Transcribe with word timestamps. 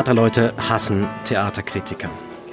Theaterleute 0.00 0.54
hassen 0.56 1.06
Theaterkritiker. 1.24 2.08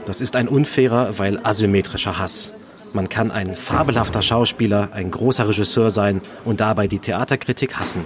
Das 0.05 0.19
ist 0.19 0.35
ein 0.35 0.49
unfairer, 0.49 1.17
weil 1.17 1.39
asymmetrischer 1.41 2.19
Hass. 2.19 2.51
Man 2.91 3.07
kann 3.07 3.31
ein 3.31 3.55
fabelhafter 3.55 4.21
Schauspieler, 4.21 4.89
ein 4.91 5.11
großer 5.11 5.47
Regisseur 5.47 5.89
sein 5.89 6.19
und 6.43 6.59
dabei 6.59 6.87
die 6.87 6.99
Theaterkritik 6.99 7.77
hassen. 7.77 8.03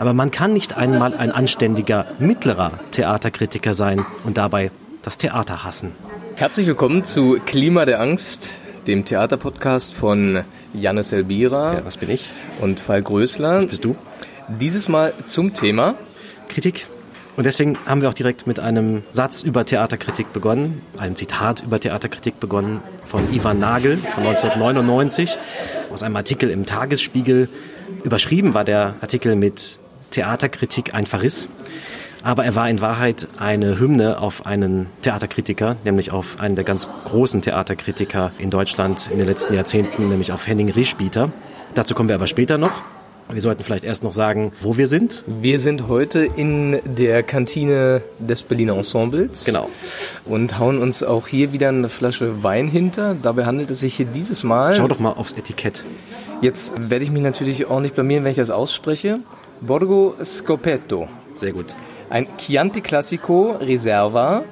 Aber 0.00 0.12
man 0.12 0.32
kann 0.32 0.52
nicht 0.52 0.76
einmal 0.76 1.14
ein 1.14 1.30
anständiger, 1.30 2.06
mittlerer 2.18 2.72
Theaterkritiker 2.90 3.74
sein 3.74 4.04
und 4.24 4.38
dabei 4.38 4.72
das 5.02 5.18
Theater 5.18 5.62
hassen. 5.62 5.92
Herzlich 6.34 6.66
willkommen 6.66 7.04
zu 7.04 7.38
Klima 7.46 7.84
der 7.84 8.00
Angst, 8.00 8.54
dem 8.88 9.04
Theaterpodcast 9.04 9.94
von 9.94 10.42
Jannis 10.72 11.12
Elbira. 11.12 11.74
Ja, 11.74 11.84
was 11.84 11.96
bin 11.96 12.10
ich? 12.10 12.28
Und 12.60 12.80
Falk 12.80 13.04
Größler. 13.04 13.58
Was 13.58 13.66
bist 13.66 13.84
du? 13.84 13.94
Dieses 14.48 14.88
Mal 14.88 15.12
zum 15.26 15.54
Thema 15.54 15.94
Kritik. 16.48 16.88
Und 17.36 17.44
deswegen 17.44 17.76
haben 17.86 18.00
wir 18.00 18.08
auch 18.08 18.14
direkt 18.14 18.46
mit 18.46 18.60
einem 18.60 19.02
Satz 19.10 19.42
über 19.42 19.64
Theaterkritik 19.64 20.32
begonnen, 20.32 20.82
einem 20.96 21.16
Zitat 21.16 21.64
über 21.64 21.80
Theaterkritik 21.80 22.38
begonnen 22.38 22.80
von 23.06 23.32
Ivan 23.32 23.58
Nagel 23.58 23.96
von 23.96 24.24
1999 24.24 25.36
aus 25.92 26.04
einem 26.04 26.14
Artikel 26.14 26.50
im 26.50 26.64
Tagesspiegel. 26.64 27.48
Überschrieben 28.04 28.54
war 28.54 28.64
der 28.64 28.94
Artikel 29.00 29.34
mit 29.34 29.80
Theaterkritik 30.12 30.94
ein 30.94 31.06
Verriss. 31.06 31.48
Aber 32.22 32.44
er 32.44 32.54
war 32.54 32.70
in 32.70 32.80
Wahrheit 32.80 33.26
eine 33.38 33.78
Hymne 33.78 34.18
auf 34.18 34.46
einen 34.46 34.86
Theaterkritiker, 35.02 35.76
nämlich 35.84 36.12
auf 36.12 36.40
einen 36.40 36.54
der 36.54 36.64
ganz 36.64 36.88
großen 37.04 37.42
Theaterkritiker 37.42 38.32
in 38.38 38.48
Deutschland 38.48 39.10
in 39.10 39.18
den 39.18 39.26
letzten 39.26 39.54
Jahrzehnten, 39.54 40.08
nämlich 40.08 40.32
auf 40.32 40.46
Henning 40.46 40.70
Rischbieter. 40.70 41.32
Dazu 41.74 41.94
kommen 41.94 42.08
wir 42.08 42.14
aber 42.14 42.28
später 42.28 42.56
noch. 42.56 42.82
Wir 43.32 43.40
sollten 43.40 43.62
vielleicht 43.64 43.84
erst 43.84 44.04
noch 44.04 44.12
sagen, 44.12 44.52
wo 44.60 44.76
wir 44.76 44.86
sind. 44.86 45.24
Wir 45.26 45.58
sind 45.58 45.88
heute 45.88 46.24
in 46.24 46.80
der 46.84 47.22
Kantine 47.22 48.02
des 48.18 48.42
Berliner 48.42 48.76
Ensembles. 48.76 49.44
Genau. 49.44 49.68
Und 50.24 50.58
hauen 50.58 50.80
uns 50.80 51.02
auch 51.02 51.26
hier 51.26 51.52
wieder 51.52 51.70
eine 51.70 51.88
Flasche 51.88 52.42
Wein 52.42 52.68
hinter. 52.68 53.14
Dabei 53.14 53.46
handelt 53.46 53.70
es 53.70 53.80
sich 53.80 53.94
hier 53.94 54.06
dieses 54.06 54.44
Mal. 54.44 54.74
Schau 54.74 54.88
doch 54.88 54.98
mal 54.98 55.12
aufs 55.12 55.32
Etikett. 55.32 55.84
Jetzt 56.42 56.74
werde 56.90 57.04
ich 57.04 57.10
mich 57.10 57.22
natürlich 57.22 57.66
auch 57.66 57.80
nicht 57.80 57.94
blamieren, 57.94 58.24
wenn 58.24 58.30
ich 58.30 58.36
das 58.36 58.50
ausspreche. 58.50 59.20
Borgo 59.60 60.14
Scopetto. 60.22 61.08
Sehr 61.34 61.52
gut. 61.52 61.74
Ein 62.10 62.28
Chianti 62.36 62.80
Classico 62.80 63.52
Reserva. 63.52 64.44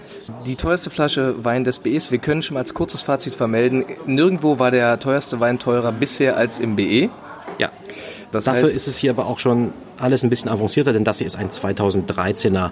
Die 0.47 0.57
teuerste 0.57 0.91
Flasche 0.91 1.45
Wein 1.45 1.65
des 1.65 1.79
BEs. 1.79 2.11
Wir 2.11 2.19
können 2.19 2.43
schon 2.43 2.55
mal 2.55 2.61
als 2.61 2.75
kurzes 2.75 3.03
Fazit 3.03 3.35
vermelden. 3.35 3.85
Nirgendwo 4.07 4.59
war 4.59 4.71
der 4.71 4.99
teuerste 4.99 5.39
Wein 5.39 5.59
teurer 5.59 5.93
bisher 5.93 6.37
als 6.37 6.59
im 6.59 6.75
BE. 6.75 7.11
Ja. 7.59 7.71
Das 8.33 8.45
Dafür 8.45 8.65
heißt, 8.65 8.75
ist 8.75 8.89
es 8.89 8.97
hier 8.97 9.11
aber 9.11 9.27
auch 9.27 9.39
schon 9.39 9.73
alles 9.99 10.25
ein 10.25 10.31
bisschen 10.31 10.51
avancierter, 10.51 10.93
denn 10.93 11.05
das 11.05 11.19
hier 11.19 11.27
ist 11.27 11.37
ein 11.37 11.51
2013er 11.51 12.71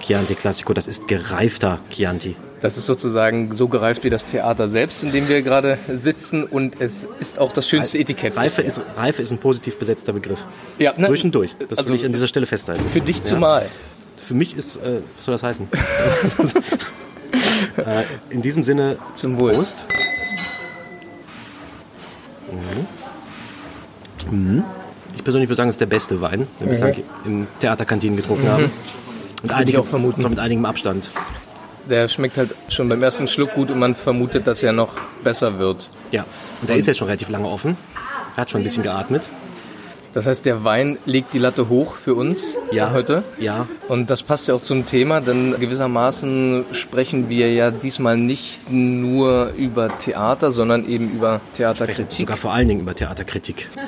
Chianti 0.00 0.34
Classico. 0.34 0.72
Das 0.72 0.86
ist 0.86 1.08
gereifter 1.08 1.80
Chianti. 1.90 2.36
Das 2.60 2.76
ist 2.76 2.86
sozusagen 2.86 3.54
so 3.54 3.68
gereift 3.68 4.04
wie 4.04 4.10
das 4.10 4.24
Theater 4.24 4.68
selbst, 4.68 5.02
in 5.02 5.12
dem 5.12 5.28
wir 5.28 5.42
gerade 5.42 5.78
sitzen. 5.88 6.44
Und 6.44 6.80
es 6.80 7.08
ist 7.18 7.38
auch 7.38 7.52
das 7.52 7.68
schönste 7.68 7.98
Etikett. 7.98 8.36
Reife 8.36 8.62
ist, 8.62 8.80
Reife 8.96 9.22
ist 9.22 9.30
ein 9.30 9.38
positiv 9.38 9.78
besetzter 9.78 10.12
Begriff. 10.12 10.46
Ja, 10.78 10.94
ne, 10.96 11.08
durch 11.08 11.24
und 11.24 11.34
durch. 11.34 11.54
Das 11.68 11.78
also 11.78 11.90
will 11.90 11.96
ich 11.96 12.06
an 12.06 12.12
dieser 12.12 12.28
Stelle 12.28 12.46
festhalten. 12.46 12.86
Für 12.88 13.00
dich 13.00 13.22
zumal. 13.22 13.66
Für 14.22 14.34
mich 14.34 14.56
ist, 14.56 14.76
äh, 14.76 15.00
was 15.16 15.24
soll 15.24 15.32
das 15.32 15.42
heißen? 15.42 15.68
äh, 17.78 18.02
in 18.28 18.42
diesem 18.42 18.62
Sinne, 18.62 18.98
zum 19.14 19.38
Wohl. 19.38 19.52
Prost. 19.52 19.86
Mhm. 24.30 24.30
Mhm. 24.30 24.64
Ich 25.16 25.24
persönlich 25.24 25.48
würde 25.48 25.56
sagen, 25.56 25.68
es 25.68 25.74
ist 25.74 25.80
der 25.80 25.86
beste 25.86 26.20
Wein, 26.20 26.40
den 26.40 26.48
wir 26.60 26.66
mhm. 26.66 26.70
bislang 26.70 26.94
im 27.24 27.46
Theaterkantinen 27.60 28.16
getrunken 28.16 28.44
mhm. 28.44 28.50
haben. 28.50 28.72
Und 29.42 29.52
einige, 29.52 29.80
auch 29.80 29.86
vermuten. 29.86 30.20
Zwar 30.20 30.30
mit 30.30 30.38
einigem 30.38 30.64
Abstand. 30.64 31.10
Der 31.88 32.08
schmeckt 32.08 32.36
halt 32.36 32.54
schon 32.68 32.88
beim 32.88 33.02
ersten 33.02 33.26
Schluck 33.26 33.54
gut 33.54 33.70
und 33.70 33.78
man 33.78 33.94
vermutet, 33.94 34.46
dass 34.46 34.62
er 34.62 34.72
noch 34.72 34.96
besser 35.24 35.58
wird. 35.58 35.90
Ja, 36.10 36.24
und 36.60 36.68
der 36.68 36.74
und 36.74 36.80
ist 36.80 36.86
jetzt 36.86 36.98
schon 36.98 37.06
relativ 37.06 37.30
lange 37.30 37.48
offen. 37.48 37.76
Er 38.36 38.42
hat 38.42 38.50
schon 38.50 38.60
ein 38.60 38.64
bisschen 38.64 38.82
geatmet. 38.82 39.28
Das 40.12 40.26
heißt, 40.26 40.44
der 40.44 40.64
Wein 40.64 40.98
legt 41.06 41.34
die 41.34 41.38
Latte 41.38 41.68
hoch 41.68 41.94
für 41.94 42.14
uns 42.14 42.58
ja, 42.72 42.92
heute. 42.92 43.22
Ja. 43.38 43.68
Und 43.88 44.10
das 44.10 44.22
passt 44.22 44.48
ja 44.48 44.54
auch 44.54 44.62
zum 44.62 44.84
Thema, 44.84 45.20
denn 45.20 45.54
gewissermaßen 45.58 46.64
sprechen 46.72 47.28
wir 47.28 47.52
ja 47.52 47.70
diesmal 47.70 48.16
nicht 48.16 48.70
nur 48.70 49.52
über 49.56 49.96
Theater, 49.98 50.50
sondern 50.50 50.88
eben 50.88 51.10
über 51.10 51.40
Theaterkritik. 51.54 52.26
Sogar 52.26 52.36
vor 52.36 52.52
allen 52.52 52.68
Dingen 52.68 52.80
über 52.80 52.94
Theaterkritik. 52.94 53.68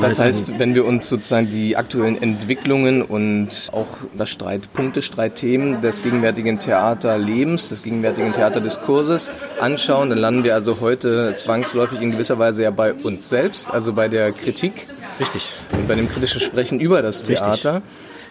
Das 0.00 0.20
heißt, 0.20 0.60
wenn 0.60 0.76
wir 0.76 0.84
uns 0.84 1.08
sozusagen 1.08 1.50
die 1.50 1.76
aktuellen 1.76 2.22
Entwicklungen 2.22 3.02
und 3.02 3.68
auch 3.72 3.86
das 4.16 4.28
Streitpunkte, 4.28 5.02
Streitthemen 5.02 5.80
des 5.80 6.04
gegenwärtigen 6.04 6.60
Theaterlebens, 6.60 7.70
des 7.70 7.82
gegenwärtigen 7.82 8.32
Theaterdiskurses 8.32 9.32
anschauen, 9.58 10.10
dann 10.10 10.18
landen 10.18 10.44
wir 10.44 10.54
also 10.54 10.80
heute 10.80 11.34
zwangsläufig 11.34 12.00
in 12.00 12.12
gewisser 12.12 12.38
Weise 12.38 12.62
ja 12.62 12.70
bei 12.70 12.94
uns 12.94 13.28
selbst, 13.28 13.72
also 13.72 13.92
bei 13.92 14.08
der 14.08 14.30
Kritik. 14.30 14.86
Richtig. 15.20 15.48
Und 15.72 15.88
bei 15.88 15.94
dem 15.94 16.08
kritischen 16.08 16.40
Sprechen 16.40 16.80
über 16.80 17.02
das 17.02 17.22
Theater. 17.24 17.74
Richtig. 17.76 17.90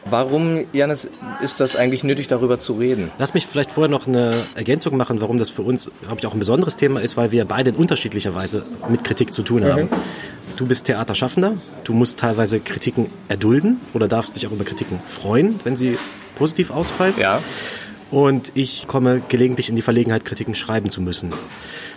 Warum, 0.10 0.66
Janis, 0.72 1.10
ist 1.42 1.60
das 1.60 1.76
eigentlich 1.76 2.04
nötig, 2.04 2.28
darüber 2.28 2.60
zu 2.60 2.74
reden? 2.74 3.12
Lass 3.18 3.34
mich 3.34 3.46
vielleicht 3.46 3.72
vorher 3.72 3.90
noch 3.90 4.08
eine 4.08 4.32
Ergänzung 4.56 4.96
machen, 4.96 5.20
warum 5.20 5.38
das 5.38 5.50
für 5.50 5.64
uns, 5.64 5.92
glaube 6.02 6.20
ich, 6.20 6.28
auch 6.28 6.34
ein 6.34 6.40
besonderes 6.40 6.78
Thema 6.78 7.02
ist, 7.02 7.18
weil 7.18 7.32
wir 7.32 7.44
beide 7.46 7.72
in 7.72 7.76
unterschiedlicher 7.76 8.34
Weise 8.34 8.64
mit 8.88 9.04
Kritik 9.04 9.34
zu 9.34 9.44
tun 9.44 9.66
haben. 9.66 9.84
Mhm. 9.84 9.90
Du 10.56 10.66
bist 10.66 10.86
Theaterschaffender, 10.86 11.56
du 11.84 11.94
musst 11.94 12.20
teilweise 12.20 12.60
Kritiken 12.60 13.10
erdulden 13.28 13.82
oder 13.94 14.08
darfst 14.08 14.36
dich 14.36 14.48
auch 14.48 14.52
über 14.52 14.64
Kritiken 14.64 15.00
freuen, 15.08 15.60
wenn 15.66 15.76
sie 15.76 15.98
positiv 16.36 16.72
ausfallen. 16.72 17.14
Ja. 17.18 17.42
Und 18.10 18.54
ich 18.56 18.88
komme 18.88 19.22
gelegentlich 19.28 19.70
in 19.70 19.76
die 19.76 19.82
Verlegenheit, 19.82 20.24
Kritiken 20.24 20.56
schreiben 20.56 20.90
zu 20.90 21.02
müssen. 21.02 21.34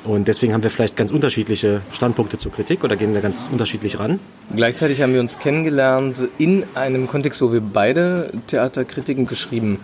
Und 0.04 0.26
deswegen 0.28 0.52
haben 0.52 0.62
wir 0.62 0.70
vielleicht 0.70 0.96
ganz 0.96 1.12
unterschiedliche 1.12 1.82
Standpunkte 1.92 2.36
zur 2.38 2.50
Kritik 2.50 2.82
oder 2.82 2.96
gehen 2.96 3.14
da 3.14 3.20
ganz 3.20 3.48
unterschiedlich 3.50 4.00
ran. 4.00 4.18
Gleichzeitig 4.54 5.02
haben 5.02 5.12
wir 5.12 5.20
uns 5.20 5.38
kennengelernt 5.38 6.28
in 6.38 6.64
einem 6.74 7.06
Kontext, 7.06 7.40
wo 7.42 7.52
wir 7.52 7.60
beide 7.60 8.32
Theaterkritiken 8.48 9.26
geschrieben 9.26 9.78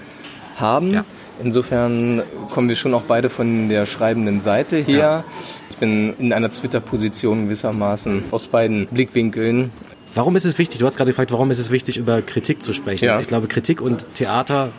haben. 0.57 0.93
Ja. 0.93 1.05
Insofern 1.43 2.23
kommen 2.51 2.69
wir 2.69 2.77
schon 2.77 2.95
auch 2.95 3.03
beide 3.03 3.29
von 3.29 3.69
der 3.69 3.87
schreibenden 3.87 4.41
Seite 4.41 4.79
her. 4.79 4.99
Ja. 4.99 5.25
Ich 5.71 5.77
bin 5.77 6.15
in 6.19 6.33
einer 6.33 6.51
Twitter-Position 6.51 7.45
gewissermaßen 7.45 8.25
aus 8.31 8.47
beiden 8.47 8.87
Blickwinkeln. 8.87 9.71
Warum 10.17 10.35
ist 10.35 10.47
es 10.47 10.57
wichtig? 10.57 10.79
Du 10.79 10.87
hast 10.87 10.97
gerade 10.97 11.11
gefragt, 11.11 11.31
warum 11.31 11.51
ist 11.51 11.59
es 11.59 11.71
wichtig, 11.71 11.99
über 11.99 12.23
Kritik 12.23 12.63
zu 12.63 12.73
sprechen? 12.73 13.05
Ja. 13.05 13.21
Ich 13.21 13.27
glaube, 13.27 13.49
Kritik 13.49 13.83
und 13.83 14.15
Theater 14.15 14.73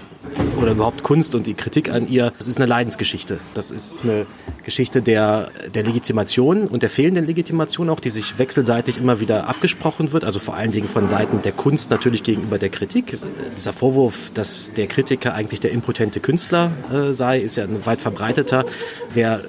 oder 0.59 0.71
überhaupt 0.71 1.03
Kunst 1.03 1.35
und 1.35 1.45
die 1.45 1.53
Kritik 1.53 1.91
an 1.91 2.07
ihr, 2.07 2.33
das 2.39 2.47
ist 2.47 2.57
eine 2.57 2.65
Leidensgeschichte. 2.65 3.37
Das 3.53 3.69
ist 3.69 3.99
eine 4.03 4.25
Geschichte 4.63 5.03
der, 5.03 5.51
der 5.75 5.83
Legitimation 5.83 6.65
und 6.65 6.81
der 6.81 6.89
fehlenden 6.89 7.27
Legitimation 7.27 7.91
auch, 7.91 7.99
die 7.99 8.09
sich 8.09 8.39
wechselseitig 8.39 8.97
immer 8.97 9.19
wieder 9.19 9.47
abgesprochen 9.47 10.11
wird, 10.11 10.23
also 10.23 10.39
vor 10.39 10.55
allen 10.55 10.71
Dingen 10.71 10.89
von 10.89 11.05
Seiten 11.05 11.43
der 11.43 11.51
Kunst 11.51 11.91
natürlich 11.91 12.23
gegenüber 12.23 12.57
der 12.57 12.69
Kritik. 12.69 13.19
Dieser 13.55 13.73
Vorwurf, 13.73 14.31
dass 14.33 14.73
der 14.73 14.87
Kritiker 14.87 15.35
eigentlich 15.35 15.59
der 15.59 15.69
impotente 15.69 16.19
Künstler 16.19 16.71
äh, 16.91 17.13
sei, 17.13 17.39
ist 17.39 17.57
ja 17.57 17.65
ein 17.65 17.85
weit 17.85 18.01
verbreiteter. 18.01 18.65
Wer 19.13 19.43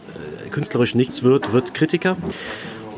künstlerisch 0.51 0.95
nichts 0.95 1.23
wird, 1.23 1.55
wird 1.55 1.73
Kritiker. 1.73 2.19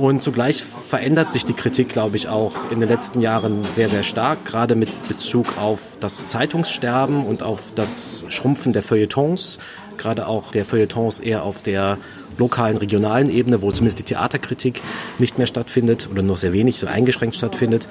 Und 0.00 0.22
zugleich 0.22 0.64
verändert 0.64 1.30
sich 1.30 1.44
die 1.44 1.52
Kritik, 1.52 1.90
glaube 1.90 2.16
ich, 2.16 2.26
auch 2.26 2.54
in 2.70 2.80
den 2.80 2.88
letzten 2.88 3.20
Jahren 3.20 3.64
sehr, 3.64 3.90
sehr 3.90 4.02
stark, 4.02 4.46
gerade 4.46 4.74
mit 4.74 4.88
Bezug 5.08 5.58
auf 5.58 5.98
das 6.00 6.24
Zeitungssterben 6.24 7.26
und 7.26 7.42
auf 7.42 7.60
das 7.74 8.24
Schrumpfen 8.30 8.72
der 8.72 8.82
Feuilletons, 8.82 9.58
gerade 9.98 10.26
auch 10.26 10.52
der 10.52 10.64
Feuilletons 10.64 11.20
eher 11.20 11.42
auf 11.42 11.60
der 11.60 11.98
lokalen, 12.38 12.78
regionalen 12.78 13.28
Ebene, 13.28 13.60
wo 13.60 13.70
zumindest 13.72 13.98
die 13.98 14.04
Theaterkritik 14.04 14.80
nicht 15.18 15.36
mehr 15.36 15.46
stattfindet 15.46 16.08
oder 16.10 16.22
nur 16.22 16.38
sehr 16.38 16.54
wenig, 16.54 16.78
so 16.78 16.86
eingeschränkt 16.86 17.36
stattfindet. 17.36 17.86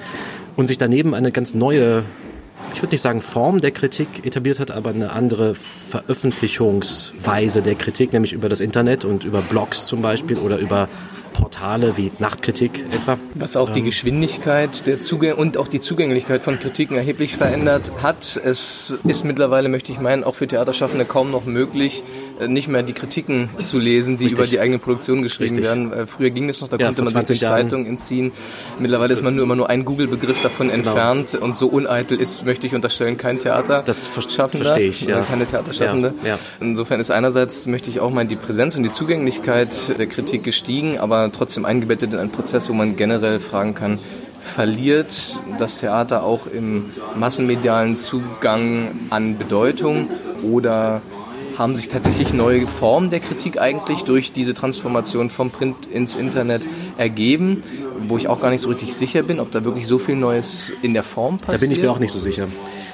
Und 0.56 0.66
sich 0.66 0.78
daneben 0.78 1.14
eine 1.14 1.30
ganz 1.30 1.54
neue 1.54 2.02
ich 2.72 2.82
würde 2.82 2.94
nicht 2.94 3.02
sagen 3.02 3.20
Form 3.20 3.60
der 3.60 3.70
Kritik 3.70 4.24
etabliert 4.24 4.60
hat, 4.60 4.70
aber 4.70 4.90
eine 4.90 5.10
andere 5.10 5.54
Veröffentlichungsweise 5.54 7.62
der 7.62 7.74
Kritik, 7.74 8.12
nämlich 8.12 8.32
über 8.32 8.48
das 8.48 8.60
Internet 8.60 9.04
und 9.04 9.24
über 9.24 9.42
Blogs 9.42 9.86
zum 9.86 10.02
Beispiel 10.02 10.38
oder 10.38 10.58
über 10.58 10.88
Portale 11.32 11.96
wie 11.96 12.12
Nachtkritik 12.18 12.84
etwa. 12.90 13.18
Was 13.34 13.56
auch 13.56 13.70
die 13.70 13.80
ähm, 13.80 13.86
Geschwindigkeit 13.86 14.86
der 14.86 15.00
Zugäng 15.00 15.34
und 15.34 15.56
auch 15.56 15.68
die 15.68 15.80
Zugänglichkeit 15.80 16.42
von 16.42 16.58
Kritiken 16.58 16.96
erheblich 16.96 17.36
verändert 17.36 17.90
hat. 18.02 18.40
Es 18.42 18.94
ist 19.04 19.24
mittlerweile, 19.24 19.68
möchte 19.68 19.92
ich 19.92 20.00
meinen, 20.00 20.24
auch 20.24 20.34
für 20.34 20.46
Theaterschaffende 20.46 21.04
kaum 21.04 21.30
noch 21.30 21.44
möglich, 21.44 22.02
nicht 22.48 22.68
mehr 22.68 22.82
die 22.82 22.92
Kritiken 22.92 23.50
zu 23.62 23.78
lesen, 23.78 24.16
die 24.16 24.24
Richtig. 24.24 24.38
über 24.38 24.46
die 24.46 24.60
eigene 24.60 24.78
Produktion 24.78 25.22
geschrieben 25.22 25.56
Richtig. 25.56 25.64
werden. 25.64 25.92
Äh, 25.92 26.06
früher 26.06 26.30
ging 26.30 26.46
das 26.48 26.60
noch, 26.60 26.68
da 26.68 26.76
ja, 26.76 26.86
konnte 26.86 27.02
man 27.02 27.26
sich 27.26 27.38
die 27.38 27.44
Jahren. 27.44 27.62
Zeitung 27.62 27.86
entziehen. 27.86 28.32
Mittlerweile 28.78 29.14
ist 29.14 29.22
man 29.22 29.34
nur 29.34 29.44
immer 29.44 29.56
nur 29.56 29.70
ein 29.70 29.84
Google-Begriff 29.84 30.40
davon 30.42 30.68
genau. 30.68 30.78
entfernt 30.78 31.34
und 31.34 31.56
so 31.56 31.68
uneitel 31.68 32.20
ist, 32.20 32.44
möchte 32.44 32.66
ich 32.66 32.74
unterstellen, 32.74 33.16
kein 33.16 33.38
Theater. 33.38 33.82
Das 33.84 34.06
verstehe 34.06 34.80
ich, 34.80 35.02
ja. 35.02 35.20
keine 35.22 35.46
Theaterschaffende. 35.46 36.14
Ja, 36.22 36.30
ja. 36.30 36.38
Insofern 36.60 37.00
ist 37.00 37.10
einerseits, 37.10 37.66
möchte 37.66 37.90
ich 37.90 38.00
auch 38.00 38.10
mal 38.10 38.26
die 38.26 38.36
Präsenz 38.36 38.76
und 38.76 38.82
die 38.82 38.90
Zugänglichkeit 38.90 39.98
der 39.98 40.06
Kritik 40.06 40.44
gestiegen, 40.44 40.98
aber 40.98 41.30
trotzdem 41.32 41.64
eingebettet 41.64 42.12
in 42.12 42.18
einen 42.18 42.30
Prozess, 42.30 42.68
wo 42.68 42.72
man 42.72 42.96
generell 42.96 43.40
fragen 43.40 43.74
kann, 43.74 43.98
verliert 44.40 45.38
das 45.58 45.76
Theater 45.76 46.24
auch 46.24 46.46
im 46.46 46.86
massenmedialen 47.14 47.96
Zugang 47.96 48.92
an 49.10 49.38
Bedeutung 49.38 50.08
oder 50.42 51.02
haben 51.60 51.76
sich 51.76 51.90
tatsächlich 51.90 52.32
neue 52.32 52.66
Formen 52.66 53.10
der 53.10 53.20
Kritik 53.20 53.60
eigentlich 53.60 54.02
durch 54.04 54.32
diese 54.32 54.54
Transformation 54.54 55.28
vom 55.28 55.50
Print 55.50 55.76
ins 55.92 56.16
Internet 56.16 56.62
ergeben, 56.96 57.62
wo 58.08 58.16
ich 58.16 58.28
auch 58.28 58.40
gar 58.40 58.48
nicht 58.50 58.62
so 58.62 58.70
richtig 58.70 58.94
sicher 58.94 59.22
bin, 59.22 59.38
ob 59.38 59.52
da 59.52 59.62
wirklich 59.62 59.86
so 59.86 59.98
viel 59.98 60.16
Neues 60.16 60.72
in 60.80 60.94
der 60.94 61.02
Form 61.02 61.36
passiert. 61.36 61.62
Da 61.62 61.66
bin 61.66 61.70
ich 61.70 61.82
mir 61.82 61.92
auch 61.92 61.98
nicht 61.98 62.12
so 62.12 62.18
sicher. 62.18 62.48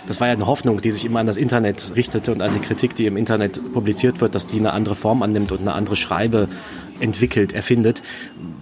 Das 0.08 0.20
war 0.20 0.26
ja 0.26 0.32
eine 0.34 0.48
Hoffnung, 0.48 0.80
die 0.80 0.90
sich 0.90 1.04
immer 1.04 1.20
an 1.20 1.26
das 1.26 1.36
Internet 1.36 1.92
richtete 1.94 2.32
und 2.32 2.42
an 2.42 2.52
die 2.54 2.58
Kritik, 2.58 2.96
die 2.96 3.06
im 3.06 3.16
Internet 3.16 3.72
publiziert 3.72 4.20
wird, 4.20 4.34
dass 4.34 4.48
die 4.48 4.58
eine 4.58 4.72
andere 4.72 4.96
Form 4.96 5.22
annimmt 5.22 5.52
und 5.52 5.60
eine 5.60 5.74
andere 5.74 5.94
Schreibe 5.94 6.48
entwickelt, 6.98 7.52
erfindet, 7.52 8.02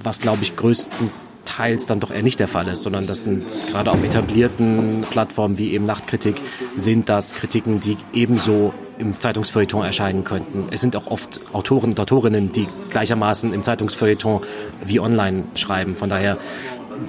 was 0.02 0.20
glaube 0.20 0.42
ich 0.42 0.54
größtenteils 0.54 1.86
dann 1.86 2.00
doch 2.00 2.10
eher 2.10 2.22
nicht 2.22 2.40
der 2.40 2.48
Fall 2.48 2.68
ist, 2.68 2.82
sondern 2.82 3.06
das 3.06 3.24
sind 3.24 3.42
gerade 3.70 3.90
auf 3.90 4.04
etablierten 4.04 5.06
Plattformen 5.10 5.56
wie 5.56 5.72
eben 5.72 5.86
Nachtkritik 5.86 6.36
sind 6.76 7.08
das 7.08 7.34
Kritiken, 7.34 7.80
die 7.80 7.96
ebenso 8.12 8.74
im 8.98 9.18
Zeitungsfeuilleton 9.18 9.84
erscheinen 9.84 10.24
könnten. 10.24 10.68
Es 10.70 10.80
sind 10.80 10.96
auch 10.96 11.06
oft 11.06 11.40
Autoren 11.52 11.90
und 11.90 12.00
Autorinnen, 12.00 12.52
die 12.52 12.68
gleichermaßen 12.90 13.52
im 13.52 13.62
Zeitungsfeuilleton 13.62 14.42
wie 14.84 15.00
online 15.00 15.44
schreiben. 15.54 15.96
Von 15.96 16.10
daher 16.10 16.38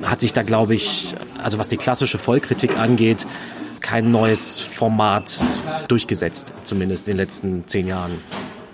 hat 0.03 0.21
sich 0.21 0.33
da, 0.33 0.43
glaube 0.43 0.75
ich, 0.75 1.15
also 1.41 1.59
was 1.59 1.67
die 1.67 1.77
klassische 1.77 2.17
Vollkritik 2.17 2.77
angeht, 2.77 3.27
kein 3.81 4.11
neues 4.11 4.57
Format 4.59 5.39
durchgesetzt, 5.87 6.53
zumindest 6.63 7.07
in 7.07 7.13
den 7.13 7.17
letzten 7.17 7.67
zehn 7.67 7.87
Jahren. 7.87 8.19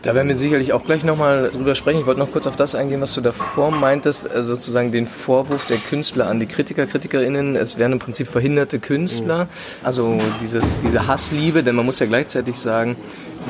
Da 0.01 0.15
werden 0.15 0.27
wir 0.27 0.37
sicherlich 0.37 0.73
auch 0.73 0.83
gleich 0.83 1.03
nochmal 1.03 1.51
drüber 1.53 1.75
sprechen. 1.75 1.99
Ich 1.99 2.05
wollte 2.07 2.19
noch 2.19 2.31
kurz 2.31 2.47
auf 2.47 2.55
das 2.55 2.73
eingehen, 2.73 3.01
was 3.01 3.13
du 3.13 3.21
davor 3.21 3.69
meintest, 3.69 4.33
äh, 4.33 4.43
sozusagen 4.43 4.91
den 4.91 5.05
Vorwurf 5.05 5.67
der 5.67 5.77
Künstler 5.77 6.27
an 6.27 6.39
die 6.39 6.47
Kritiker, 6.47 6.87
KritikerInnen. 6.87 7.55
Es 7.55 7.77
wären 7.77 7.91
im 7.91 7.99
Prinzip 7.99 8.27
verhinderte 8.27 8.79
Künstler. 8.79 9.47
Also 9.83 10.17
dieses, 10.41 10.79
diese 10.79 11.07
Hassliebe, 11.07 11.61
denn 11.61 11.75
man 11.75 11.85
muss 11.85 11.99
ja 11.99 12.07
gleichzeitig 12.07 12.55
sagen, 12.57 12.95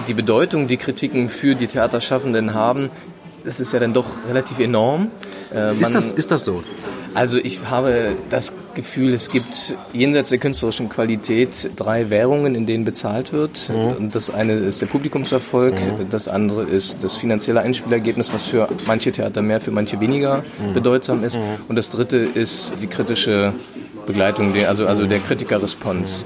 die 0.07 0.13
Bedeutung, 0.13 0.67
die 0.67 0.77
Kritiken 0.77 1.29
für 1.29 1.55
die 1.55 1.67
Theaterschaffenden 1.67 2.53
haben, 2.53 2.89
das 3.45 3.59
ist 3.59 3.71
ja 3.73 3.79
dann 3.79 3.93
doch 3.93 4.07
relativ 4.27 4.59
enorm. 4.59 5.09
Äh, 5.53 5.75
ist, 5.75 5.95
das, 5.95 6.11
ist 6.11 6.31
das 6.31 6.43
so? 6.43 6.63
Also 7.13 7.37
ich 7.37 7.59
habe 7.69 8.15
das 8.29 8.53
Gefühl, 8.73 9.13
es 9.13 9.29
gibt 9.29 9.75
jenseits 9.91 10.29
der 10.29 10.39
künstlerischen 10.39 10.87
Qualität 10.87 11.71
drei 11.75 12.09
Währungen, 12.09 12.55
in 12.55 12.65
denen 12.65 12.85
bezahlt 12.85 13.33
wird. 13.33 13.69
Mhm. 13.69 14.11
Das 14.11 14.29
eine 14.29 14.53
ist 14.53 14.81
der 14.81 14.87
Publikumserfolg, 14.87 15.73
mhm. 15.73 16.09
das 16.09 16.27
andere 16.27 16.63
ist 16.63 17.03
das 17.03 17.17
finanzielle 17.17 17.61
Einspielergebnis, 17.61 18.33
was 18.33 18.43
für 18.43 18.69
manche 18.87 19.11
Theater 19.11 19.41
mehr, 19.41 19.59
für 19.59 19.71
manche 19.71 19.99
weniger 19.99 20.43
mhm. 20.59 20.73
bedeutsam 20.73 21.23
ist. 21.23 21.37
Mhm. 21.37 21.43
Und 21.67 21.75
das 21.75 21.89
dritte 21.89 22.17
ist 22.17 22.73
die 22.81 22.87
kritische 22.87 23.53
Begleitung, 24.05 24.53
also, 24.65 24.87
also 24.87 25.05
der 25.05 25.19
Kritikerresponse. 25.19 26.25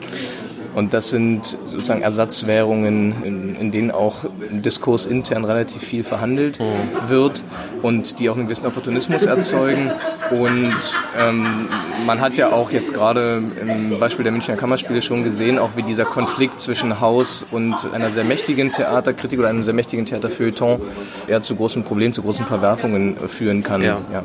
Und 0.75 0.93
das 0.93 1.09
sind 1.09 1.57
sozusagen 1.67 2.01
Ersatzwährungen, 2.01 3.23
in, 3.23 3.55
in 3.55 3.71
denen 3.71 3.91
auch 3.91 4.25
im 4.49 4.61
Diskurs 4.61 5.05
intern 5.05 5.45
relativ 5.45 5.81
viel 5.81 6.03
verhandelt 6.03 6.59
mhm. 6.59 7.09
wird 7.09 7.43
und 7.81 8.19
die 8.19 8.29
auch 8.29 8.35
einen 8.35 8.47
gewissen 8.47 8.67
Opportunismus 8.67 9.23
erzeugen. 9.23 9.91
Und 10.31 10.75
ähm, 11.17 11.69
man 12.05 12.19
hat 12.19 12.35
ja 12.35 12.51
auch 12.51 12.71
jetzt 12.71 12.93
gerade 12.93 13.41
im 13.61 13.99
Beispiel 13.99 14.23
der 14.23 14.33
Münchner 14.33 14.57
Kammerspiele 14.57 15.01
schon 15.01 15.23
gesehen, 15.23 15.59
auch 15.59 15.71
wie 15.77 15.83
dieser 15.83 16.03
Konflikt 16.03 16.59
zwischen 16.59 16.99
Haus 16.99 17.45
und 17.51 17.75
einer 17.93 18.11
sehr 18.11 18.25
mächtigen 18.25 18.73
Theaterkritik 18.73 19.39
oder 19.39 19.49
einem 19.49 19.63
sehr 19.63 19.73
mächtigen 19.73 20.05
Theaterfeuilleton 20.05 20.81
eher 21.27 21.41
zu 21.41 21.55
großen 21.55 21.83
Problemen, 21.83 22.11
zu 22.11 22.21
großen 22.21 22.45
Verwerfungen 22.45 23.15
führen 23.27 23.63
kann. 23.63 23.81
Ja. 23.81 24.01
ja. 24.11 24.23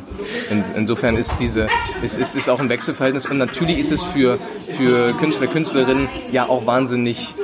In, 0.50 0.64
insofern 0.75 1.17
ist 1.17 1.38
diese, 1.38 1.69
ist, 2.03 2.19
ist, 2.19 2.35
ist 2.35 2.49
auch 2.50 2.58
ein 2.58 2.69
Wechselverhältnis 2.69 3.26
und 3.26 3.38
natürlich 3.38 3.79
ist 3.79 3.93
es 3.93 4.03
für, 4.03 4.38
für 4.67 5.12
Künstler, 5.14 5.46
Künstlerinnen 5.46 6.08
ja 6.32 6.39
ja 6.40 6.48
auch 6.48 6.66
wahnsinnig 6.66 7.34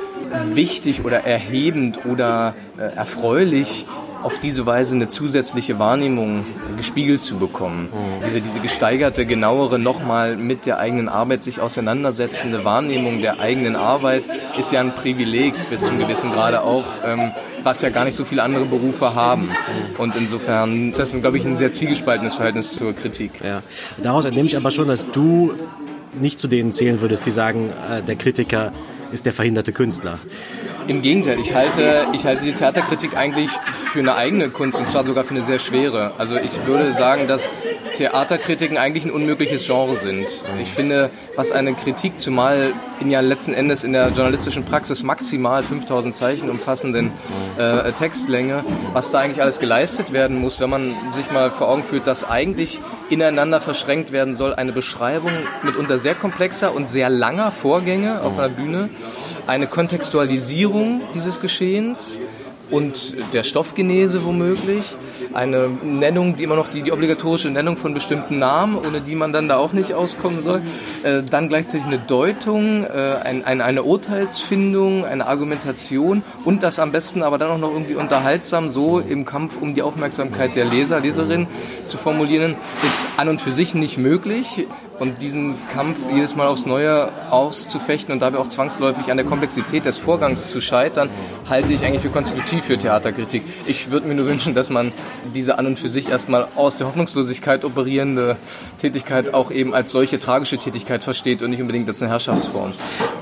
wichtig 0.53 1.05
oder 1.05 1.23
erhebend 1.23 2.05
oder 2.05 2.55
äh, 2.77 2.95
erfreulich, 2.95 3.85
auf 4.23 4.39
diese 4.39 4.65
Weise 4.65 4.95
eine 4.95 5.07
zusätzliche 5.07 5.79
Wahrnehmung 5.79 6.45
gespiegelt 6.75 7.23
zu 7.23 7.35
bekommen. 7.35 7.83
Mhm. 7.83 8.25
Diese, 8.25 8.41
diese 8.41 8.59
gesteigerte, 8.59 9.25
genauere, 9.25 9.77
nochmal 9.77 10.35
mit 10.35 10.65
der 10.65 10.79
eigenen 10.79 11.07
Arbeit 11.07 11.43
sich 11.43 11.61
auseinandersetzende 11.61 12.65
Wahrnehmung 12.65 13.21
der 13.21 13.39
eigenen 13.39 13.75
Arbeit 13.75 14.23
ist 14.57 14.71
ja 14.71 14.81
ein 14.81 14.95
Privileg 14.95 15.53
bis 15.69 15.83
zum 15.83 15.99
gewissen 15.99 16.31
Grade 16.31 16.63
auch, 16.63 16.85
ähm, 17.05 17.31
was 17.63 17.81
ja 17.83 17.89
gar 17.89 18.05
nicht 18.05 18.15
so 18.15 18.25
viele 18.25 18.43
andere 18.43 18.65
Berufe 18.65 19.13
haben. 19.13 19.43
Mhm. 19.43 19.99
Und 19.99 20.15
insofern 20.15 20.89
ist 20.91 20.99
das, 20.99 21.13
glaube 21.21 21.37
ich, 21.37 21.45
ein 21.45 21.57
sehr 21.57 21.71
zwiegespaltenes 21.71 22.35
Verhältnis 22.35 22.71
zur 22.71 22.93
Kritik. 22.93 23.31
Ja. 23.43 23.61
Daraus 24.01 24.25
entnehme 24.25 24.47
ich 24.47 24.57
aber 24.57 24.71
schon, 24.71 24.87
dass 24.87 25.09
du 25.11 25.53
nicht 26.21 26.39
zu 26.39 26.47
denen 26.47 26.71
zählen 26.71 27.01
würdest, 27.01 27.25
die 27.25 27.31
sagen, 27.31 27.71
äh, 27.91 28.01
der 28.01 28.15
Kritiker 28.15 28.73
ist 29.11 29.25
der 29.25 29.33
verhinderte 29.33 29.71
Künstler. 29.71 30.19
Im 30.87 31.01
Gegenteil, 31.01 31.37
ich 31.39 31.53
halte, 31.53 32.07
ich 32.13 32.25
halte 32.25 32.45
die 32.45 32.53
Theaterkritik 32.53 33.17
eigentlich 33.17 33.49
für 33.73 33.99
eine 33.99 34.15
eigene 34.15 34.49
Kunst 34.49 34.79
und 34.79 34.87
zwar 34.87 35.05
sogar 35.05 35.25
für 35.25 35.31
eine 35.31 35.41
sehr 35.41 35.59
schwere. 35.59 36.13
Also 36.17 36.37
ich 36.37 36.65
würde 36.65 36.93
sagen, 36.93 37.27
dass 37.27 37.51
Theaterkritiken 37.97 38.77
eigentlich 38.77 39.03
ein 39.03 39.11
unmögliches 39.11 39.65
Genre 39.65 39.95
sind. 39.95 40.27
Ich 40.61 40.69
finde, 40.69 41.09
was 41.35 41.51
eine 41.51 41.73
Kritik, 41.73 42.19
zumal 42.19 42.73
in 42.99 43.11
ja 43.11 43.19
letzten 43.19 43.53
Endes 43.53 43.83
in 43.83 43.91
der 43.91 44.09
journalistischen 44.09 44.63
Praxis 44.65 45.03
maximal 45.03 45.63
5000 45.63 46.15
Zeichen 46.15 46.49
umfassenden 46.49 47.11
äh, 47.57 47.91
Textlänge, 47.91 48.63
was 48.93 49.11
da 49.11 49.19
eigentlich 49.19 49.41
alles 49.41 49.59
geleistet 49.59 50.13
werden 50.13 50.39
muss, 50.39 50.59
wenn 50.59 50.69
man 50.69 50.95
sich 51.11 51.31
mal 51.31 51.51
vor 51.51 51.69
Augen 51.69 51.83
führt, 51.83 52.07
dass 52.07 52.29
eigentlich 52.29 52.79
ineinander 53.09 53.61
verschränkt 53.61 54.11
werden 54.11 54.35
soll 54.35 54.53
eine 54.53 54.73
Beschreibung 54.73 55.31
mitunter 55.63 55.99
sehr 55.99 56.15
komplexer 56.15 56.73
und 56.75 56.89
sehr 56.89 57.09
langer 57.09 57.51
Vorgänge 57.51 58.21
auf 58.21 58.37
einer 58.37 58.49
Bühne, 58.49 58.89
eine 59.47 59.67
Kontextualisierung 59.67 60.76
dieses 61.13 61.39
Geschehens, 61.39 62.19
und 62.69 63.15
der 63.33 63.43
Stoffgenese 63.43 64.23
womöglich. 64.25 64.97
Eine 65.33 65.69
Nennung, 65.83 66.35
die 66.35 66.43
immer 66.43 66.55
noch 66.55 66.67
die, 66.67 66.81
die 66.81 66.91
obligatorische 66.91 67.49
Nennung 67.49 67.77
von 67.77 67.93
bestimmten 67.93 68.39
Namen, 68.39 68.77
ohne 68.77 69.01
die 69.01 69.15
man 69.15 69.31
dann 69.33 69.47
da 69.47 69.57
auch 69.57 69.73
nicht 69.73 69.93
auskommen 69.93 70.41
soll. 70.41 70.61
Äh, 71.03 71.23
dann 71.23 71.49
gleichzeitig 71.49 71.87
eine 71.87 71.99
Deutung, 71.99 72.83
äh, 72.83 72.87
ein, 73.23 73.45
ein, 73.45 73.61
eine 73.61 73.83
Urteilsfindung, 73.83 75.05
eine 75.05 75.27
Argumentation 75.27 76.23
und 76.43 76.63
das 76.63 76.79
am 76.79 76.91
besten 76.91 77.23
aber 77.23 77.37
dann 77.37 77.51
auch 77.51 77.57
noch 77.57 77.71
irgendwie 77.71 77.95
unterhaltsam 77.95 78.69
so 78.69 78.99
im 78.99 79.25
Kampf 79.25 79.61
um 79.61 79.73
die 79.73 79.81
Aufmerksamkeit 79.81 80.55
der 80.55 80.65
Leser, 80.65 80.99
Leserin 80.99 81.47
zu 81.85 81.97
formulieren, 81.97 82.55
ist 82.85 83.07
an 83.17 83.29
und 83.29 83.41
für 83.41 83.51
sich 83.51 83.75
nicht 83.75 83.97
möglich. 83.97 84.67
Und 84.99 85.21
diesen 85.21 85.55
Kampf 85.71 85.97
jedes 86.11 86.35
Mal 86.35 86.47
aufs 86.47 86.65
Neue 86.65 87.11
auszufechten 87.29 88.13
und 88.13 88.19
dabei 88.19 88.39
auch 88.39 88.47
zwangsläufig 88.47 89.11
an 89.11 89.17
der 89.17 89.25
Komplexität 89.25 89.85
des 89.85 89.99
Vorgangs 89.99 90.49
zu 90.49 90.59
scheitern, 90.59 91.09
halte 91.47 91.71
ich 91.71 91.85
eigentlich 91.85 92.01
für 92.01 92.09
konstitutiv 92.09 92.65
für 92.65 92.77
Theaterkritik. 92.77 93.43
Ich 93.67 93.91
würde 93.91 94.07
mir 94.07 94.15
nur 94.15 94.25
wünschen, 94.25 94.55
dass 94.55 94.71
man 94.71 94.91
diese 95.35 95.59
an 95.59 95.67
und 95.67 95.77
für 95.77 95.87
sich 95.87 96.09
erstmal 96.09 96.47
aus 96.55 96.77
der 96.77 96.87
Hoffnungslosigkeit 96.87 97.63
operierende 97.63 98.37
Tätigkeit 98.79 99.35
auch 99.35 99.51
eben 99.51 99.75
als 99.75 99.91
solche 99.91 100.17
tragische 100.17 100.57
Tätigkeit 100.57 101.03
versteht 101.03 101.43
und 101.43 101.51
nicht 101.51 101.61
unbedingt 101.61 101.87
als 101.87 102.01
eine 102.01 102.11
Herrschaftsform. 102.11 102.73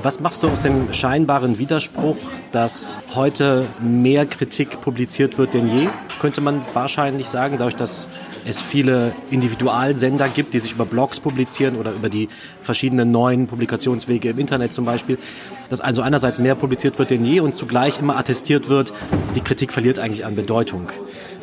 Was 0.01 0.22
machst 0.22 0.44
du 0.44 0.48
aus 0.48 0.62
dem 0.62 0.94
scheinbaren 0.94 1.60
Widerspruch, 1.60 2.17
dass 2.53 3.00
heute 3.15 3.65
mehr 3.82 4.25
Kritik 4.25 4.79
publiziert 4.79 5.38
wird 5.38 5.53
denn 5.53 5.67
je? 5.67 5.89
Könnte 6.22 6.39
man 6.39 6.62
wahrscheinlich 6.74 7.27
sagen, 7.27 7.58
dadurch, 7.58 7.75
dass 7.75 8.08
es 8.45 8.61
viele 8.61 9.13
Individualsender 9.31 10.29
gibt, 10.29 10.53
die 10.53 10.59
sich 10.59 10.71
über 10.71 10.85
Blogs 10.85 11.19
publizieren 11.19 11.75
oder 11.75 11.91
über 11.91 12.09
die 12.09 12.29
verschiedenen 12.61 13.11
neuen 13.11 13.47
Publikationswege 13.47 14.29
im 14.29 14.39
Internet 14.39 14.71
zum 14.71 14.85
Beispiel, 14.85 15.17
dass 15.69 15.81
also 15.81 16.01
einerseits 16.01 16.39
mehr 16.39 16.55
publiziert 16.55 16.99
wird 16.99 17.09
denn 17.09 17.25
je 17.25 17.39
und 17.39 17.55
zugleich 17.55 17.99
immer 17.99 18.17
attestiert 18.17 18.69
wird, 18.69 18.93
die 19.35 19.41
Kritik 19.41 19.73
verliert 19.73 19.99
eigentlich 19.99 20.25
an 20.25 20.35
Bedeutung. 20.35 20.89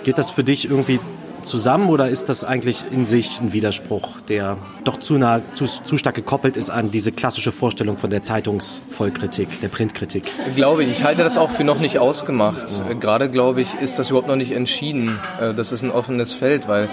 Geht 0.05 0.19
das 0.19 0.31
für 0.31 0.45
dich 0.45 0.71
irgendwie 0.71 1.01
zusammen 1.43 1.89
oder 1.89 2.09
ist 2.09 2.29
das 2.29 2.45
eigentlich 2.45 2.85
in 2.91 3.05
sich 3.05 3.41
ein 3.41 3.53
Widerspruch, 3.53 4.21
der 4.23 4.57
doch 4.85 4.99
zu, 4.99 5.15
nah, 5.15 5.41
zu, 5.53 5.67
zu 5.67 5.97
stark 5.97 6.15
gekoppelt 6.15 6.57
ist 6.57 6.71
an 6.71 6.91
diese 6.91 7.13
klassische 7.13 7.53
Vorstellung 7.53 7.99
von 7.99 8.11
der 8.11 8.23
Zeitungsvollkritik, 8.23 9.61
der 9.61 9.69
Printkritik? 9.69 10.25
Glaube 10.55 10.85
ich. 10.85 10.91
Ich 10.91 11.05
halte 11.05 11.23
das 11.23 11.39
auch 11.39 11.51
für 11.51 11.65
noch 11.65 11.79
nicht 11.79 11.99
ausgemacht. 11.99 12.67
Ja. 12.71 12.95
Gerade, 12.95 13.31
glaube 13.31 13.61
ich, 13.61 13.75
ist 13.75 13.99
das 13.99 14.11
überhaupt 14.11 14.29
noch 14.29 14.37
nicht 14.37 14.53
entschieden. 14.53 15.19
Äh, 15.41 15.55
das 15.55 15.73
ist 15.73 15.83
ein 15.83 15.91
offenes 15.91 16.33
Feld, 16.33 16.69
weil 16.69 16.89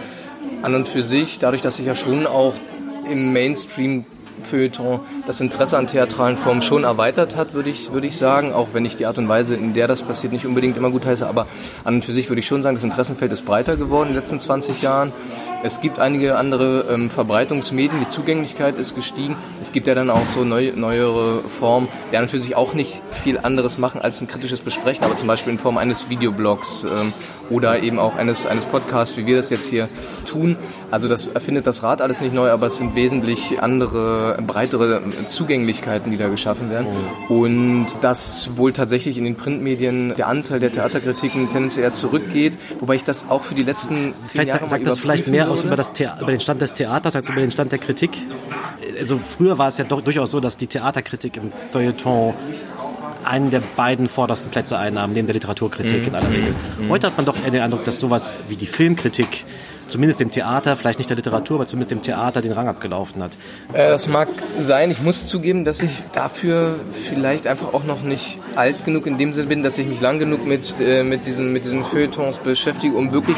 an 0.61 0.75
und 0.75 0.87
für 0.87 1.03
sich, 1.03 1.39
dadurch, 1.39 1.61
dass 1.61 1.77
sich 1.77 1.85
ja 1.85 1.95
schon 1.95 2.27
auch 2.27 2.53
im 3.09 3.33
Mainstream 3.33 4.05
Feuilleton 4.43 4.99
das 5.25 5.41
Interesse 5.41 5.77
an 5.77 5.87
theatralen 5.87 6.37
Formen 6.37 6.61
schon 6.61 6.83
erweitert 6.83 7.35
hat, 7.35 7.53
würde 7.53 7.69
ich, 7.69 7.91
würde 7.91 8.07
ich 8.07 8.17
sagen, 8.17 8.53
auch 8.53 8.69
wenn 8.73 8.85
ich 8.85 8.95
die 8.95 9.05
Art 9.05 9.17
und 9.17 9.27
Weise, 9.27 9.55
in 9.55 9.73
der 9.73 9.87
das 9.87 10.01
passiert, 10.01 10.33
nicht 10.33 10.45
unbedingt 10.45 10.77
immer 10.77 10.89
gut 10.89 11.05
heiße, 11.05 11.27
aber 11.27 11.47
an 11.83 11.95
und 11.95 12.05
für 12.05 12.11
sich 12.11 12.29
würde 12.29 12.39
ich 12.39 12.47
schon 12.47 12.61
sagen, 12.61 12.75
das 12.75 12.83
Interessenfeld 12.83 13.31
ist 13.31 13.45
breiter 13.45 13.77
geworden 13.77 14.09
in 14.09 14.13
den 14.13 14.21
letzten 14.21 14.39
20 14.39 14.81
Jahren. 14.81 15.11
Es 15.61 15.81
gibt 15.81 15.99
einige 15.99 16.37
andere 16.37 16.85
ähm, 16.89 17.09
Verbreitungsmedien, 17.09 17.99
die 17.99 18.07
Zugänglichkeit 18.07 18.77
ist 18.77 18.95
gestiegen. 18.95 19.35
Es 19.59 19.73
gibt 19.73 19.87
ja 19.87 19.95
dann 19.95 20.09
auch 20.09 20.27
so 20.27 20.45
neu, 20.45 20.71
neuere 20.73 21.41
Formen, 21.41 21.89
die 22.11 22.17
an 22.17 22.23
und 22.23 22.29
für 22.29 22.39
sich 22.39 22.55
auch 22.55 22.73
nicht 22.73 23.01
viel 23.11 23.37
anderes 23.37 23.77
machen 23.77 24.01
als 24.01 24.21
ein 24.21 24.27
kritisches 24.27 24.61
Besprechen, 24.61 25.03
aber 25.03 25.17
zum 25.17 25.27
Beispiel 25.27 25.51
in 25.51 25.59
Form 25.59 25.77
eines 25.77 26.09
Videoblogs 26.09 26.85
ähm, 26.85 27.13
oder 27.49 27.83
eben 27.83 27.99
auch 27.99 28.15
eines, 28.15 28.45
eines 28.45 28.65
Podcasts, 28.65 29.17
wie 29.17 29.25
wir 29.25 29.35
das 29.35 29.49
jetzt 29.49 29.69
hier 29.69 29.89
tun. 30.25 30.55
Also 30.91 31.09
das 31.09 31.27
erfindet 31.27 31.67
das 31.67 31.83
Rad 31.83 32.01
alles 32.01 32.21
nicht 32.21 32.33
neu, 32.33 32.49
aber 32.51 32.67
es 32.67 32.77
sind 32.77 32.95
wesentlich 32.95 33.61
andere, 33.61 34.37
breitere 34.47 35.01
Zugänglichkeiten, 35.27 36.09
die 36.09 36.17
da 36.17 36.29
geschaffen 36.29 36.69
werden. 36.69 36.87
Und 37.27 37.87
dass 37.99 38.51
wohl 38.55 38.71
tatsächlich 38.71 39.17
in 39.17 39.25
den 39.25 39.35
Printmedien 39.35 40.15
der 40.15 40.27
Anteil 40.27 40.61
der 40.61 40.71
Theaterkritiken 40.71 41.49
tendenziell 41.49 41.83
eher 41.83 41.91
zurückgeht, 41.91 42.57
wobei 42.79 42.95
ich 42.95 43.03
das 43.03 43.29
auch 43.29 43.43
für 43.43 43.55
die 43.55 43.63
letzten 43.63 44.13
zehn 44.21 44.41
vielleicht 44.41 44.49
Jahre 44.49 44.69
sagt 44.69 44.87
das 44.87 44.99
vielleicht 44.99 45.27
mehr 45.27 45.48
aus 45.49 45.63
über, 45.63 45.75
das 45.75 45.91
über 46.21 46.31
den 46.31 46.39
Stand 46.39 46.61
des 46.61 46.73
Theaters 46.73 47.15
als 47.15 47.29
über 47.29 47.41
den 47.41 47.51
Stand 47.51 47.71
der 47.71 47.79
Kritik. 47.79 48.11
Also 48.97 49.17
früher 49.17 49.57
war 49.57 49.67
es 49.67 49.77
ja 49.77 49.85
doch 49.85 50.01
durchaus 50.01 50.31
so, 50.31 50.39
dass 50.39 50.57
die 50.57 50.67
Theaterkritik 50.67 51.37
im 51.37 51.51
Feuilleton 51.71 52.33
einen 53.23 53.51
der 53.51 53.61
beiden 53.75 54.07
vordersten 54.07 54.49
Plätze 54.49 54.77
einnahm, 54.77 55.13
neben 55.13 55.27
der 55.27 55.33
Literaturkritik 55.35 56.07
in 56.07 56.15
aller 56.15 56.31
Regel. 56.31 56.55
Heute 56.89 57.07
hat 57.07 57.17
man 57.17 57.25
doch 57.25 57.35
eher 57.43 57.51
den 57.51 57.61
Eindruck, 57.61 57.83
dass 57.83 57.99
sowas 57.99 58.35
wie 58.47 58.55
die 58.55 58.65
Filmkritik 58.65 59.45
zumindest 59.89 60.19
dem 60.19 60.31
Theater, 60.31 60.77
vielleicht 60.77 60.99
nicht 60.99 61.09
der 61.09 61.17
Literatur, 61.17 61.57
aber 61.57 61.65
zumindest 61.65 61.91
dem 61.91 62.01
Theater 62.01 62.41
den 62.41 62.51
Rang 62.51 62.67
abgelaufen 62.67 63.21
hat. 63.21 63.37
Äh, 63.73 63.89
das 63.89 64.07
mag 64.07 64.29
sein. 64.59 64.91
Ich 64.91 65.01
muss 65.01 65.27
zugeben, 65.27 65.65
dass 65.65 65.81
ich 65.81 65.91
dafür 66.13 66.75
vielleicht 66.93 67.47
einfach 67.47 67.73
auch 67.73 67.83
noch 67.83 68.01
nicht 68.01 68.39
alt 68.55 68.85
genug 68.85 69.07
in 69.07 69.17
dem 69.17 69.33
Sinne 69.33 69.47
bin, 69.47 69.63
dass 69.63 69.77
ich 69.77 69.87
mich 69.87 69.99
lang 69.99 70.19
genug 70.19 70.45
mit, 70.45 70.75
äh, 70.79 71.03
mit, 71.03 71.25
diesen, 71.25 71.51
mit 71.51 71.65
diesen 71.65 71.83
Feuilletons 71.83 72.39
beschäftige, 72.39 72.95
um 72.95 73.11
wirklich 73.11 73.37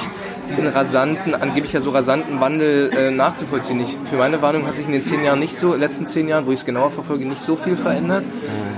diesen 0.51 0.67
rasanten, 0.67 1.34
angeblich 1.34 1.74
ja 1.74 1.81
so 1.81 1.89
rasanten 1.89 2.39
Wandel 2.39 2.91
äh, 2.91 3.12
nachzuvollziehen. 3.12 3.79
Ich, 3.79 3.98
für 4.05 4.17
meine 4.17 4.41
Warnung 4.41 4.67
hat 4.67 4.75
sich 4.75 4.86
in 4.86 4.91
den 4.91 5.03
zehn 5.03 5.24
Jahren 5.24 5.39
nicht 5.39 5.55
so, 5.55 5.74
letzten 5.74 6.05
zehn 6.05 6.27
Jahren, 6.27 6.46
wo 6.46 6.51
ich 6.51 6.60
es 6.60 6.65
genauer 6.65 6.91
verfolge, 6.91 7.25
nicht 7.25 7.41
so 7.41 7.55
viel 7.55 7.77
verändert. 7.77 8.24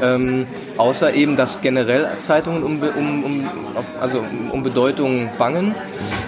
Ähm, 0.01 0.47
außer 0.77 1.13
eben, 1.13 1.35
dass 1.35 1.61
generell 1.61 2.07
Zeitungen 2.19 2.63
um, 2.63 2.81
um, 2.81 3.23
um, 3.23 3.47
auf, 3.75 3.93
also 3.99 4.23
um 4.51 4.63
Bedeutung 4.63 5.29
bangen 5.37 5.75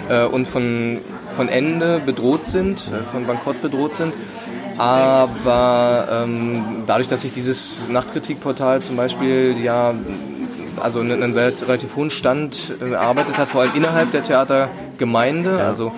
äh, 0.08 0.24
und 0.24 0.46
von, 0.46 0.98
von 1.36 1.48
Ende 1.48 2.00
bedroht 2.04 2.44
sind, 2.46 2.80
äh, 2.80 3.06
von 3.06 3.26
Bankrott 3.26 3.60
bedroht 3.62 3.94
sind. 3.94 4.12
Aber 4.78 6.08
ähm, 6.10 6.84
dadurch, 6.86 7.08
dass 7.08 7.22
sich 7.22 7.32
dieses 7.32 7.88
Nachtkritikportal 7.88 8.82
zum 8.82 8.96
Beispiel 8.96 9.56
ja 9.62 9.94
also 10.80 11.00
einen, 11.00 11.22
einen 11.22 11.34
relativ 11.34 11.96
hohen 11.96 12.10
Stand 12.10 12.74
äh, 12.80 12.92
erarbeitet 12.92 13.38
hat, 13.38 13.48
vor 13.48 13.62
allem 13.62 13.74
innerhalb 13.74 14.10
der 14.10 14.22
Theatergemeinde. 14.22 15.62
Also 15.62 15.92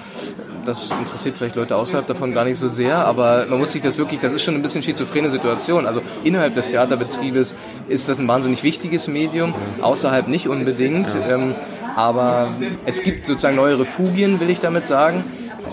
das 0.66 0.90
interessiert 0.90 1.36
vielleicht 1.36 1.56
Leute 1.56 1.76
außerhalb 1.76 2.06
davon 2.06 2.34
gar 2.34 2.44
nicht 2.44 2.58
so 2.58 2.68
sehr, 2.68 2.98
aber 2.98 3.46
man 3.48 3.58
muss 3.58 3.72
sich 3.72 3.80
das 3.80 3.96
wirklich, 3.96 4.20
das 4.20 4.32
ist 4.32 4.42
schon 4.42 4.54
ein 4.54 4.62
bisschen 4.62 4.82
schizophrene 4.82 5.30
Situation. 5.30 5.86
Also 5.86 6.02
innerhalb 6.24 6.54
des 6.54 6.68
Theaterbetriebes 6.70 7.56
ist 7.88 8.08
das 8.08 8.18
ein 8.18 8.28
wahnsinnig 8.28 8.62
wichtiges 8.62 9.08
Medium, 9.08 9.54
außerhalb 9.80 10.28
nicht 10.28 10.48
unbedingt. 10.48 11.16
Ähm, 11.28 11.54
aber 11.96 12.48
es 12.86 13.02
gibt 13.02 13.26
sozusagen 13.26 13.56
neue 13.56 13.78
Refugien, 13.78 14.38
will 14.38 14.50
ich 14.50 14.60
damit 14.60 14.86
sagen. 14.86 15.24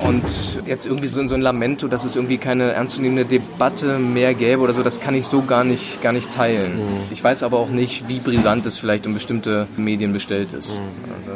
Und 0.01 0.23
jetzt 0.65 0.85
irgendwie 0.85 1.07
so, 1.07 1.25
so 1.27 1.35
ein 1.35 1.41
Lamento, 1.41 1.87
dass 1.87 2.05
es 2.05 2.15
irgendwie 2.15 2.37
keine 2.37 2.71
ernstzunehmende 2.71 3.25
Debatte 3.25 3.97
mehr 3.99 4.33
gäbe 4.33 4.61
oder 4.61 4.73
so, 4.73 4.83
das 4.83 4.99
kann 4.99 5.15
ich 5.15 5.25
so 5.25 5.41
gar 5.41 5.63
nicht, 5.63 6.01
gar 6.01 6.11
nicht 6.11 6.31
teilen. 6.31 6.79
Ich 7.11 7.23
weiß 7.23 7.43
aber 7.43 7.57
auch 7.57 7.69
nicht, 7.69 8.07
wie 8.07 8.19
brisant 8.19 8.65
es 8.65 8.77
vielleicht 8.77 9.07
um 9.07 9.13
bestimmte 9.13 9.67
Medien 9.77 10.13
bestellt 10.13 10.53
ist. 10.53 10.81
Also, 11.15 11.31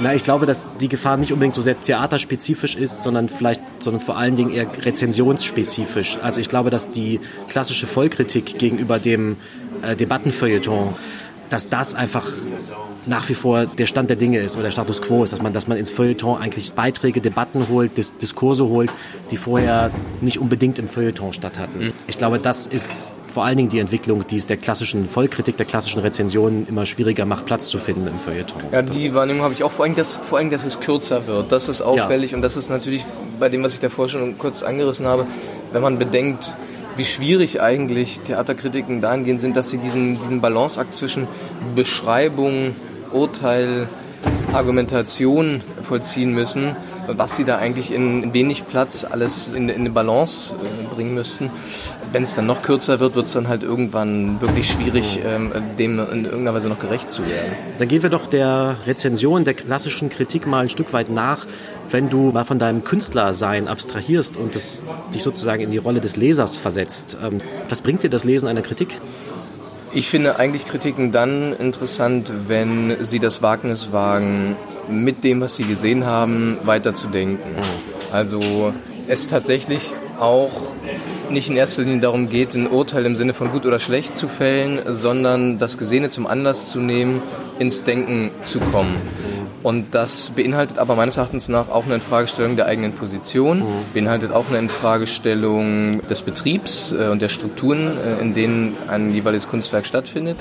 Na, 0.00 0.14
ich 0.14 0.24
glaube, 0.24 0.46
dass 0.46 0.66
die 0.80 0.88
Gefahr 0.88 1.16
nicht 1.16 1.32
unbedingt 1.32 1.54
so 1.54 1.62
sehr 1.62 1.80
theaterspezifisch 1.80 2.76
ist, 2.76 3.02
sondern 3.02 3.28
vielleicht, 3.28 3.60
sondern 3.78 4.00
vor 4.02 4.16
allen 4.16 4.36
Dingen 4.36 4.52
eher 4.52 4.66
rezensionsspezifisch. 4.84 6.18
Also 6.22 6.40
ich 6.40 6.48
glaube, 6.48 6.70
dass 6.70 6.90
die 6.90 7.20
klassische 7.48 7.86
Vollkritik 7.86 8.58
gegenüber 8.58 8.98
dem 8.98 9.36
äh, 9.82 9.96
Debattenfeuilleton, 9.96 10.94
dass 11.50 11.68
das 11.68 11.94
einfach 11.94 12.26
nach 13.06 13.28
wie 13.28 13.34
vor 13.34 13.66
der 13.66 13.86
Stand 13.86 14.10
der 14.10 14.16
Dinge 14.16 14.38
ist 14.38 14.54
oder 14.54 14.64
der 14.64 14.70
Status 14.70 15.02
quo 15.02 15.24
ist, 15.24 15.32
dass 15.32 15.42
man, 15.42 15.52
dass 15.52 15.66
man 15.66 15.76
ins 15.78 15.90
Feuilleton 15.90 16.40
eigentlich 16.40 16.72
Beiträge, 16.72 17.20
Debatten 17.20 17.66
holt, 17.68 17.96
Dis 17.98 18.12
Diskurse 18.16 18.66
holt, 18.68 18.92
die 19.30 19.36
vorher 19.36 19.90
nicht 20.20 20.38
unbedingt 20.38 20.78
im 20.78 20.86
Feuilleton 20.88 21.32
statt 21.32 21.58
hatten. 21.58 21.92
Ich 22.06 22.18
glaube, 22.18 22.38
das 22.38 22.66
ist 22.66 23.14
vor 23.32 23.44
allen 23.44 23.56
Dingen 23.56 23.70
die 23.70 23.78
Entwicklung, 23.78 24.26
die 24.26 24.36
es 24.36 24.46
der 24.46 24.56
klassischen 24.58 25.06
Vollkritik, 25.08 25.56
der 25.56 25.66
klassischen 25.66 26.00
Rezensionen 26.02 26.66
immer 26.68 26.84
schwieriger 26.86 27.24
macht, 27.24 27.46
Platz 27.46 27.66
zu 27.68 27.78
finden 27.78 28.06
im 28.06 28.18
Feuilleton. 28.18 28.62
Ja, 28.70 28.82
Das- 28.82 28.96
die 28.96 29.12
Wahrnehmung 29.14 29.42
habe 29.42 29.54
ich 29.54 29.64
auch 29.64 29.72
vor 29.72 29.84
allem, 29.86 29.94
dass, 29.94 30.18
vor 30.18 30.38
allem, 30.38 30.50
dass 30.50 30.64
es 30.64 30.78
kürzer 30.80 31.26
wird. 31.26 31.50
Das 31.50 31.68
ist 31.68 31.80
auffällig 31.82 32.34
und 32.34 32.42
das 32.42 32.56
ist 32.56 32.68
natürlich 32.68 33.04
bei 33.40 33.48
dem, 33.48 33.62
was 33.64 33.72
ich 33.74 33.80
davor 33.80 34.08
schon 34.08 34.36
kurz 34.38 34.62
angerissen 34.62 35.06
habe, 35.06 35.26
wenn 35.72 35.82
man 35.82 35.98
bedenkt, 35.98 36.52
wie 36.98 37.06
schwierig 37.06 37.62
eigentlich 37.62 38.20
Theaterkritiken 38.20 39.00
dahingehend 39.00 39.40
sind, 39.40 39.56
dass 39.56 39.70
sie 39.70 39.78
diesen, 39.78 40.20
diesen 40.20 40.42
Balanceakt 40.42 40.92
zwischen 40.92 41.26
Beschreibung, 41.74 42.76
Urteil, 43.14 43.88
Argumentation 44.52 45.60
vollziehen 45.82 46.32
müssen, 46.32 46.76
was 47.06 47.36
sie 47.36 47.44
da 47.44 47.56
eigentlich 47.56 47.92
in 47.92 48.32
wenig 48.34 48.66
Platz 48.66 49.04
alles 49.08 49.52
in, 49.52 49.68
in 49.68 49.80
eine 49.80 49.90
Balance 49.90 50.54
äh, 50.54 50.94
bringen 50.94 51.14
müssten. 51.14 51.50
Wenn 52.12 52.22
es 52.22 52.34
dann 52.34 52.46
noch 52.46 52.62
kürzer 52.62 53.00
wird, 53.00 53.14
wird 53.14 53.26
es 53.26 53.32
dann 53.32 53.48
halt 53.48 53.62
irgendwann 53.62 54.40
wirklich 54.40 54.70
schwierig, 54.70 55.20
ähm, 55.24 55.52
dem 55.78 55.98
in 55.98 56.24
irgendeiner 56.24 56.54
Weise 56.54 56.68
noch 56.68 56.78
gerecht 56.78 57.10
zu 57.10 57.22
werden. 57.22 57.54
Dann 57.78 57.88
gehen 57.88 58.02
wir 58.02 58.10
doch 58.10 58.26
der 58.26 58.76
Rezension, 58.86 59.44
der 59.44 59.54
klassischen 59.54 60.10
Kritik 60.10 60.46
mal 60.46 60.64
ein 60.64 60.68
Stück 60.68 60.92
weit 60.92 61.08
nach. 61.08 61.46
Wenn 61.90 62.10
du 62.10 62.30
mal 62.30 62.44
von 62.44 62.58
deinem 62.58 62.84
Künstlersein 62.84 63.68
abstrahierst 63.68 64.36
und 64.36 64.54
das, 64.54 64.82
dich 65.14 65.22
sozusagen 65.22 65.62
in 65.62 65.70
die 65.70 65.78
Rolle 65.78 66.00
des 66.00 66.16
Lesers 66.16 66.58
versetzt, 66.58 67.16
ähm, 67.22 67.38
was 67.68 67.80
bringt 67.80 68.02
dir 68.02 68.10
das 68.10 68.24
Lesen 68.24 68.48
einer 68.48 68.62
Kritik? 68.62 68.98
Ich 69.94 70.08
finde 70.08 70.38
eigentlich 70.38 70.66
Kritiken 70.66 71.12
dann 71.12 71.52
interessant, 71.52 72.32
wenn 72.48 73.04
sie 73.04 73.18
das 73.18 73.42
Wagnis 73.42 73.92
wagen, 73.92 74.56
mit 74.88 75.22
dem, 75.22 75.42
was 75.42 75.56
sie 75.56 75.64
gesehen 75.64 76.06
haben, 76.06 76.56
weiterzudenken. 76.64 77.56
Also 78.10 78.72
es 79.06 79.28
tatsächlich 79.28 79.92
auch 80.18 80.50
nicht 81.28 81.50
in 81.50 81.56
erster 81.56 81.82
Linie 81.82 82.00
darum 82.00 82.30
geht, 82.30 82.54
ein 82.54 82.68
Urteil 82.68 83.04
im 83.04 83.16
Sinne 83.16 83.34
von 83.34 83.50
gut 83.52 83.66
oder 83.66 83.78
schlecht 83.78 84.16
zu 84.16 84.28
fällen, 84.28 84.80
sondern 84.86 85.58
das 85.58 85.76
Gesehene 85.76 86.08
zum 86.08 86.26
Anlass 86.26 86.70
zu 86.70 86.78
nehmen, 86.78 87.22
ins 87.58 87.84
Denken 87.84 88.30
zu 88.40 88.60
kommen. 88.60 88.96
Und 89.62 89.94
das 89.94 90.30
beinhaltet 90.30 90.78
aber 90.78 90.96
meines 90.96 91.16
Erachtens 91.16 91.48
nach 91.48 91.68
auch 91.68 91.84
eine 91.84 91.94
Infragestellung 91.94 92.56
der 92.56 92.66
eigenen 92.66 92.92
Position, 92.92 93.62
beinhaltet 93.94 94.32
auch 94.32 94.48
eine 94.48 94.58
Infragestellung 94.58 96.04
des 96.06 96.22
Betriebs 96.22 96.92
äh, 96.92 97.08
und 97.08 97.22
der 97.22 97.28
Strukturen, 97.28 97.92
äh, 97.96 98.20
in 98.20 98.34
denen 98.34 98.76
ein 98.88 99.14
jeweiliges 99.14 99.48
Kunstwerk 99.48 99.86
stattfindet. 99.86 100.36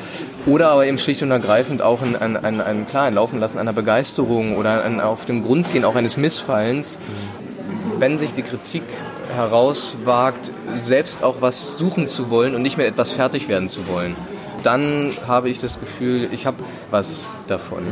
Oder 0.46 0.70
aber 0.70 0.88
eben 0.88 0.98
schlicht 0.98 1.22
und 1.22 1.32
ergreifend 1.32 1.82
auch 1.82 2.01
ein, 2.01 2.16
ein, 2.16 2.36
ein, 2.36 2.62
ein 2.62 2.88
klar 2.88 3.04
ein 3.04 3.13
Laufen 3.13 3.40
lassen 3.40 3.60
einer 3.60 3.74
Begeisterung 3.74 4.58
oder 4.58 4.84
ein 4.84 5.00
auf 5.00 5.25
dem 5.25 5.44
Grund 5.44 5.72
gehen 5.72 5.86
auch 5.86 5.96
eines 5.96 6.18
Missfallens, 6.18 7.00
wenn 8.00 8.18
sich 8.18 8.34
die 8.34 8.42
Kritik 8.42 8.84
herauswagt, 9.36 10.51
selbst 10.78 11.24
auch 11.24 11.42
was 11.42 11.78
suchen 11.78 12.08
zu 12.08 12.30
wollen 12.30 12.56
und 12.56 12.62
nicht 12.63 12.78
mehr 12.78 12.88
etwas 12.88 13.12
fertig 13.12 13.48
werden 13.48 13.70
zu 13.70 13.88
wollen. 13.88 14.16
Dann 14.63 15.12
habe 15.27 15.50
ich 15.50 15.60
das 15.60 15.80
Gefühl, 15.80 16.30
ich 16.32 16.46
habe 16.46 16.63
was 16.89 17.30
davon. 17.48 17.84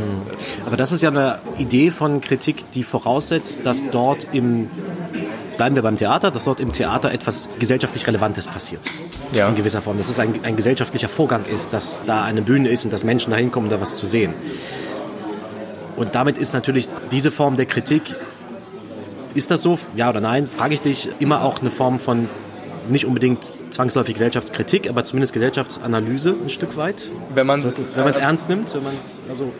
Aber 0.65 0.77
das 0.77 0.91
ist 0.91 1.01
ja 1.01 1.09
eine 1.09 1.39
Idee 1.57 1.91
von 1.91 2.21
Kritik, 2.21 2.71
die 2.73 2.83
voraussetzt, 2.83 3.61
dass 3.63 3.89
dort 3.89 4.27
im, 4.33 4.69
bleiben 5.57 5.75
wir 5.75 5.83
beim 5.83 5.97
Theater, 5.97 6.31
dass 6.31 6.43
dort 6.43 6.59
im 6.59 6.71
Theater 6.71 7.11
etwas 7.11 7.49
gesellschaftlich 7.59 8.05
Relevantes 8.05 8.47
passiert. 8.47 8.81
Ja. 9.33 9.47
In 9.49 9.55
gewisser 9.55 9.81
Form. 9.81 9.97
Dass 9.97 10.09
es 10.09 10.19
ein, 10.19 10.33
ein 10.43 10.55
gesellschaftlicher 10.55 11.09
Vorgang 11.09 11.45
ist, 11.45 11.73
dass 11.73 12.01
da 12.05 12.23
eine 12.23 12.41
Bühne 12.41 12.69
ist 12.69 12.85
und 12.85 12.93
dass 12.93 13.03
Menschen 13.03 13.31
da 13.31 13.37
hinkommen, 13.37 13.69
um 13.69 13.75
da 13.75 13.81
was 13.81 13.95
zu 13.95 14.05
sehen. 14.05 14.33
Und 15.95 16.15
damit 16.15 16.37
ist 16.37 16.53
natürlich 16.53 16.87
diese 17.11 17.29
Form 17.29 17.57
der 17.57 17.65
Kritik, 17.65 18.15
ist 19.33 19.51
das 19.51 19.61
so, 19.61 19.77
ja 19.95 20.09
oder 20.09 20.21
nein, 20.21 20.47
frage 20.47 20.73
ich 20.73 20.81
dich, 20.81 21.09
immer 21.19 21.43
auch 21.43 21.59
eine 21.59 21.71
Form 21.71 21.99
von 21.99 22.29
nicht 22.89 23.05
unbedingt 23.05 23.51
zwangsläufig 23.69 24.15
Gesellschaftskritik, 24.15 24.89
aber 24.89 25.03
zumindest 25.03 25.33
Gesellschaftsanalyse 25.33 26.35
ein 26.43 26.49
Stück 26.49 26.77
weit. 26.77 27.11
Wenn 27.33 27.47
man 27.47 27.63
Wenn 27.63 28.07
es 28.07 28.17
ernst 28.17 28.49
nimmt, 28.49 28.73
wenn 28.73 28.83
man 28.83 28.93
es, 28.97 29.19
also 29.29 29.51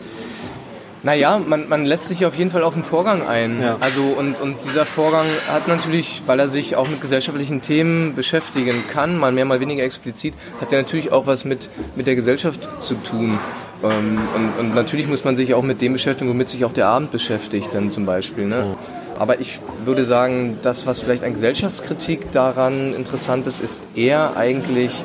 Naja, 1.02 1.38
man, 1.38 1.68
man 1.68 1.86
lässt 1.86 2.08
sich 2.08 2.26
auf 2.26 2.36
jeden 2.36 2.50
Fall 2.50 2.62
auf 2.62 2.74
den 2.74 2.84
Vorgang 2.84 3.26
ein. 3.26 3.62
Ja. 3.62 3.76
Also 3.80 4.02
und, 4.02 4.38
und 4.40 4.64
dieser 4.64 4.84
Vorgang 4.84 5.26
hat 5.48 5.66
natürlich, 5.66 6.22
weil 6.26 6.38
er 6.38 6.48
sich 6.48 6.76
auch 6.76 6.88
mit 6.88 7.00
gesellschaftlichen 7.00 7.62
Themen 7.62 8.14
beschäftigen 8.14 8.84
kann, 8.86 9.18
mal 9.18 9.32
mehr, 9.32 9.46
mal 9.46 9.60
weniger 9.60 9.82
explizit, 9.82 10.34
hat 10.60 10.72
er 10.72 10.82
natürlich 10.82 11.10
auch 11.10 11.26
was 11.26 11.44
mit, 11.44 11.70
mit 11.96 12.06
der 12.06 12.16
Gesellschaft 12.16 12.68
zu 12.80 12.94
tun. 12.96 13.38
Ähm, 13.82 14.18
und, 14.34 14.60
und 14.60 14.74
natürlich 14.74 15.08
muss 15.08 15.24
man 15.24 15.36
sich 15.36 15.54
auch 15.54 15.62
mit 15.62 15.80
dem 15.80 15.94
beschäftigen, 15.94 16.28
womit 16.28 16.50
sich 16.50 16.66
auch 16.66 16.74
der 16.74 16.88
Abend 16.88 17.10
beschäftigt, 17.10 17.70
dann 17.72 17.90
zum 17.90 18.04
Beispiel. 18.04 18.46
Ne? 18.46 18.76
Aber 19.20 19.38
ich 19.38 19.60
würde 19.84 20.06
sagen, 20.06 20.58
das, 20.62 20.86
was 20.86 21.00
vielleicht 21.00 21.24
an 21.24 21.34
Gesellschaftskritik 21.34 22.32
daran 22.32 22.94
interessant 22.94 23.46
ist, 23.46 23.60
ist 23.60 23.86
eher 23.94 24.34
eigentlich 24.34 25.04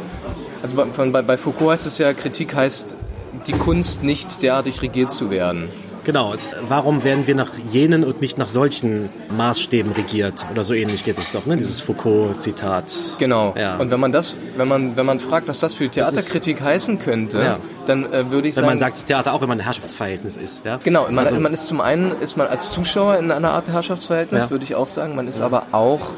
Also 0.64 0.78
bei, 0.78 1.22
bei, 1.22 1.38
Foucault 1.38 1.74
heißt 1.74 1.86
es 1.86 1.98
ja, 1.98 2.14
Kritik 2.14 2.56
heißt, 2.56 2.96
die 3.46 3.52
Kunst 3.52 4.04
nicht 4.04 4.42
derartig 4.42 4.82
regiert 4.82 5.12
zu 5.12 5.30
werden. 5.30 5.68
Genau. 6.06 6.36
Warum 6.68 7.04
werden 7.04 7.28
wir 7.28 7.36
nach 7.36 7.52
jenen 7.72 8.04
und 8.04 8.22
nicht 8.22 8.38
nach 8.38 8.48
solchen 8.48 9.10
Maßstäben 9.36 9.92
regiert? 9.92 10.46
Oder 10.52 10.64
so 10.64 10.74
ähnlich 10.74 11.04
geht 11.04 11.18
es 11.18 11.32
doch, 11.32 11.46
ne? 11.46 11.58
Dieses 11.58 11.82
Foucault-Zitat. 11.82 12.86
Genau. 13.18 13.56
Ja. 13.58 13.78
Und 13.78 13.92
wenn 13.92 14.00
man 14.00 14.12
das, 14.12 14.36
wenn 14.56 14.68
man, 14.68 14.96
wenn 14.96 15.06
man 15.06 15.20
fragt, 15.20 15.48
was 15.48 15.60
das 15.60 15.74
für 15.74 15.90
Theaterkritik 15.90 16.58
ist, 16.58 16.64
heißen 16.64 17.00
könnte, 17.00 17.40
ja. 17.40 17.60
dann 17.88 18.06
äh, 18.06 18.30
würde 18.32 18.48
ich 18.48 18.56
wenn 18.56 18.62
sagen. 18.62 18.68
Wenn 18.68 18.72
man 18.72 18.78
sagt, 18.78 18.98
dass 18.98 19.06
Theater 19.06 19.34
auch 19.34 19.42
immer 19.42 19.54
ein 19.54 19.60
Herrschaftsverhältnis 19.60 20.38
ist, 20.38 20.66
ja? 20.66 20.80
Genau. 20.84 21.10
Man, 21.10 21.20
also, 21.20 21.40
man 21.40 21.54
ist 21.54 21.68
zum 21.68 21.82
einen, 21.82 22.12
ist 22.22 22.38
man 22.38 22.48
als 22.48 22.72
Zuschauer 22.72 23.18
in 23.18 23.32
einer 23.32 23.52
Art 23.52 23.68
Herrschaftsverhältnis, 23.68 24.44
ja. 24.44 24.50
würde 24.52 24.64
ich 24.64 24.76
auch 24.76 24.88
sagen. 24.88 25.16
Man 25.16 25.28
ist 25.28 25.42
aber 25.42 25.68
auch 25.72 26.16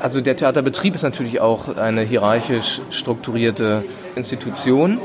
also 0.00 0.20
der 0.20 0.36
Theaterbetrieb 0.36 0.94
ist 0.94 1.02
natürlich 1.02 1.40
auch 1.40 1.76
eine 1.76 2.02
hierarchisch 2.02 2.80
strukturierte 2.90 3.84
Institution 4.14 5.00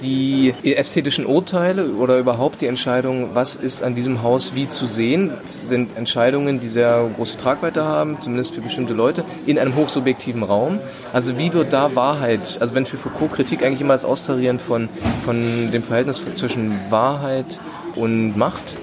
die 0.00 0.54
ästhetischen 0.62 1.26
Urteile 1.26 1.92
oder 1.92 2.18
überhaupt 2.18 2.60
die 2.60 2.66
Entscheidung, 2.66 3.30
was 3.34 3.56
ist 3.56 3.82
an 3.82 3.94
diesem 3.94 4.22
Haus 4.22 4.54
wie 4.54 4.68
zu 4.68 4.86
sehen, 4.86 5.32
sind 5.44 5.96
Entscheidungen, 5.96 6.60
die 6.60 6.68
sehr 6.68 7.08
große 7.16 7.36
Tragweite 7.36 7.84
haben, 7.84 8.20
zumindest 8.20 8.54
für 8.54 8.60
bestimmte 8.60 8.94
Leute, 8.94 9.24
in 9.46 9.58
einem 9.58 9.74
hochsubjektiven 9.74 10.42
Raum. 10.42 10.80
Also 11.12 11.38
wie 11.38 11.52
wird 11.52 11.72
da 11.72 11.94
Wahrheit, 11.94 12.58
also 12.60 12.74
wenn 12.74 12.86
für 12.86 12.96
Foucault 12.96 13.32
Kritik 13.32 13.64
eigentlich 13.64 13.80
immer 13.80 13.94
das 13.94 14.04
Austarieren 14.04 14.58
von, 14.58 14.88
von 15.24 15.70
dem 15.72 15.82
Verhältnis 15.82 16.22
zwischen 16.34 16.72
Wahrheit 16.90 17.60
und 17.94 18.36
Macht 18.36 18.78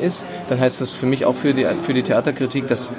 ist, 0.00 0.26
dann 0.48 0.60
heißt 0.60 0.80
das 0.80 0.90
für 0.90 1.06
mich 1.06 1.24
auch 1.24 1.36
für 1.36 1.54
die, 1.54 1.66
für 1.82 1.94
die 1.94 2.02
Theaterkritik, 2.02 2.66
dass 2.66 2.92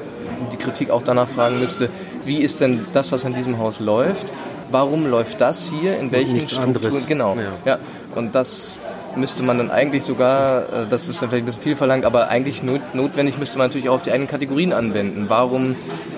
die 0.51 0.57
Kritik 0.57 0.89
auch 0.89 1.01
danach 1.01 1.27
fragen 1.27 1.59
müsste, 1.59 1.89
wie 2.25 2.37
ist 2.37 2.61
denn 2.61 2.85
das, 2.93 3.11
was 3.11 3.25
an 3.25 3.33
diesem 3.33 3.57
Haus 3.57 3.79
läuft, 3.79 4.27
warum 4.71 5.07
läuft 5.07 5.41
das 5.41 5.69
hier, 5.69 5.97
in 5.97 6.11
welchen 6.11 6.33
Nichts 6.33 6.51
Strukturen. 6.51 6.75
Anderes. 6.77 7.07
Genau. 7.07 7.35
Ja. 7.35 7.51
ja. 7.65 7.79
Und 8.15 8.35
das 8.35 8.79
müsste 9.15 9.43
man 9.43 9.57
dann 9.57 9.71
eigentlich 9.71 10.03
sogar, 10.03 10.73
äh, 10.73 10.87
das 10.87 11.07
ist 11.07 11.21
dann 11.21 11.29
vielleicht 11.29 11.43
ein 11.43 11.45
bisschen 11.45 11.61
viel 11.61 11.75
verlangt, 11.75 12.05
aber 12.05 12.29
eigentlich 12.29 12.63
notwendig 12.63 13.37
müsste 13.37 13.57
man 13.57 13.67
natürlich 13.67 13.89
auch 13.89 13.95
auf 13.95 14.01
die 14.01 14.11
eigenen 14.11 14.27
Kategorien 14.27 14.73
anwenden. 14.73 15.25
Warum 15.27 15.75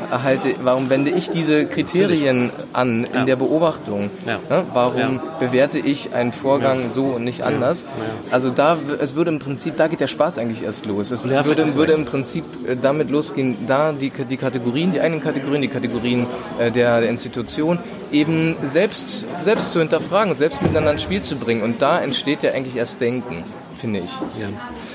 erhalte, 0.09 0.55
warum 0.61 0.89
wende 0.89 1.11
ich 1.11 1.29
diese 1.29 1.65
Kriterien 1.65 2.51
an 2.73 3.03
in 3.05 3.13
ja. 3.13 3.25
der 3.25 3.35
Beobachtung? 3.35 4.09
Ja. 4.25 4.39
Ja, 4.49 4.65
warum 4.73 5.19
bewerte 5.39 5.79
ich 5.79 6.13
einen 6.13 6.31
Vorgang 6.31 6.89
so 6.89 7.05
und 7.07 7.23
nicht 7.23 7.43
anders? 7.43 7.85
Also 8.31 8.49
da, 8.49 8.77
es 8.99 9.15
würde 9.15 9.31
im 9.31 9.39
Prinzip, 9.39 9.77
da 9.77 9.87
geht 9.87 9.99
der 9.99 10.07
Spaß 10.07 10.37
eigentlich 10.37 10.63
erst 10.63 10.85
los. 10.85 11.11
Es 11.11 11.23
würde, 11.23 11.75
würde 11.75 11.93
im 11.93 12.05
Prinzip 12.05 12.43
äh, 12.67 12.75
damit 12.79 13.09
losgehen, 13.09 13.55
da 13.67 13.91
die, 13.91 14.09
die 14.09 14.37
Kategorien, 14.37 14.91
die 14.91 15.01
eigenen 15.01 15.21
Kategorien, 15.21 15.61
die 15.61 15.67
Kategorien 15.67 16.27
äh, 16.59 16.71
der, 16.71 17.01
der 17.01 17.09
Institution 17.09 17.79
eben 18.11 18.55
selbst, 18.63 19.25
selbst 19.41 19.71
zu 19.71 19.79
hinterfragen 19.79 20.31
und 20.31 20.37
selbst 20.37 20.61
miteinander 20.61 20.91
ins 20.91 21.01
Spiel 21.03 21.21
zu 21.21 21.35
bringen. 21.35 21.61
Und 21.61 21.81
da 21.81 21.99
entsteht 21.99 22.43
ja 22.43 22.51
eigentlich 22.51 22.75
erst 22.75 23.01
Denken, 23.01 23.43
finde 23.75 23.99
ich. 23.99 24.11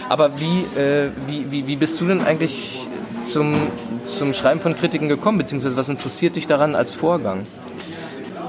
Aber 0.08 0.30
wie, 0.38 0.80
äh, 0.80 1.10
wie, 1.26 1.50
wie, 1.50 1.66
wie 1.66 1.76
bist 1.76 2.00
du 2.00 2.06
denn 2.06 2.22
eigentlich 2.22 2.88
zum, 3.22 3.54
zum 4.02 4.32
Schreiben 4.32 4.60
von 4.60 4.76
Kritiken 4.76 5.08
gekommen, 5.08 5.38
beziehungsweise 5.38 5.76
was 5.76 5.88
interessiert 5.88 6.36
dich 6.36 6.46
daran 6.46 6.74
als 6.74 6.94
Vorgang? 6.94 7.46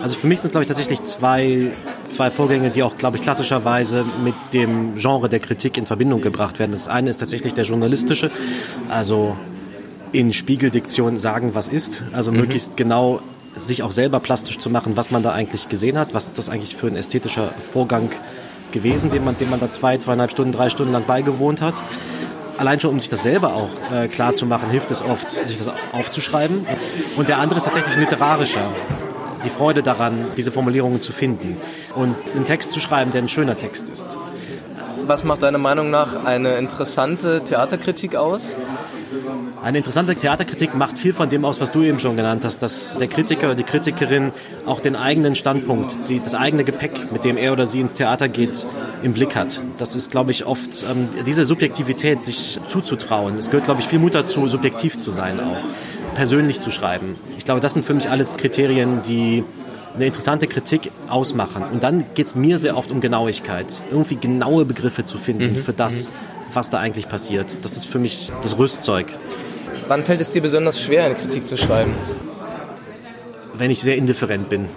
Also 0.02 0.18
für 0.18 0.28
mich 0.28 0.42
sind 0.42 0.50
es, 0.50 0.52
glaube 0.52 0.64
ich, 0.64 0.68
tatsächlich 0.68 1.02
zwei, 1.02 1.72
zwei 2.10 2.30
Vorgänge, 2.30 2.70
die 2.72 2.84
auch, 2.84 2.98
glaube 2.98 3.18
ich, 3.18 3.24
klassischerweise 3.24 4.04
mit 4.24 4.36
dem 4.52 4.98
Genre 4.98 5.30
der 5.30 5.40
Kritik 5.40 5.78
in 5.78 5.86
Verbindung 5.86 6.20
gebracht 6.20 6.60
werden. 6.60 6.74
Das 6.74 6.90
eine 6.90 7.10
ist 7.10 7.18
tatsächlich 7.18 7.54
der 7.54 7.64
journalistische, 7.64 8.30
also 8.90 9.38
in 10.12 10.34
Spiegeldiktion 10.34 11.18
sagen, 11.18 11.52
was 11.56 11.68
ist, 11.68 12.04
also 12.12 12.32
mhm. 12.32 12.42
möglichst 12.42 12.76
genau 12.76 13.22
sich 13.56 13.84
auch 13.84 13.92
selber 13.92 14.20
plastisch 14.20 14.60
zu 14.60 14.70
machen, 14.70 14.98
was 14.98 15.12
man 15.12 15.24
da 15.24 15.32
eigentlich 15.32 15.70
gesehen 15.70 15.98
hat, 15.98 16.14
was 16.14 16.28
ist 16.28 16.38
das 16.38 16.50
eigentlich 16.50 16.76
für 16.76 16.88
ein 16.88 16.96
ästhetischer 16.96 17.50
Vorgang 17.62 18.10
gewesen, 18.72 19.12
dem 19.12 19.24
man, 19.24 19.38
dem 19.38 19.50
man 19.50 19.60
da 19.60 19.72
zwei, 19.72 19.98
zweieinhalb 19.98 20.32
Stunden, 20.32 20.52
drei 20.52 20.70
Stunden 20.70 20.92
lang 20.92 21.06
beigewohnt 21.06 21.62
hat. 21.62 21.76
Allein 22.58 22.80
schon, 22.80 22.92
um 22.92 23.00
sich 23.00 23.10
das 23.10 23.24
selber 23.24 23.54
auch 23.54 23.70
äh, 23.92 24.08
klar 24.08 24.36
zu 24.36 24.46
machen, 24.46 24.70
hilft 24.70 24.92
es 24.92 25.02
oft, 25.02 25.32
sich 25.46 25.58
das 25.58 25.72
aufzuschreiben. 25.92 26.66
Und 27.18 27.30
der 27.30 27.40
andere 27.40 27.58
ist 27.58 27.66
tatsächlich 27.66 27.96
literarischer. 27.96 28.62
Die 29.44 29.50
Freude 29.50 29.84
daran, 29.84 30.28
diese 30.38 30.52
Formulierungen 30.52 31.02
zu 31.02 31.12
finden 31.12 31.58
und 31.96 32.16
einen 32.34 32.46
Text 32.46 32.72
zu 32.72 32.80
schreiben, 32.80 33.12
der 33.12 33.24
ein 33.24 33.30
schöner 33.30 33.58
Text 33.58 33.90
ist. 33.90 34.18
Was 35.06 35.26
macht 35.26 35.44
deiner 35.44 35.58
Meinung 35.58 35.90
nach 35.90 36.24
eine 36.24 36.56
interessante 36.56 37.44
Theaterkritik 37.44 38.16
aus? 38.16 38.56
Eine 39.64 39.78
interessante 39.78 40.16
Theaterkritik 40.16 40.76
macht 40.76 40.98
viel 40.98 41.14
von 41.14 41.30
dem 41.30 41.46
aus, 41.46 41.62
was 41.62 41.72
du 41.72 41.84
eben 41.84 42.00
schon 42.00 42.16
genannt 42.16 42.44
hast, 42.44 42.60
dass 42.60 42.98
der 42.98 43.08
Kritiker 43.08 43.48
oder 43.48 43.56
die 43.56 43.64
Kritikerin 43.64 44.32
auch 44.66 44.80
den 44.80 44.96
eigenen 44.96 45.36
Standpunkt, 45.36 46.10
die, 46.10 46.20
das 46.20 46.36
eigene 46.36 46.64
Gepäck, 46.64 47.12
mit 47.12 47.24
dem 47.24 47.38
er 47.38 47.54
oder 47.54 47.66
sie 47.66 47.80
ins 47.80 47.94
Theater 47.94 48.28
geht, 48.28 48.66
im 49.02 49.14
Blick 49.14 49.36
hat. 49.36 49.62
Das 49.78 49.96
ist, 49.96 50.12
glaube 50.12 50.32
ich, 50.32 50.46
oft 50.46 50.84
ähm, 50.90 51.08
diese 51.26 51.46
Subjektivität, 51.46 52.24
sich 52.24 52.60
zuzutrauen. 52.68 53.38
Es 53.38 53.50
gehört, 53.50 53.66
glaube 53.66 53.82
ich, 53.82 53.88
viel 53.88 54.00
Mut 54.00 54.16
dazu, 54.16 54.48
subjektiv 54.48 55.00
zu 55.00 55.12
sein 55.12 55.40
auch, 55.40 56.16
persönlich 56.16 56.60
zu 56.60 56.72
schreiben. 56.72 57.16
Ich 57.38 57.46
glaube, 57.46 57.62
das 57.62 57.74
sind 57.74 57.86
für 57.86 57.94
mich 57.94 58.10
alles 58.10 58.38
Kriterien, 58.38 59.02
die 59.04 59.44
eine 59.96 60.08
interessante 60.08 60.48
Kritik 60.48 60.92
ausmachen. 61.08 61.64
Und 61.72 61.84
dann 61.84 62.06
geht 62.16 62.28
es 62.28 62.36
mir 62.36 62.58
sehr 62.58 62.76
oft 62.76 62.92
um 62.92 63.00
Genauigkeit, 63.00 63.84
irgendwie 63.92 64.16
genaue 64.16 64.66
Begriffe 64.66 65.06
zu 65.06 65.18
finden 65.18 65.54
mhm. 65.54 65.58
für 65.58 65.74
das, 65.74 66.12
mhm 66.12 66.33
was 66.56 66.70
da 66.70 66.80
eigentlich 66.80 67.10
passiert. 67.10 67.64
Das 67.64 67.78
ist 67.78 67.86
für 67.86 68.00
mich 68.00 68.32
das 68.42 68.58
Rüstzeug. 68.58 69.08
Wann 69.88 70.04
fällt 70.04 70.22
es 70.22 70.32
dir 70.32 70.42
besonders 70.42 70.80
schwer, 70.82 71.06
eine 71.06 71.16
Kritik 71.16 71.46
zu 71.48 71.58
schreiben? 71.58 71.94
Wenn 73.56 73.70
ich 73.70 73.82
sehr 73.82 73.98
indifferent 73.98 74.50
bin, 74.50 74.68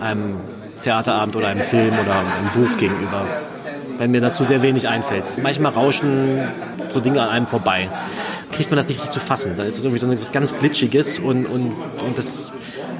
einem 0.00 0.40
Theaterabend 0.82 1.36
oder 1.36 1.48
einem 1.48 1.62
Film 1.62 1.98
oder 1.98 2.14
einem 2.18 2.50
Buch 2.54 2.76
gegenüber. 2.76 3.26
Wenn 3.98 4.10
mir 4.12 4.20
dazu 4.20 4.44
sehr 4.44 4.62
wenig 4.62 4.88
einfällt. 4.88 5.24
Manchmal 5.42 5.72
rauschen 5.72 6.48
so 6.88 7.00
Dinge 7.00 7.20
an 7.20 7.28
einem 7.30 7.46
vorbei. 7.46 7.88
Kriegt 8.52 8.70
man 8.70 8.76
das 8.76 8.86
nicht 8.88 8.98
richtig 8.98 9.10
zu 9.10 9.20
fassen. 9.20 9.54
Da 9.56 9.64
ist 9.64 9.76
es 9.78 9.84
irgendwie 9.84 9.98
so 9.98 10.10
etwas 10.10 10.32
ganz 10.32 10.56
Glitschiges 10.56 11.18
und, 11.18 11.46
und, 11.46 11.74
und 12.04 12.16
das 12.16 12.52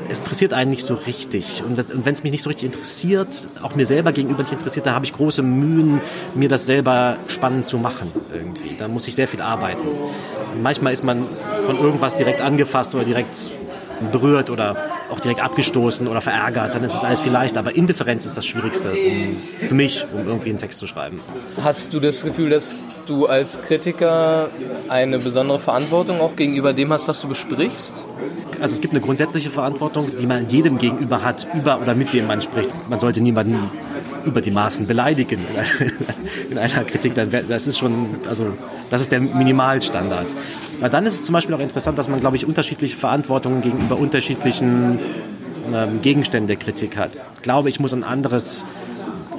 es 0.09 0.21
interessiert 0.21 0.53
einen 0.53 0.71
nicht 0.71 0.85
so 0.85 0.95
richtig. 0.95 1.63
Und, 1.67 1.79
und 1.79 2.07
wenn 2.07 2.15
es 2.15 2.23
mich 2.23 2.33
nicht 2.33 2.43
so 2.43 2.51
richtig 2.51 2.67
interessiert, 2.67 3.49
auch 3.63 3.75
mir 3.75 3.87
selber 3.87 4.13
gegenüber 4.13 4.43
nicht 4.43 4.53
interessiert, 4.53 4.87
da 4.87 4.95
habe 4.95 5.05
ich 5.05 5.13
große 5.13 5.43
Mühen, 5.43 6.01
mir 6.35 6.49
das 6.49 6.67
selber 6.67 7.17
spannend 7.29 7.67
zu 7.67 7.79
machen 7.79 8.13
irgendwie. 8.33 8.77
Da 8.79 8.89
muss 8.89 9.07
ich 9.07 9.15
sehr 9.15 9.29
viel 9.29 9.41
arbeiten. 9.41 9.87
Und 9.87 10.63
manchmal 10.63 10.93
ist 10.93 11.05
man 11.05 11.27
von 11.67 11.79
irgendwas 11.79 12.17
direkt 12.17 12.41
angefasst 12.41 12.95
oder 12.95 13.05
direkt 13.05 13.51
berührt 14.13 14.51
oder 14.51 14.77
auch 15.11 15.21
direkt 15.21 15.43
abgestoßen 15.43 16.07
oder 16.07 16.21
verärgert, 16.21 16.75
dann 16.75 16.85
ist 16.85 16.95
es 16.95 17.05
alles 17.05 17.21
viel 17.21 17.33
leichter. 17.33 17.61
Aber 17.61 17.75
Indifferenz 17.75 18.27
ist 18.27 18.37
das 18.37 18.47
Schwierigste 18.47 18.93
um, 18.93 19.33
für 19.33 19.75
mich, 19.75 20.07
um 20.13 20.27
irgendwie 20.27 20.51
einen 20.51 20.59
Text 20.59 20.79
zu 20.79 20.87
schreiben. 20.87 21.21
Hast 21.63 21.93
du 21.95 22.01
das 22.01 22.25
Gefühl, 22.25 22.51
dass 22.51 22.77
du 23.07 23.27
als 23.27 23.61
Kritiker 23.63 24.49
eine 24.89 25.19
besondere 25.19 25.59
Verantwortung 25.59 26.21
auch 26.21 26.37
gegenüber 26.37 26.73
dem 26.73 26.93
hast, 26.93 27.09
was 27.09 27.21
du 27.21 27.29
besprichst? 27.29 28.07
Also 28.61 28.75
es 28.75 28.81
gibt 28.81 28.93
eine 28.93 29.01
grundsätzliche 29.01 29.51
Verantwortung, 29.51 30.11
die 30.21 30.27
man 30.27 30.49
jedem 30.49 30.79
gegenüber 30.79 31.23
hat, 31.23 31.47
über 31.55 31.81
oder 31.81 31.95
mit 31.95 32.13
dem 32.13 32.27
man 32.27 32.43
spricht. 32.43 32.71
Man 32.89 32.99
sollte 32.99 33.21
niemanden 33.21 33.71
über 34.25 34.41
die 34.41 34.51
Maßen 34.51 34.87
beleidigen 34.87 35.41
in 36.51 36.59
einer 36.59 36.85
Kritik. 36.85 37.15
Das 37.15 37.67
ist 37.67 37.79
schon, 37.79 38.07
also 38.29 38.53
das 38.91 39.01
ist 39.01 39.13
der 39.13 39.21
Minimalstandard. 39.21 40.27
Aber 40.81 40.89
dann 40.89 41.07
ist 41.07 41.15
es 41.15 41.25
zum 41.25 41.33
Beispiel 41.33 41.55
auch 41.55 41.61
interessant, 41.61 41.99
dass 41.99 42.09
man, 42.09 42.21
glaube 42.21 42.37
ich, 42.37 42.47
unterschiedliche 42.47 42.97
Verantwortungen 42.97 43.61
gegenüber 43.61 43.97
unterschiedlichen 43.97 44.99
ähm, 45.73 46.03
Gegenständen 46.03 46.47
der 46.47 46.57
Kritik 46.57 46.97
hat. 46.97 47.13
Ich 47.37 47.43
glaube, 47.43 47.69
ich 47.69 47.81
muss 47.81 47.93
ein 47.93 48.05
anderes, 48.05 48.65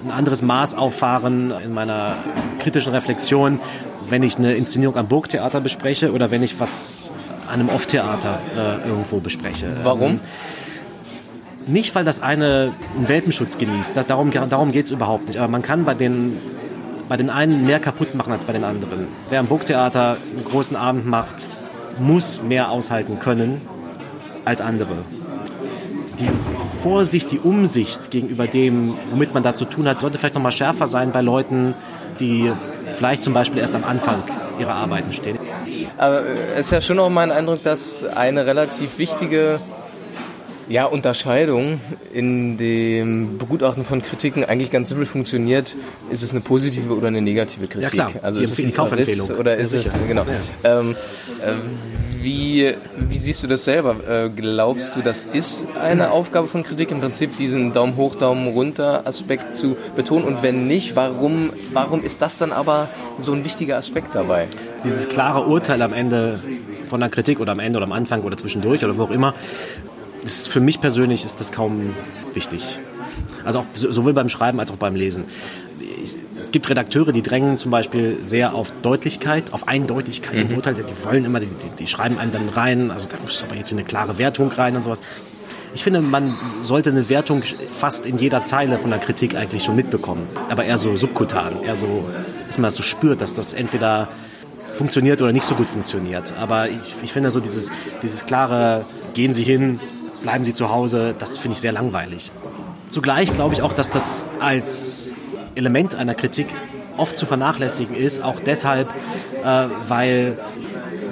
ein 0.06 0.12
anderes 0.12 0.42
Maß 0.42 0.76
auffahren 0.76 1.54
in 1.64 1.74
meiner 1.74 2.16
kritischen 2.60 2.94
Reflexion, 2.94 3.60
wenn 4.10 4.24
ich 4.24 4.38
eine 4.38 4.54
Inszenierung 4.54 4.96
am 4.98 5.08
Burgtheater 5.08 5.62
bespreche 5.62 6.12
oder 6.12 6.32
wenn 6.32 6.44
ich 6.44 6.60
was 6.60 7.12
einem 7.50 7.70
Off-Theater 7.70 8.40
äh, 8.56 8.88
irgendwo 8.88 9.20
bespreche. 9.20 9.68
Warum? 9.84 10.12
Ähm, 10.12 10.20
nicht, 11.68 11.94
weil 11.96 12.04
das 12.04 12.22
eine 12.22 12.74
einen 12.96 13.08
Welpenschutz 13.08 13.58
genießt, 13.58 13.96
darum, 14.08 14.32
darum 14.32 14.72
geht 14.72 14.86
es 14.86 14.92
überhaupt 14.92 15.28
nicht. 15.28 15.38
Aber 15.38 15.48
man 15.48 15.62
kann 15.62 15.86
bei 15.86 15.94
den, 15.94 16.38
bei 17.08 17.18
den 17.18 17.30
einen 17.30 17.66
mehr 17.66 17.80
kaputt 17.80 18.16
machen 18.16 18.32
als 18.34 18.46
bei 18.46 18.54
den 18.54 18.64
anderen. 18.64 19.08
Wer 19.30 19.40
am 19.40 19.48
Burgtheater 19.48 20.18
einen 20.36 20.46
großen 20.46 20.76
Abend 20.76 21.06
macht, 21.06 21.48
muss 22.00 22.42
mehr 22.42 22.72
aushalten 22.72 23.20
können 23.20 23.62
als 24.46 24.62
andere. 24.62 24.96
Die 26.20 26.30
Vorsicht, 26.82 27.32
die 27.32 27.40
Umsicht 27.40 28.12
gegenüber 28.12 28.48
dem, 28.48 28.96
womit 29.08 29.34
man 29.34 29.44
da 29.44 29.54
zu 29.54 29.66
tun 29.66 29.88
hat, 29.88 30.02
sollte 30.02 30.18
vielleicht 30.18 30.36
noch 30.36 30.42
mal 30.42 30.52
schärfer 30.52 30.88
sein 30.88 31.12
bei 31.12 31.22
Leuten, 31.22 31.76
die 32.20 32.52
vielleicht 32.94 33.24
zum 33.24 33.34
Beispiel 33.34 33.62
erst 33.62 33.76
am 33.76 33.84
Anfang 33.84 34.24
ihrer 34.60 34.74
Arbeiten 34.74 35.14
stehen. 35.14 35.38
Aber 36.00 36.24
es 36.56 36.62
ist 36.62 36.72
ja 36.72 36.80
schon 36.80 36.98
auch 36.98 37.10
mein 37.10 37.30
Eindruck, 37.30 37.62
dass 37.62 38.06
eine 38.06 38.46
relativ 38.46 38.98
wichtige 39.00 39.60
ja, 40.70 40.86
Unterscheidung 40.86 41.82
in 42.14 42.56
dem 42.56 43.38
Begutachten 43.38 43.84
von 43.84 44.02
Kritiken 44.02 44.46
eigentlich 44.46 44.72
ganz 44.72 44.90
simpel 44.90 45.06
funktioniert. 45.06 45.76
Ist 46.10 46.24
es 46.24 46.32
eine 46.32 46.40
positive 46.40 46.96
oder 46.96 47.08
eine 47.08 47.22
negative 47.22 47.68
Kritik? 47.68 47.96
Ja, 47.96 48.08
klar. 48.08 48.12
Also 48.22 48.40
ist 48.40 48.58
es 48.58 48.64
ein 48.64 48.72
Verriss 48.72 49.30
oder 49.30 49.58
ist 49.58 49.74
ja, 49.74 49.82
es, 49.82 49.94
genau. 50.08 50.26
Ja. 50.64 50.80
Ähm, 50.80 50.96
äh, 51.42 51.89
Wie, 52.22 52.76
wie 52.98 53.18
siehst 53.18 53.44
du 53.44 53.48
das 53.48 53.64
selber? 53.64 53.96
Äh, 54.08 54.30
glaubst 54.30 54.96
du, 54.96 55.02
das 55.02 55.26
ist 55.26 55.68
eine 55.76 56.12
Aufgabe 56.12 56.48
von 56.48 56.64
Kritik, 56.64 56.92
im 56.92 57.00
Prinzip 57.00 57.38
diesen 57.38 57.72
Daumen 57.72 57.96
hoch, 57.96 58.16
Daumen 58.16 58.48
runter 58.48 59.08
Aspekt 59.08 59.54
zu 59.54 59.78
betonen? 59.96 60.26
Und 60.26 60.44
wenn 60.44 60.68
nicht, 60.68 60.98
warum, 60.98 61.52
warum 61.72 62.04
ist 62.04 62.22
das 62.22 62.36
dann 62.36 62.52
aber 62.52 62.90
so 63.20 63.32
ein 63.32 63.46
wichtiger 63.46 63.78
Aspekt 63.78 64.16
dabei? 64.16 64.48
Dieses 64.84 65.08
klare 65.08 65.46
Urteil 65.46 65.82
am 65.82 65.94
Ende 65.94 66.40
von 66.88 67.00
der 67.00 67.10
Kritik 67.10 67.40
oder 67.40 67.54
am 67.54 67.60
Ende 67.60 67.78
oder 67.78 67.86
am 67.86 67.94
Anfang 67.94 68.24
oder 68.24 68.36
zwischendurch 68.36 68.84
oder 68.84 68.98
wo 68.98 69.04
auch 69.04 69.12
immer, 69.12 69.34
ist 70.24 70.50
für 70.50 70.60
mich 70.60 70.82
persönlich 70.82 71.24
ist 71.24 71.40
das 71.40 71.54
kaum 71.54 71.96
wichtig. 72.34 72.80
Also 73.44 73.60
auch 73.60 73.66
sowohl 73.74 74.14
beim 74.14 74.30
Schreiben 74.30 74.60
als 74.60 74.72
auch 74.72 74.78
beim 74.78 74.96
Lesen 74.96 75.26
es 76.40 76.52
gibt 76.52 76.70
Redakteure, 76.70 77.12
die 77.12 77.22
drängen 77.22 77.58
zum 77.58 77.72
Beispiel 77.72 78.18
sehr 78.22 78.56
auf 78.56 78.72
Deutlichkeit, 78.82 79.54
auf 79.54 79.68
Eindeutigkeit 79.68 80.36
mhm. 80.36 80.52
im 80.52 80.56
Urteil. 80.56 80.76
Die 80.76 81.06
wollen 81.06 81.26
immer, 81.26 81.40
die, 81.40 81.48
die, 81.78 81.88
schreiben 81.88 82.18
einem 82.18 82.32
dann 82.32 82.50
rein, 82.50 82.92
also 82.92 83.08
da 83.10 83.18
muss 83.22 83.44
aber 83.44 83.56
jetzt 83.56 83.72
eine 83.72 83.84
klare 83.84 84.18
Wertung 84.18 84.50
rein 84.52 84.76
und 84.76 84.84
sowas. 84.84 85.02
Ich 85.76 85.84
finde, 85.84 86.02
man 86.02 86.36
sollte 86.62 86.90
eine 86.90 87.10
Wertung 87.10 87.44
fast 87.80 88.06
in 88.06 88.18
jeder 88.18 88.44
Zeile 88.44 88.80
von 88.80 88.90
der 88.90 89.00
Kritik 89.00 89.36
eigentlich 89.36 89.64
schon 89.64 89.76
mitbekommen. 89.76 90.28
Aber 90.50 90.64
eher 90.64 90.80
so 90.80 90.96
subkutan, 90.96 91.62
eher 91.64 91.76
so, 91.76 92.06
dass 92.48 92.58
man 92.58 92.64
das 92.64 92.76
so 92.76 92.84
spürt, 92.84 93.22
dass 93.22 93.36
das 93.36 93.54
entweder 93.54 94.08
funktioniert 94.74 95.22
oder 95.22 95.32
nicht 95.32 95.46
so 95.46 95.54
gut 95.56 95.70
funktioniert. 95.70 96.34
Aber 96.40 96.70
ich, 96.70 96.80
ich 97.04 97.14
finde 97.14 97.30
so 97.30 97.40
dieses, 97.40 97.70
dieses 98.02 98.26
klare, 98.26 98.86
gehen 99.14 99.34
Sie 99.34 99.44
hin, 99.44 99.80
bleiben 100.24 100.44
Sie 100.44 100.54
zu 100.54 100.70
Hause, 100.70 101.14
das 101.20 101.38
finde 101.38 101.54
ich 101.54 101.62
sehr 101.62 101.72
langweilig. 101.72 102.32
Zugleich 102.90 103.34
glaube 103.34 103.54
ich 103.54 103.62
auch, 103.62 103.74
dass 103.74 103.92
das 103.92 104.26
als 104.40 105.12
Element 105.56 105.96
einer 105.96 106.16
Kritik 106.16 106.48
oft 106.98 107.18
zu 107.18 107.26
vernachlässigen 107.26 107.96
ist, 107.96 108.24
auch 108.24 108.40
deshalb, 108.46 108.90
äh, 109.44 109.68
weil 109.88 110.38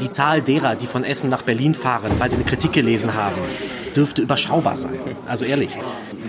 die 0.01 0.09
Zahl 0.09 0.41
derer, 0.41 0.75
die 0.75 0.87
von 0.87 1.03
Essen 1.03 1.29
nach 1.29 1.41
Berlin 1.41 1.73
fahren, 1.73 2.11
weil 2.19 2.29
sie 2.29 2.37
eine 2.37 2.45
Kritik 2.45 2.73
gelesen 2.73 3.13
haben, 3.15 3.35
dürfte 3.95 4.21
überschaubar 4.21 4.77
sein. 4.77 4.93
Also 5.27 5.45
ehrlich. 5.45 5.71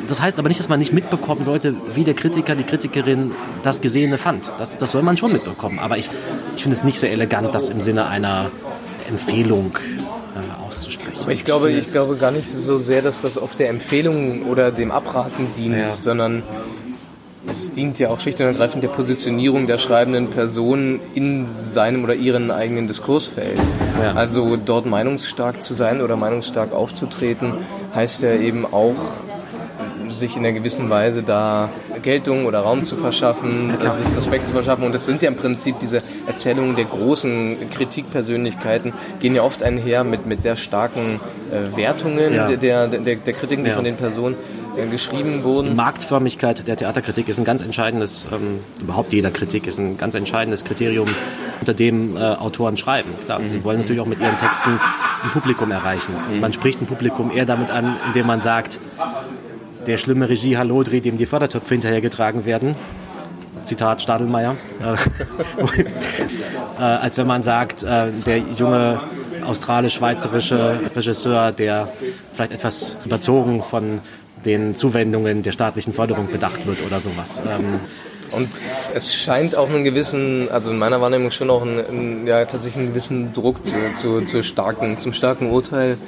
Das 0.07 0.23
heißt 0.23 0.39
aber 0.39 0.49
nicht, 0.49 0.59
dass 0.59 0.69
man 0.69 0.79
nicht 0.79 0.93
mitbekommen 0.93 1.43
sollte, 1.43 1.75
wie 1.95 2.05
der 2.05 2.15
Kritiker, 2.15 2.55
die 2.55 2.65
Kritikerin 2.65 3.33
das 3.63 3.81
Gesehene 3.81 4.17
fand. 4.17 4.55
Das, 4.59 4.79
das 4.79 4.93
soll 4.93 5.03
man 5.03 5.17
schon 5.17 5.33
mitbekommen. 5.33 5.79
Aber 5.79 5.99
ich, 5.99 6.09
ich 6.57 6.63
finde 6.63 6.77
es 6.77 6.85
nicht 6.85 6.99
sehr 6.99 7.13
elegant, 7.13 7.55
das 7.55 7.69
im 7.69 7.81
Sinne 7.81 8.07
einer 8.07 8.51
Empfehlung 9.09 9.77
äh, 10.35 10.67
auszusprechen. 10.67 11.18
Aber 11.29 11.35
ich 11.35 11.45
glaube, 11.45 11.71
ich, 11.71 11.93
glaube 11.93 12.17
gar 12.17 12.31
nicht 12.31 12.49
so 12.49 12.79
sehr, 12.79 13.03
dass 13.03 13.21
das 13.21 13.37
auf 13.37 13.55
der 13.55 13.69
Empfehlung 13.69 14.47
oder 14.47 14.73
dem 14.73 14.91
Abraten 14.91 15.49
dient, 15.57 15.77
ja. 15.77 15.91
sondern 15.91 16.43
es 17.47 17.71
dient 17.71 17.99
ja 17.99 18.09
auch 18.09 18.19
schlicht 18.19 18.41
und 18.41 18.47
ergreifend 18.47 18.83
der 18.83 18.89
Positionierung 18.89 19.67
der 19.67 19.77
schreibenden 19.77 20.29
Person 20.29 21.01
in 21.15 21.47
seinem 21.47 22.05
oder 22.05 22.15
ihrem 22.15 22.51
eigenen 22.51 22.87
Diskursfeld. 22.87 23.61
Ja. 24.03 24.15
Also 24.15 24.57
dort 24.57 24.87
meinungsstark 24.87 25.63
zu 25.63 25.75
sein 25.75 26.01
oder 26.01 26.17
meinungsstark 26.17 26.73
aufzutreten, 26.73 27.55
heißt 27.95 28.23
ja 28.23 28.35
eben 28.35 28.65
auch, 28.65 28.97
sich 30.11 30.37
in 30.37 30.45
einer 30.45 30.53
gewissen 30.53 30.91
Weise 30.91 31.23
da 31.23 31.71
Geltung 32.03 32.47
oder 32.47 32.61
Raum 32.61 32.85
zu 32.85 32.97
verschaffen, 32.97 33.75
ja, 33.83 33.95
sich 33.95 34.07
Respekt 34.17 34.49
zu 34.49 34.55
verschaffen. 34.55 34.85
Und 34.85 34.95
das 34.95 35.07
sind 35.07 35.23
ja 35.23 35.29
im 35.29 35.37
Prinzip 35.37 35.79
diese 35.79 36.03
Erzählungen 36.27 36.77
der 36.77 36.87
großen 36.87 37.57
Kritikpersönlichkeiten, 37.71 38.93
gehen 39.21 39.35
ja 39.35 39.43
oft 39.43 39.63
einher 39.63 40.05
mit, 40.05 40.27
mit 40.27 40.41
sehr 40.41 40.57
starken 40.57 41.21
äh, 41.51 41.77
Wertungen 41.77 42.35
ja. 42.35 42.49
der, 42.49 42.89
der, 42.89 43.17
der 43.17 43.35
Kritiken, 43.35 43.65
die 43.65 43.71
ja. 43.71 43.77
von 43.77 43.85
den 43.85 43.97
Personen 43.97 44.37
äh, 44.79 44.87
geschrieben 44.87 45.43
wurden. 45.43 45.71
Die 45.71 45.75
Marktförmigkeit 45.75 46.67
der 46.69 46.77
Theaterkritik 46.77 47.29
ist 47.29 47.39
ein 47.39 47.45
ganz 47.45 47.63
entscheidendes, 47.63 48.29
ähm, 48.33 48.61
überhaupt 48.81 49.13
jeder 49.13 49.31
Kritik 49.31 49.67
ist 49.67 49.79
ein 49.79 49.97
ganz 49.97 50.15
entscheidendes 50.15 50.65
Kriterium, 50.65 51.09
unter 51.61 51.75
dem 51.75 52.17
äh, 52.17 52.21
Autoren 52.21 52.77
schreiben. 52.77 53.11
Klar, 53.25 53.41
mhm. 53.41 53.49
sie 53.49 53.65
wollen 53.65 53.81
natürlich 53.81 54.01
auch 54.01 54.07
mit 54.07 54.21
ihren 54.21 54.37
Texten 54.37 54.79
ein 55.23 55.31
Publikum 55.31 55.71
erreichen. 55.71 56.15
Mhm. 56.33 56.41
Man 56.41 56.53
spricht 56.53 56.81
ein 56.81 56.87
Publikum 56.87 57.31
eher 57.31 57.47
damit 57.47 57.71
an, 57.71 57.97
indem 58.07 58.27
man 58.27 58.41
sagt, 58.41 58.79
der 59.87 59.99
schlimme 59.99 60.29
Regie 60.29 60.57
Hallo 60.57 60.83
dreht 60.83 61.05
dem 61.05 61.19
die 61.19 61.27
Fördertöpfe 61.27 61.75
hinterhergetragen 61.75 62.45
werden. 62.45 62.75
Zitat 63.65 64.01
Stadelmeier. 64.01 64.57
äh, 66.79 66.83
als 66.83 67.19
wenn 67.19 67.27
man 67.27 67.43
sagt, 67.43 67.83
äh, 67.83 68.11
der 68.27 68.39
junge 68.39 69.01
australisch-schweizerische 69.45 70.81
Regisseur, 70.95 71.53
der 71.53 71.89
vielleicht 72.33 72.53
etwas 72.53 72.97
überzogen 73.05 73.63
von 73.63 74.01
den 74.45 74.77
Zuwendungen 74.77 75.43
der 75.43 75.53
staatlichen 75.53 75.93
Förderung 75.93 76.31
bedacht 76.31 76.67
wird 76.67 76.79
oder 76.87 77.01
sowas. 77.01 77.43
Ähm, 77.49 77.81
und 78.33 78.49
es 78.95 79.15
scheint 79.15 79.57
auch 79.57 79.69
einen 79.69 79.85
gewissen, 79.85 80.49
also 80.51 80.71
in 80.71 80.79
meiner 80.79 81.01
Wahrnehmung 81.01 81.31
schon 81.31 81.51
auch 81.51 81.63
einen, 81.63 81.85
einen 81.85 82.27
ja, 82.27 82.45
tatsächlich 82.45 82.77
einen 82.77 82.89
gewissen 82.89 83.33
Druck 83.33 83.65
zu, 83.65 83.75
zu, 83.97 84.21
zu 84.23 84.43
starken, 84.43 84.99
zum 84.99 85.13
starken 85.13 85.51
Urteil 85.51 85.99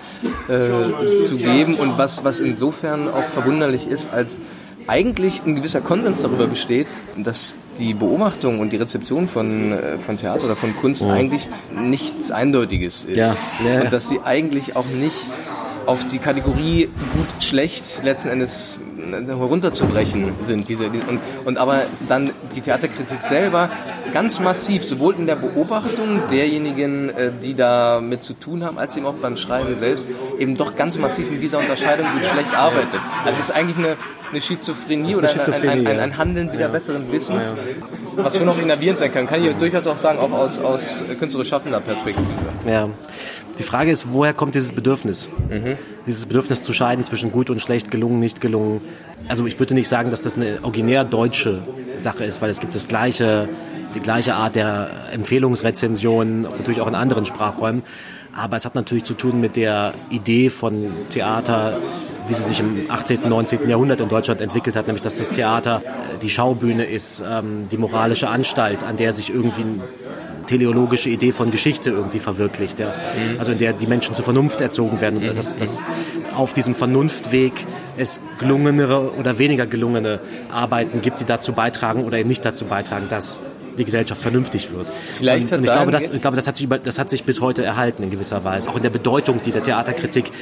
äh, 0.48 1.12
zu 1.12 1.36
geben. 1.36 1.74
Und 1.74 1.98
was, 1.98 2.24
was 2.24 2.40
insofern 2.40 3.08
auch 3.08 3.24
verwunderlich 3.24 3.86
ist, 3.86 4.12
als 4.12 4.40
eigentlich 4.86 5.42
ein 5.46 5.56
gewisser 5.56 5.80
Konsens 5.80 6.22
darüber 6.22 6.46
besteht, 6.46 6.86
dass 7.16 7.58
die 7.78 7.94
Beobachtung 7.94 8.58
und 8.58 8.72
die 8.72 8.76
Rezeption 8.76 9.28
von, 9.28 9.72
äh, 9.72 9.98
von 9.98 10.18
Theater 10.18 10.44
oder 10.44 10.56
von 10.56 10.74
Kunst 10.76 11.04
ja. 11.04 11.12
eigentlich 11.12 11.48
nichts 11.74 12.30
Eindeutiges 12.30 13.04
ist. 13.04 13.16
Ja. 13.16 13.36
Ja. 13.64 13.82
Und 13.82 13.92
dass 13.92 14.08
sie 14.08 14.20
eigentlich 14.20 14.76
auch 14.76 14.86
nicht 14.86 15.28
auf 15.90 16.06
die 16.06 16.18
Kategorie 16.18 16.88
gut, 17.14 17.42
schlecht 17.42 18.04
letzten 18.04 18.28
Endes 18.28 18.78
herunterzubrechen 19.10 20.34
sind. 20.40 20.68
Diese, 20.68 20.86
und, 20.86 21.18
und 21.44 21.58
aber 21.58 21.86
dann 22.08 22.30
die 22.54 22.60
Theaterkritik 22.60 23.24
selber 23.24 23.70
ganz 24.12 24.38
massiv, 24.38 24.84
sowohl 24.84 25.16
in 25.16 25.26
der 25.26 25.34
Beobachtung 25.34 26.28
derjenigen, 26.30 27.08
äh, 27.08 27.32
die 27.42 27.54
da 27.54 28.00
mit 28.00 28.22
zu 28.22 28.34
tun 28.34 28.64
haben, 28.64 28.78
als 28.78 28.96
eben 28.96 29.06
auch 29.06 29.14
beim 29.14 29.36
Schreiben 29.36 29.74
selbst, 29.74 30.08
eben 30.38 30.54
doch 30.54 30.76
ganz 30.76 30.96
massiv 30.96 31.28
mit 31.28 31.42
dieser 31.42 31.58
Unterscheidung 31.58 32.06
gut, 32.14 32.24
schlecht 32.24 32.54
arbeitet. 32.54 33.00
Also 33.24 33.40
es 33.40 33.48
ist 33.48 33.50
eigentlich 33.50 33.78
eine, 33.78 33.96
eine 34.30 34.40
Schizophrenie 34.40 35.16
oder 35.16 35.28
ein, 35.28 35.40
ein, 35.40 35.86
ein, 35.88 35.98
ein, 35.98 36.18
Handeln 36.18 36.52
wieder 36.52 36.62
ja. 36.62 36.68
besseren 36.68 37.10
Wissens, 37.10 37.52
was 38.14 38.36
schon 38.36 38.46
noch 38.46 38.58
innervierend 38.58 39.00
sein 39.00 39.10
kann. 39.10 39.26
Kann 39.26 39.44
ich 39.44 39.56
durchaus 39.56 39.88
auch 39.88 39.96
sagen, 39.96 40.20
auch 40.20 40.30
aus, 40.30 40.60
aus 40.60 41.02
künstlerisch 41.18 41.48
schaffender 41.48 41.80
Perspektive. 41.80 42.30
Ja. 42.64 42.88
Die 43.60 43.64
Frage 43.64 43.90
ist, 43.90 44.10
woher 44.10 44.32
kommt 44.32 44.54
dieses 44.54 44.72
Bedürfnis? 44.72 45.28
Mhm. 45.50 45.76
Dieses 46.06 46.24
Bedürfnis 46.24 46.62
zu 46.62 46.72
scheiden 46.72 47.04
zwischen 47.04 47.30
gut 47.30 47.50
und 47.50 47.60
schlecht, 47.60 47.90
gelungen, 47.90 48.18
nicht 48.18 48.40
gelungen. 48.40 48.80
Also 49.28 49.44
ich 49.44 49.58
würde 49.60 49.74
nicht 49.74 49.86
sagen, 49.86 50.08
dass 50.08 50.22
das 50.22 50.36
eine 50.36 50.60
originär 50.62 51.04
deutsche 51.04 51.60
Sache 51.98 52.24
ist, 52.24 52.40
weil 52.40 52.48
es 52.48 52.60
gibt 52.60 52.74
das 52.74 52.88
gleiche, 52.88 53.50
die 53.94 54.00
gleiche 54.00 54.34
Art 54.34 54.56
der 54.56 54.88
Empfehlungsrezensionen, 55.12 56.40
natürlich 56.40 56.80
auch 56.80 56.88
in 56.88 56.94
anderen 56.94 57.26
Sprachräumen. 57.26 57.82
Aber 58.34 58.56
es 58.56 58.64
hat 58.64 58.74
natürlich 58.74 59.04
zu 59.04 59.12
tun 59.12 59.42
mit 59.42 59.56
der 59.56 59.92
Idee 60.08 60.48
von 60.48 60.90
Theater, 61.10 61.76
wie 62.28 62.32
sie 62.32 62.44
sich 62.44 62.60
im 62.60 62.86
18., 62.88 63.28
19. 63.28 63.68
Jahrhundert 63.68 64.00
in 64.00 64.08
Deutschland 64.08 64.40
entwickelt 64.40 64.74
hat, 64.74 64.86
nämlich 64.86 65.02
dass 65.02 65.18
das 65.18 65.28
Theater 65.28 65.82
die 66.22 66.30
Schaubühne 66.30 66.84
ist, 66.84 67.22
ähm, 67.28 67.68
die 67.70 67.76
moralische 67.76 68.30
Anstalt, 68.30 68.84
an 68.84 68.96
der 68.96 69.12
sich 69.12 69.28
irgendwie 69.28 69.66
teleologische 70.50 71.08
Idee 71.08 71.30
von 71.30 71.52
Geschichte 71.52 71.90
irgendwie 71.90 72.18
verwirklicht. 72.18 72.80
Ja. 72.80 72.88
Mhm. 72.88 73.38
Also 73.38 73.52
in 73.52 73.58
der 73.58 73.72
die 73.72 73.86
Menschen 73.86 74.16
zur 74.16 74.24
Vernunft 74.24 74.60
erzogen 74.60 75.00
werden. 75.00 75.28
Und 75.28 75.38
dass, 75.38 75.56
dass 75.56 75.84
auf 76.34 76.52
diesem 76.52 76.74
Vernunftweg 76.74 77.52
es 77.96 78.20
gelungenere 78.38 79.12
oder 79.14 79.38
weniger 79.38 79.66
gelungene 79.66 80.18
Arbeiten 80.52 81.00
gibt, 81.02 81.20
die 81.20 81.24
dazu 81.24 81.52
beitragen 81.52 82.04
oder 82.04 82.18
eben 82.18 82.28
nicht 82.28 82.44
dazu 82.44 82.64
beitragen, 82.64 83.06
dass 83.08 83.38
die 83.78 83.84
Gesellschaft 83.84 84.20
vernünftig 84.20 84.72
wird. 84.72 84.92
Vielleicht 85.12 85.52
und, 85.52 85.64
ich, 85.64 85.70
glaube, 85.70 85.92
das, 85.92 86.10
ich 86.10 86.20
glaube, 86.20 86.36
das 86.36 86.48
hat, 86.48 86.56
sich 86.56 86.68
das 86.68 86.98
hat 86.98 87.08
sich 87.08 87.22
bis 87.22 87.40
heute 87.40 87.64
erhalten 87.64 88.02
in 88.02 88.10
gewisser 88.10 88.42
Weise. 88.42 88.68
Auch 88.70 88.76
in 88.76 88.82
der 88.82 88.90
Bedeutung, 88.90 89.40
die 89.44 89.52
der 89.52 89.62
Theaterkritik 89.62 90.32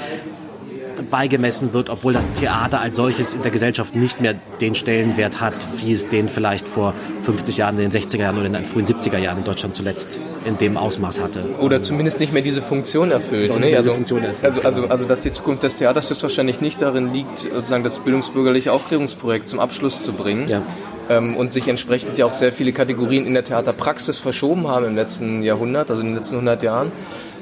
beigemessen 1.02 1.72
wird, 1.72 1.90
obwohl 1.90 2.12
das 2.12 2.32
Theater 2.32 2.80
als 2.80 2.96
solches 2.96 3.34
in 3.34 3.42
der 3.42 3.50
Gesellschaft 3.50 3.94
nicht 3.94 4.20
mehr 4.20 4.34
den 4.60 4.74
Stellenwert 4.74 5.40
hat, 5.40 5.54
wie 5.76 5.92
es 5.92 6.08
den 6.08 6.28
vielleicht 6.28 6.68
vor 6.68 6.94
50 7.22 7.56
Jahren, 7.56 7.78
in 7.78 7.90
den 7.90 8.02
60er 8.02 8.18
Jahren 8.18 8.36
oder 8.36 8.46
in 8.46 8.52
den 8.52 8.64
frühen 8.64 8.86
70er 8.86 9.18
Jahren 9.18 9.38
in 9.38 9.44
Deutschland 9.44 9.74
zuletzt 9.74 10.18
in 10.44 10.58
dem 10.58 10.76
Ausmaß 10.76 11.20
hatte. 11.20 11.44
Oder 11.60 11.80
zumindest 11.80 12.20
nicht 12.20 12.32
mehr 12.32 12.42
diese 12.42 12.62
Funktion 12.62 13.10
erfüllt. 13.10 13.58
Ne? 13.58 13.76
Also, 13.76 13.92
Funktion 13.92 14.24
erfüllt 14.24 14.44
also, 14.44 14.62
also, 14.62 14.80
genau. 14.82 14.92
also, 14.92 15.06
dass 15.06 15.22
die 15.22 15.32
Zukunft 15.32 15.62
des 15.62 15.78
Theaters 15.78 16.08
wahrscheinlich 16.22 16.60
nicht 16.60 16.82
darin 16.82 17.12
liegt, 17.12 17.38
sozusagen 17.38 17.84
das 17.84 17.98
bildungsbürgerliche 17.98 18.72
Aufklärungsprojekt 18.72 19.48
zum 19.48 19.60
Abschluss 19.60 20.02
zu 20.02 20.12
bringen. 20.12 20.48
Ja 20.48 20.62
ähm, 21.08 21.36
und 21.36 21.52
sich 21.52 21.68
entsprechend 21.68 22.18
ja 22.18 22.26
auch 22.26 22.32
sehr 22.32 22.52
viele 22.52 22.72
Kategorien 22.72 23.26
in 23.26 23.34
der 23.34 23.44
Theaterpraxis 23.44 24.18
verschoben 24.18 24.68
haben 24.68 24.84
im 24.84 24.94
letzten 24.94 25.42
Jahrhundert, 25.42 25.90
also 25.90 26.02
in 26.02 26.08
den 26.08 26.16
letzten 26.16 26.36
100 26.36 26.62
Jahren, 26.62 26.92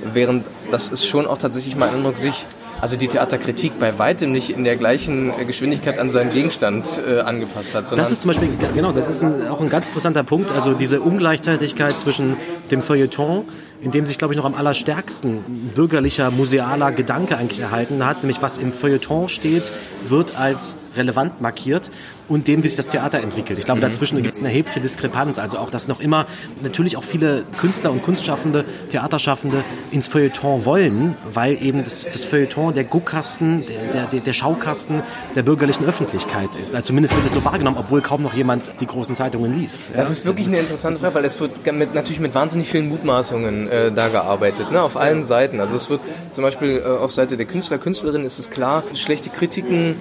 während 0.05 0.47
das 0.71 0.88
ist 0.88 1.07
schon 1.07 1.27
auch 1.27 1.38
tatsächlich 1.38 1.77
mein 1.77 1.90
Eindruck, 1.90 2.19
sich 2.19 2.47
also 2.81 2.97
die 2.97 3.09
Theaterkritik 3.09 3.79
bei 3.79 3.99
weitem 3.99 4.33
nicht 4.33 4.51
in 4.51 4.65
der 4.65 4.77
gleichen 4.77 5.31
äh, 5.31 5.45
Geschwindigkeit 5.45 5.99
an 5.99 6.11
seinen 6.11 6.31
Gegenstand 6.31 7.01
äh, 7.07 7.21
angepasst 7.21 7.75
hat. 7.75 7.91
Das 7.93 8.12
ist 8.12 8.23
zum 8.23 8.31
Beispiel, 8.31 8.49
genau, 8.75 8.93
das 8.93 9.09
ist 9.09 9.23
ein, 9.23 9.49
auch 9.49 9.61
ein 9.61 9.69
ganz 9.69 9.89
interessanter 9.89 10.25
Punkt, 10.25 10.53
also 10.53 10.73
diese 10.75 11.01
Ungleichzeitigkeit 11.01 11.99
zwischen 11.99 12.37
dem 12.70 12.83
Feuilleton, 12.83 13.44
in 13.81 13.90
dem 13.90 14.07
sich, 14.07 14.18
glaube 14.18 14.35
ich, 14.35 14.38
noch 14.38 14.44
am 14.44 14.55
allerstärksten 14.55 15.70
bürgerlicher, 15.74 16.31
musealer 16.31 16.92
Gedanke 16.92 17.37
eigentlich 17.37 17.61
erhalten 17.61 18.05
hat, 18.05 18.22
nämlich 18.22 18.42
was 18.42 18.59
im 18.59 18.72
Feuilleton 18.72 19.29
steht, 19.29 19.70
wird 20.09 20.38
als 20.38 20.76
relevant 20.96 21.40
markiert 21.40 21.90
und 22.29 22.48
dem, 22.48 22.64
wie 22.64 22.68
sich 22.68 22.76
das 22.76 22.88
Theater 22.88 23.20
entwickelt. 23.20 23.59
Ich 23.59 23.64
glaube, 23.64 23.79
mhm. 23.79 23.85
dazwischen 23.85 24.22
gibt 24.22 24.35
es 24.35 24.40
eine 24.40 24.48
erhebliche 24.48 24.81
Diskrepanz. 24.81 25.38
Also 25.38 25.59
auch, 25.59 25.70
dass 25.70 25.88
noch 25.88 26.00
immer 26.00 26.26
natürlich 26.62 26.96
auch 26.96 27.05
viele 27.05 27.44
Künstler 27.59 27.92
und 27.92 28.02
Kunstschaffende, 28.02 28.64
Theaterschaffende 28.90 29.62
ins 29.90 30.09
Feuilleton 30.09 30.64
wollen, 30.64 31.14
weil 31.33 31.62
eben 31.62 31.85
das, 31.85 32.05
das 32.11 32.24
Feuilleton 32.24 32.74
der 32.74 32.85
Guckkasten, 32.85 33.62
der, 33.92 34.07
der, 34.07 34.20
der 34.20 34.33
Schaukasten 34.33 35.02
der 35.35 35.42
bürgerlichen 35.42 35.85
Öffentlichkeit 35.87 36.57
ist. 36.57 36.74
Also 36.74 36.88
zumindest 36.88 37.14
wird 37.14 37.26
es 37.26 37.33
so 37.33 37.44
wahrgenommen, 37.44 37.76
obwohl 37.79 38.00
kaum 38.00 38.22
noch 38.22 38.35
jemand 38.35 38.72
die 38.81 38.87
großen 38.87 39.14
Zeitungen 39.14 39.59
liest. 39.59 39.90
Das 39.94 40.09
ja? 40.09 40.12
ist 40.12 40.26
wirklich 40.26 40.48
eine 40.48 40.59
interessante 40.59 40.98
Frage, 40.98 41.14
weil 41.14 41.24
es 41.24 41.38
wird 41.40 41.72
mit, 41.72 41.94
natürlich 41.94 42.20
mit 42.20 42.35
wahnsinnig 42.35 42.56
vielen 42.64 42.88
Mutmaßungen 42.88 43.69
äh, 43.69 43.92
da 43.92 44.09
gearbeitet, 44.09 44.71
ne? 44.71 44.83
auf 44.83 44.97
allen 44.97 45.25
Seiten. 45.25 45.61
Also 45.61 45.77
es 45.77 45.90
wird 45.90 46.01
zum 46.33 46.42
Beispiel 46.42 46.83
äh, 46.85 46.88
auf 46.88 47.12
Seite 47.12 47.37
der 47.37 47.47
Künstler, 47.47 47.79
Künstlerinnen 47.79 48.27
ist 48.27 48.38
es 48.38 48.51
klar, 48.51 48.83
schlechte 48.95 49.31
Kritiken 49.31 49.97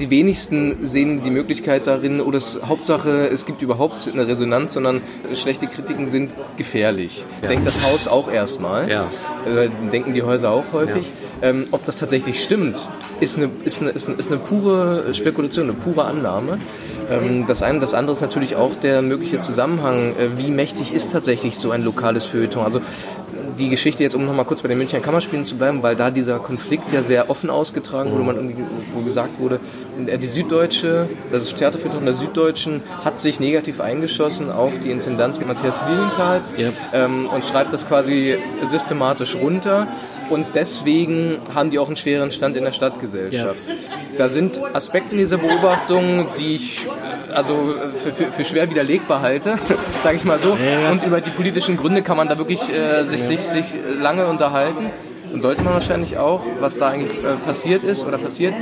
die 0.00 0.10
wenigsten 0.10 0.86
sehen 0.86 1.22
die 1.22 1.30
Möglichkeit 1.30 1.86
darin, 1.86 2.20
oder 2.20 2.38
es, 2.38 2.60
Hauptsache, 2.66 3.28
es 3.28 3.46
gibt 3.46 3.62
überhaupt 3.62 4.08
eine 4.12 4.26
Resonanz, 4.26 4.72
sondern 4.72 5.00
schlechte 5.34 5.66
Kritiken 5.66 6.10
sind 6.10 6.34
gefährlich. 6.56 7.24
Ja. 7.42 7.48
Denkt 7.48 7.66
das 7.66 7.82
Haus 7.82 8.08
auch 8.08 8.30
erstmal. 8.30 8.90
Ja. 8.90 9.06
Äh, 9.46 9.68
denken 9.92 10.14
die 10.14 10.22
Häuser 10.22 10.50
auch 10.50 10.64
häufig. 10.72 11.12
Ja. 11.40 11.48
Ähm, 11.48 11.64
ob 11.70 11.84
das 11.84 11.98
tatsächlich 11.98 12.42
stimmt, 12.42 12.88
ist 13.20 13.36
eine, 13.36 13.50
ist, 13.64 13.80
eine, 13.80 13.90
ist, 13.90 14.08
eine, 14.08 14.18
ist 14.18 14.30
eine 14.30 14.40
pure 14.40 15.14
Spekulation, 15.14 15.64
eine 15.64 15.74
pure 15.74 16.04
Annahme. 16.04 16.58
Ähm, 17.10 17.46
das 17.46 17.62
eine, 17.62 17.78
das 17.78 17.94
andere 17.94 18.12
ist 18.12 18.22
natürlich 18.22 18.56
auch 18.56 18.74
der 18.74 19.02
mögliche 19.02 19.38
Zusammenhang. 19.38 20.14
Äh, 20.16 20.38
wie 20.38 20.50
mächtig 20.50 20.92
ist 20.92 21.12
tatsächlich 21.12 21.58
so 21.58 21.70
ein 21.70 21.82
lokales 21.82 22.26
Feuilleton? 22.26 22.64
Also 22.64 22.80
die 23.58 23.68
Geschichte 23.68 24.02
jetzt, 24.02 24.14
um 24.14 24.24
nochmal 24.24 24.44
kurz 24.44 24.62
bei 24.62 24.68
den 24.68 24.78
Münchner 24.78 25.00
Kammerspielen 25.00 25.44
zu 25.44 25.56
bleiben, 25.56 25.82
weil 25.82 25.96
da 25.96 26.10
dieser 26.10 26.38
Konflikt 26.38 26.92
ja 26.92 27.02
sehr 27.02 27.30
offen 27.30 27.50
ausgetragen 27.50 28.10
wurde, 28.10 28.20
mhm. 28.20 28.26
man 28.26 28.36
irgendwie, 28.36 28.64
wo 28.94 29.02
gesagt 29.02 29.38
wurde, 29.40 29.60
die 29.96 30.26
Süddeutsche, 30.26 31.08
das 31.30 31.54
Theaterführerin 31.54 32.04
der 32.04 32.14
Süddeutschen, 32.14 32.82
hat 33.04 33.18
sich 33.18 33.40
negativ 33.40 33.80
eingeschossen 33.80 34.50
auf 34.50 34.78
die 34.78 34.90
Intendanz 34.90 35.38
Matthias 35.40 35.82
Lilienthals 35.86 36.54
yep. 36.58 36.72
ähm, 36.92 37.28
und 37.28 37.44
schreibt 37.44 37.72
das 37.72 37.86
quasi 37.86 38.38
systematisch 38.68 39.34
runter. 39.34 39.88
Und 40.30 40.54
deswegen 40.54 41.40
haben 41.54 41.70
die 41.70 41.78
auch 41.78 41.88
einen 41.88 41.96
schweren 41.96 42.30
Stand 42.30 42.56
in 42.56 42.64
der 42.64 42.72
Stadtgesellschaft. 42.72 43.62
Ja. 43.68 43.74
Da 44.16 44.28
sind 44.28 44.60
Aspekte 44.72 45.12
in 45.12 45.18
dieser 45.18 45.36
Beobachtung, 45.36 46.26
die 46.38 46.54
ich 46.54 46.86
also 47.34 47.74
für, 48.02 48.12
für, 48.12 48.32
für 48.32 48.44
schwer 48.44 48.70
widerlegbar 48.70 49.20
halte, 49.20 49.58
sage 50.00 50.16
ich 50.16 50.24
mal 50.24 50.38
so. 50.38 50.56
Und 50.90 51.04
über 51.04 51.20
die 51.20 51.30
politischen 51.30 51.76
Gründe 51.76 52.02
kann 52.02 52.16
man 52.16 52.28
da 52.28 52.38
wirklich 52.38 52.60
äh, 52.74 53.04
sich, 53.04 53.22
sich, 53.22 53.40
sich 53.40 53.78
lange 54.00 54.26
unterhalten. 54.26 54.90
Und 55.32 55.40
sollte 55.40 55.62
man 55.62 55.72
wahrscheinlich 55.72 56.18
auch, 56.18 56.44
was 56.60 56.76
da 56.76 56.88
eigentlich 56.88 57.16
äh, 57.24 57.36
passiert 57.36 57.84
ist 57.84 58.04
oder 58.04 58.18
passiert. 58.18 58.54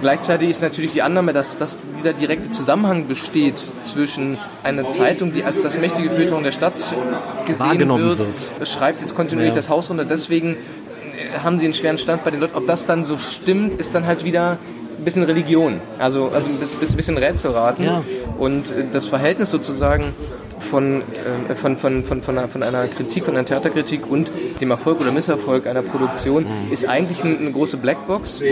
Gleichzeitig 0.00 0.48
ist 0.48 0.62
natürlich 0.62 0.92
die 0.92 1.02
Annahme, 1.02 1.32
dass, 1.32 1.58
dass 1.58 1.78
dieser 1.96 2.12
direkte 2.12 2.50
Zusammenhang 2.50 3.06
besteht 3.06 3.58
zwischen 3.82 4.38
einer 4.62 4.88
Zeitung, 4.88 5.32
die 5.32 5.44
als 5.44 5.62
das 5.62 5.78
mächtige 5.78 6.10
Feuilleton 6.10 6.42
der 6.42 6.52
Stadt 6.52 6.74
gesehen 7.46 7.88
wird, 7.88 8.18
wird, 8.18 8.68
schreibt 8.68 9.00
jetzt 9.00 9.14
kontinuierlich 9.14 9.54
ja. 9.54 9.58
das 9.58 9.68
Haus 9.68 9.90
runter. 9.90 10.04
Deswegen 10.04 10.54
äh, 10.54 11.38
haben 11.42 11.58
sie 11.58 11.66
einen 11.66 11.74
schweren 11.74 11.98
Stand 11.98 12.24
bei 12.24 12.30
den 12.30 12.40
Leuten. 12.40 12.56
Ob 12.56 12.66
das 12.66 12.86
dann 12.86 13.04
so 13.04 13.18
stimmt, 13.18 13.74
ist 13.74 13.94
dann 13.94 14.06
halt 14.06 14.24
wieder 14.24 14.58
bisschen 15.04 15.22
Religion, 15.24 15.80
also, 15.98 16.28
also 16.28 16.76
ein 16.80 16.96
bisschen 16.96 17.18
Rätselraten. 17.18 17.84
Ja. 17.84 18.02
Und 18.38 18.72
äh, 18.72 18.86
das 18.90 19.06
Verhältnis 19.06 19.50
sozusagen 19.50 20.14
von, 20.58 21.02
äh, 21.48 21.54
von, 21.54 21.76
von, 21.76 22.04
von, 22.04 22.22
von, 22.22 22.38
einer, 22.38 22.48
von 22.48 22.62
einer 22.62 22.86
Kritik, 22.86 23.24
von 23.24 23.34
einer 23.34 23.44
Theaterkritik 23.44 24.10
und 24.10 24.32
dem 24.60 24.70
Erfolg 24.70 25.00
oder 25.00 25.10
Misserfolg 25.10 25.66
einer 25.66 25.82
Produktion 25.82 26.46
ist 26.70 26.88
eigentlich 26.88 27.24
eine, 27.24 27.38
eine 27.38 27.52
große 27.52 27.78
Blackbox. 27.78 28.42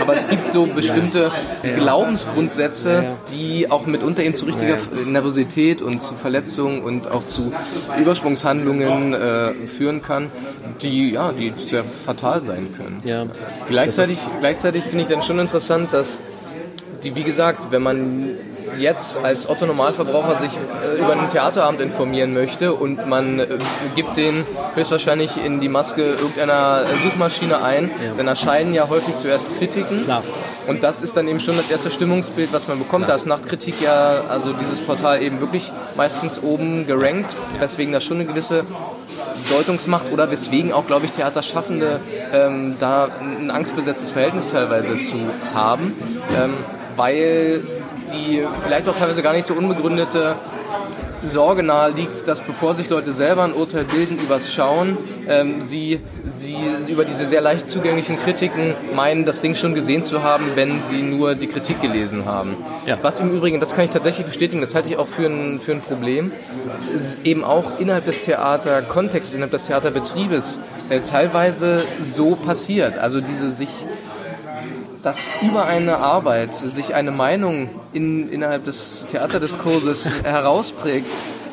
Aber 0.00 0.14
es 0.14 0.28
gibt 0.28 0.50
so 0.50 0.66
bestimmte. 0.66 1.30
Glaubensgrundsätze, 1.62 3.16
die 3.32 3.70
auch 3.70 3.86
mitunter 3.86 4.22
eben 4.22 4.34
zu 4.34 4.44
richtiger 4.44 4.76
Nervosität 5.06 5.82
und 5.82 6.00
zu 6.00 6.14
Verletzungen 6.14 6.82
und 6.82 7.10
auch 7.10 7.24
zu 7.24 7.52
Übersprungshandlungen 7.98 9.14
äh, 9.14 9.66
führen 9.66 10.02
kann, 10.02 10.30
die, 10.82 11.12
ja, 11.12 11.32
die 11.32 11.50
sehr 11.50 11.84
fatal 11.84 12.40
sein 12.42 12.68
können. 12.76 13.02
Ja. 13.04 13.26
Gleichzeitig, 13.68 14.18
gleichzeitig 14.40 14.84
finde 14.84 15.04
ich 15.04 15.10
dann 15.10 15.22
schon 15.22 15.38
interessant, 15.38 15.77
dass 15.92 16.18
die, 17.02 17.14
wie 17.14 17.22
gesagt, 17.22 17.70
wenn 17.70 17.82
man 17.82 18.36
jetzt 18.76 19.16
als 19.16 19.48
Otto 19.48 19.66
Normalverbraucher 19.66 20.38
sich 20.38 20.50
äh, 20.52 20.98
über 20.98 21.12
einen 21.12 21.28
Theaterabend 21.30 21.80
informieren 21.80 22.34
möchte 22.34 22.74
und 22.74 23.06
man 23.06 23.40
äh, 23.40 23.58
gibt 23.94 24.16
den 24.16 24.44
höchstwahrscheinlich 24.74 25.42
in 25.42 25.60
die 25.60 25.68
Maske 25.68 26.02
irgendeiner 26.02 26.84
Suchmaschine 27.02 27.62
ein, 27.62 27.90
ja. 28.04 28.14
dann 28.16 28.28
erscheinen 28.28 28.74
ja 28.74 28.88
häufig 28.88 29.16
zuerst 29.16 29.56
Kritiken. 29.58 30.04
Klar. 30.04 30.22
Und 30.66 30.82
das 30.82 31.02
ist 31.02 31.16
dann 31.16 31.28
eben 31.28 31.40
schon 31.40 31.56
das 31.56 31.70
erste 31.70 31.90
Stimmungsbild, 31.90 32.52
was 32.52 32.68
man 32.68 32.78
bekommt. 32.78 33.04
Klar. 33.04 33.16
Da 33.16 33.22
ist 33.22 33.26
Nachtkritik 33.26 33.80
ja, 33.80 34.22
also 34.28 34.52
dieses 34.52 34.80
Portal 34.80 35.22
eben 35.22 35.40
wirklich 35.40 35.72
meistens 35.96 36.42
oben 36.42 36.86
gerankt, 36.86 37.34
weswegen 37.58 37.92
das 37.92 38.04
schon 38.04 38.18
eine 38.18 38.26
gewisse 38.26 38.64
Deutungsmacht 39.50 40.12
oder 40.12 40.30
weswegen 40.30 40.72
auch, 40.72 40.86
glaube 40.86 41.06
ich, 41.06 41.12
Theaterschaffende 41.12 42.00
ähm, 42.32 42.76
da 42.78 43.08
ein 43.20 43.50
angstbesetztes 43.50 44.10
Verhältnis 44.10 44.48
teilweise 44.48 44.98
zu 44.98 45.16
haben, 45.54 45.94
ähm, 46.36 46.54
weil 46.96 47.62
die 48.12 48.46
vielleicht 48.62 48.88
auch 48.88 48.96
teilweise 48.96 49.22
gar 49.22 49.32
nicht 49.32 49.46
so 49.46 49.54
unbegründete 49.54 50.36
Sorge 51.22 51.62
nahe 51.62 51.90
liegt, 51.90 52.28
dass 52.28 52.40
bevor 52.40 52.74
sich 52.74 52.88
Leute 52.88 53.12
selber 53.12 53.42
ein 53.42 53.52
Urteil 53.52 53.84
bilden 53.84 54.18
übers 54.18 54.52
Schauen, 54.52 54.96
ähm, 55.26 55.60
sie, 55.60 56.00
sie 56.26 56.56
über 56.88 57.04
diese 57.04 57.26
sehr 57.26 57.40
leicht 57.40 57.68
zugänglichen 57.68 58.18
Kritiken 58.18 58.74
meinen, 58.94 59.24
das 59.24 59.40
Ding 59.40 59.54
schon 59.54 59.74
gesehen 59.74 60.02
zu 60.02 60.22
haben, 60.22 60.52
wenn 60.54 60.82
sie 60.84 61.02
nur 61.02 61.34
die 61.34 61.48
Kritik 61.48 61.80
gelesen 61.80 62.24
haben. 62.24 62.56
Ja. 62.86 62.98
Was 63.02 63.20
im 63.20 63.30
Übrigen, 63.34 63.58
das 63.60 63.74
kann 63.74 63.84
ich 63.84 63.90
tatsächlich 63.90 64.26
bestätigen, 64.26 64.60
das 64.60 64.74
halte 64.74 64.88
ich 64.88 64.96
auch 64.96 65.08
für 65.08 65.26
ein, 65.26 65.60
für 65.60 65.72
ein 65.72 65.80
Problem, 65.80 66.32
eben 67.24 67.44
auch 67.44 67.78
innerhalb 67.78 68.04
des 68.06 68.22
Theaterkontextes, 68.22 69.34
innerhalb 69.34 69.52
des 69.52 69.66
Theaterbetriebes 69.66 70.60
äh, 70.88 71.00
teilweise 71.00 71.82
so 72.00 72.36
passiert. 72.36 72.96
Also 72.96 73.20
diese 73.20 73.48
sich 73.48 73.70
dass 75.02 75.30
über 75.42 75.66
eine 75.66 75.98
Arbeit 75.98 76.54
sich 76.54 76.94
eine 76.94 77.10
Meinung 77.10 77.70
in, 77.92 78.30
innerhalb 78.30 78.64
des 78.64 79.06
Theaterdiskurses 79.10 80.12
herausprägt, 80.24 81.06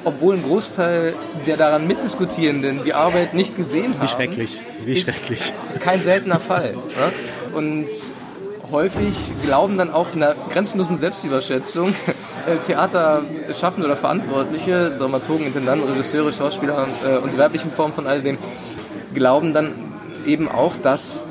obwohl 0.03 0.35
ein 0.35 0.43
Großteil 0.43 1.13
der 1.45 1.57
daran 1.57 1.87
Mitdiskutierenden 1.87 2.83
die 2.83 2.93
Arbeit 2.93 3.33
nicht 3.33 3.55
gesehen 3.55 3.93
haben. 3.93 4.01
Wie 4.01 4.07
schrecklich, 4.07 4.61
wie 4.83 4.95
schrecklich. 4.95 5.53
Kein 5.79 6.01
seltener 6.01 6.39
Fall. 6.39 6.73
Ne? 6.73 7.57
Und 7.57 7.87
häufig 8.71 9.15
glauben 9.43 9.77
dann 9.77 9.91
auch 9.91 10.13
in 10.13 10.23
einer 10.23 10.35
grenzenlosen 10.49 10.97
Selbstüberschätzung 10.97 11.89
äh, 12.47 12.57
Theaterschaffende 12.57 13.87
oder 13.87 13.95
Verantwortliche, 13.95 14.91
Dramaturgen, 14.97 15.45
Intendanten, 15.45 15.89
Regisseure, 15.89 16.33
Schauspieler 16.33 16.87
äh, 17.05 17.17
und 17.17 17.33
die 17.33 17.37
weiblichen 17.37 17.71
Formen 17.71 17.93
von 17.93 18.07
all 18.07 18.21
dem, 18.21 18.37
glauben 19.13 19.53
dann 19.53 19.73
eben 20.25 20.49
auch, 20.49 20.75
dass 20.81 21.23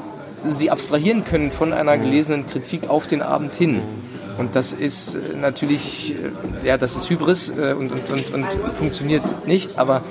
sie 0.46 0.70
abstrahieren 0.70 1.24
können 1.24 1.50
von 1.50 1.72
einer 1.72 1.96
gelesenen 1.98 2.46
Kritik 2.46 2.88
auf 2.88 3.06
den 3.06 3.22
Abend 3.22 3.54
hin. 3.54 3.82
Und 4.38 4.56
das 4.56 4.72
ist 4.72 5.14
äh, 5.14 5.36
natürlich, 5.36 6.16
äh, 6.62 6.66
ja, 6.66 6.76
das 6.76 6.96
ist 6.96 7.08
Hybris 7.08 7.50
äh, 7.50 7.74
und, 7.78 7.92
und, 7.92 8.10
und, 8.10 8.34
und 8.34 8.46
funktioniert 8.74 9.46
nicht, 9.46 9.78
aber 9.78 10.02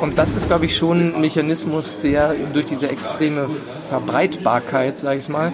und 0.00 0.18
das 0.18 0.34
ist, 0.34 0.48
glaube 0.48 0.64
ich, 0.66 0.76
schon 0.76 1.14
ein 1.14 1.20
Mechanismus, 1.20 2.00
der 2.00 2.34
durch 2.52 2.66
diese 2.66 2.90
extreme 2.90 3.48
Verbreitbarkeit, 3.48 4.98
sage 4.98 5.18
ich 5.18 5.28
mal, 5.28 5.52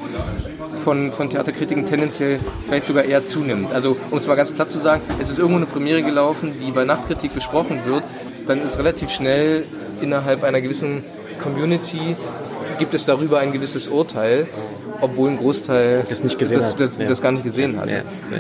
von, 0.83 1.13
von 1.13 1.29
Theaterkritiken 1.29 1.85
tendenziell 1.85 2.41
vielleicht 2.67 2.87
sogar 2.87 3.05
eher 3.05 3.23
zunimmt. 3.23 3.73
Also, 3.73 3.99
um 4.11 4.17
es 4.17 4.27
mal 4.27 4.37
ganz 4.37 4.51
platt 4.51 4.71
zu 4.71 4.79
sagen, 4.79 5.03
es 5.21 5.31
ist 5.31 5.39
irgendwo 5.39 5.59
eine 5.59 5.67
Premiere 5.67 6.03
gelaufen, 6.03 6.55
die 6.59 6.71
bei 6.71 6.85
Nachtkritik 6.85 7.35
besprochen 7.35 7.85
wird, 7.85 8.03
dann 8.47 8.61
ist 8.61 8.79
relativ 8.79 9.11
schnell 9.11 9.67
innerhalb 10.01 10.43
einer 10.43 10.63
gewissen 10.63 11.05
Community 11.43 12.17
gibt 12.81 12.95
es 12.95 13.05
darüber 13.05 13.39
ein 13.39 13.53
gewisses 13.53 13.87
Urteil, 13.87 14.49
obwohl 15.01 15.31
ein 15.31 15.37
Großteil 15.37 16.05
das, 16.09 16.25
nicht 16.25 16.39
gesehen 16.39 16.59
das, 16.59 16.75
das, 16.75 16.99
das 16.99 17.23
gar 17.23 17.31
nicht 17.31 17.45
gesehen 17.45 17.79
hat. 17.79 17.89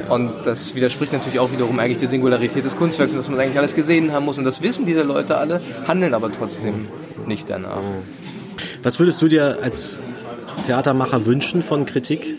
Und 0.09 0.33
das 0.44 0.74
widerspricht 0.74 1.12
natürlich 1.12 1.38
auch 1.38 1.53
wiederum 1.53 1.79
eigentlich 1.79 1.98
der 1.98 2.09
Singularität 2.09 2.64
des 2.64 2.76
Kunstwerks 2.76 3.12
und 3.12 3.18
dass 3.18 3.29
man 3.29 3.38
eigentlich 3.38 3.59
alles 3.59 3.76
gesehen 3.76 4.12
haben 4.12 4.24
muss. 4.24 4.38
Und 4.38 4.44
das 4.44 4.62
wissen 4.62 4.87
diese 4.87 5.03
Leute 5.03 5.37
alle, 5.37 5.61
handeln 5.87 6.14
aber 6.14 6.33
trotzdem 6.33 6.88
nicht 7.26 7.48
danach. 7.48 7.83
Was 8.83 8.98
würdest 8.98 9.22
du 9.22 9.29
dir 9.29 9.59
als 9.62 10.00
Theatermacher 10.66 11.26
wünschen 11.26 11.62
von 11.62 11.87
Kritik? 11.87 12.37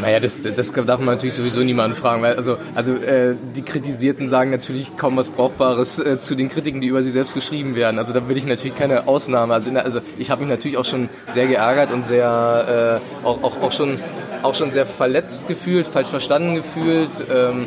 Naja, 0.00 0.18
das, 0.20 0.42
das 0.42 0.72
darf 0.72 0.98
man 0.98 1.14
natürlich 1.14 1.34
sowieso 1.34 1.60
niemanden 1.60 1.96
fragen, 1.96 2.22
weil 2.22 2.34
also, 2.34 2.56
also 2.74 2.94
äh, 2.94 3.34
die 3.54 3.62
Kritisierten 3.62 4.28
sagen 4.28 4.50
natürlich 4.50 4.96
kaum 4.96 5.16
was 5.16 5.30
Brauchbares 5.30 5.98
äh, 5.98 6.18
zu 6.18 6.34
den 6.34 6.48
Kritiken, 6.48 6.80
die 6.80 6.88
über 6.88 7.02
sie 7.02 7.10
selbst 7.10 7.34
geschrieben 7.34 7.76
werden. 7.76 7.98
Also 7.98 8.12
da 8.12 8.20
bin 8.20 8.36
ich 8.36 8.46
natürlich 8.46 8.76
keine 8.76 9.06
Ausnahme. 9.06 9.54
Also, 9.54 9.70
also 9.72 10.00
ich 10.18 10.30
habe 10.30 10.42
mich 10.42 10.50
natürlich 10.50 10.78
auch 10.78 10.84
schon 10.84 11.08
sehr 11.32 11.46
geärgert 11.46 11.92
und 11.92 12.06
sehr 12.06 13.00
äh, 13.24 13.26
auch, 13.26 13.42
auch, 13.42 13.62
auch 13.62 13.72
schon 13.72 14.00
auch 14.42 14.54
schon 14.54 14.72
sehr 14.72 14.84
verletzt 14.84 15.48
gefühlt, 15.48 15.86
falsch 15.86 16.10
verstanden 16.10 16.54
gefühlt. 16.54 17.24
Ähm, 17.34 17.66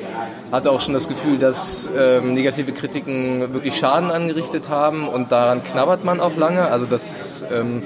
hatte 0.52 0.72
auch 0.72 0.80
schon 0.80 0.94
das 0.94 1.08
Gefühl, 1.08 1.38
dass 1.38 1.90
ähm, 1.98 2.34
negative 2.34 2.72
Kritiken 2.72 3.54
wirklich 3.54 3.76
Schaden 3.76 4.12
angerichtet 4.12 4.70
haben 4.70 5.08
und 5.08 5.32
daran 5.32 5.64
knabbert 5.64 6.04
man 6.04 6.20
auch 6.20 6.36
lange. 6.38 6.70
Also 6.70 6.86
das 6.86 7.46
ähm, 7.52 7.84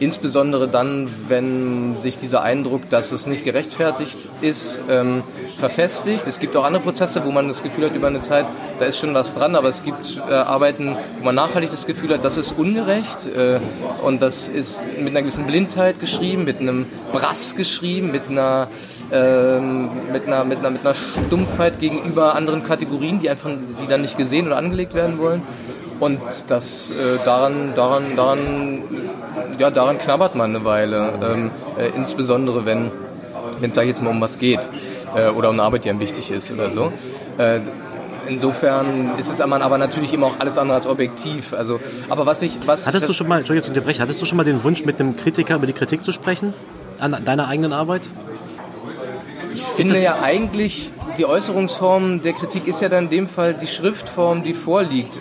insbesondere 0.00 0.68
dann, 0.68 1.08
wenn 1.28 1.96
sich 1.96 2.18
dieser 2.18 2.42
Eindruck, 2.42 2.88
dass 2.90 3.12
es 3.12 3.26
nicht 3.26 3.44
gerechtfertigt 3.44 4.28
ist, 4.40 4.82
ähm, 4.88 5.22
verfestigt. 5.56 6.26
Es 6.26 6.38
gibt 6.38 6.56
auch 6.56 6.64
andere 6.64 6.82
Prozesse, 6.82 7.24
wo 7.24 7.30
man 7.30 7.48
das 7.48 7.62
Gefühl 7.62 7.86
hat 7.86 7.94
über 7.94 8.06
eine 8.06 8.20
Zeit, 8.20 8.46
da 8.78 8.84
ist 8.84 8.98
schon 8.98 9.12
was 9.14 9.34
dran, 9.34 9.56
aber 9.56 9.68
es 9.68 9.82
gibt 9.82 10.20
äh, 10.28 10.32
Arbeiten, 10.32 10.96
wo 11.18 11.24
man 11.24 11.34
nachhaltig 11.34 11.70
das 11.70 11.86
Gefühl 11.86 12.14
hat, 12.14 12.24
das 12.24 12.36
ist 12.36 12.52
ungerecht 12.52 13.26
äh, 13.26 13.60
und 14.02 14.22
das 14.22 14.48
ist 14.48 14.86
mit 14.98 15.08
einer 15.08 15.22
gewissen 15.22 15.46
Blindheit 15.46 16.00
geschrieben, 16.00 16.44
mit 16.44 16.60
einem 16.60 16.86
Brass 17.12 17.56
geschrieben, 17.56 18.10
mit 18.10 18.28
einer 18.28 18.68
ähm, 19.10 20.12
mit, 20.12 20.26
einer, 20.26 20.44
mit, 20.44 20.58
einer, 20.58 20.70
mit 20.70 20.84
einer 20.84 20.94
Stumpfheit 20.94 21.80
gegenüber 21.98 22.34
anderen 22.34 22.62
Kategorien, 22.62 23.18
die 23.18 23.30
einfach, 23.30 23.50
die 23.82 23.86
dann 23.86 24.00
nicht 24.00 24.16
gesehen 24.16 24.46
oder 24.46 24.56
angelegt 24.56 24.94
werden 24.94 25.18
wollen. 25.18 25.42
Und 26.00 26.20
das 26.48 26.90
äh, 26.92 27.18
daran, 27.24 27.72
daran, 27.74 28.16
daran, 28.16 28.82
ja, 29.58 29.70
daran 29.70 29.98
knabbert 29.98 30.36
man 30.36 30.54
eine 30.54 30.64
Weile. 30.64 31.12
Ähm, 31.22 31.50
äh, 31.76 31.88
insbesondere 31.96 32.64
wenn 32.64 32.90
wenn 33.60 33.70
es 33.70 33.76
ich 33.76 33.86
jetzt 33.86 34.02
mal 34.02 34.10
um 34.10 34.20
was 34.20 34.38
geht 34.38 34.68
äh, 35.16 35.28
oder 35.28 35.50
um 35.50 35.54
eine 35.54 35.62
Arbeit, 35.62 35.84
die 35.84 35.90
einem 35.90 36.00
wichtig 36.00 36.30
ist 36.30 36.50
oder 36.50 36.70
so. 36.70 36.92
Äh, 37.38 37.60
insofern 38.28 39.18
ist 39.18 39.30
es 39.30 39.40
aber, 39.40 39.60
aber 39.60 39.78
natürlich 39.78 40.14
immer 40.14 40.26
auch 40.26 40.38
alles 40.38 40.58
andere 40.58 40.76
als 40.76 40.86
objektiv. 40.86 41.52
Also, 41.52 41.80
aber 42.08 42.26
was 42.26 42.42
ich, 42.42 42.58
was 42.66 42.86
hattest 42.86 43.08
du 43.08 43.12
schon 43.12 43.28
mal, 43.28 43.38
Entschuldigung, 43.38 43.70
unterbrechen, 43.70 44.02
hattest 44.02 44.20
du 44.20 44.26
schon 44.26 44.36
mal 44.36 44.44
den 44.44 44.62
Wunsch, 44.64 44.84
mit 44.84 45.00
einem 45.00 45.16
Kritiker 45.16 45.56
über 45.56 45.66
die 45.66 45.72
Kritik 45.72 46.02
zu 46.02 46.12
sprechen 46.12 46.54
an 46.98 47.16
deiner 47.24 47.48
eigenen 47.48 47.72
Arbeit? 47.72 48.02
Ich 49.54 49.62
finde 49.62 50.00
ja 50.00 50.20
eigentlich, 50.22 50.92
die 51.18 51.26
Äußerungsform 51.26 52.22
der 52.22 52.32
Kritik 52.32 52.66
ist 52.68 52.80
ja 52.80 52.88
dann 52.88 53.04
in 53.04 53.10
dem 53.10 53.26
Fall 53.26 53.54
die 53.54 53.66
Schriftform, 53.66 54.42
die 54.42 54.54
vorliegt. 54.54 55.20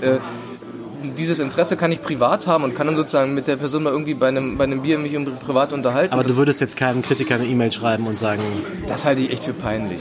Dieses 1.16 1.40
Interesse 1.40 1.78
kann 1.78 1.92
ich 1.92 2.02
privat 2.02 2.48
haben 2.48 2.64
und 2.64 2.76
kann 2.76 2.88
dann 2.88 2.96
sozusagen 2.96 3.34
mit 3.34 3.48
der 3.48 3.58
Person 3.58 3.84
mal 3.84 3.92
irgendwie 3.92 4.14
bei 4.14 4.28
einem, 4.28 4.58
bei 4.58 4.64
einem 4.64 4.82
Bier 4.82 4.98
mich 4.98 5.18
privat 5.40 5.74
unterhalten. 5.74 6.14
Aber 6.14 6.24
du 6.24 6.36
würdest 6.36 6.62
jetzt 6.62 6.78
keinem 6.78 7.02
Kritiker 7.02 7.36
eine 7.36 7.46
E-Mail 7.46 7.72
schreiben 7.72 8.08
und 8.08 8.18
sagen... 8.18 8.42
Das 8.88 9.06
halte 9.06 9.22
ich 9.22 9.32
echt 9.32 9.44
für 9.44 9.54
peinlich. 9.54 10.00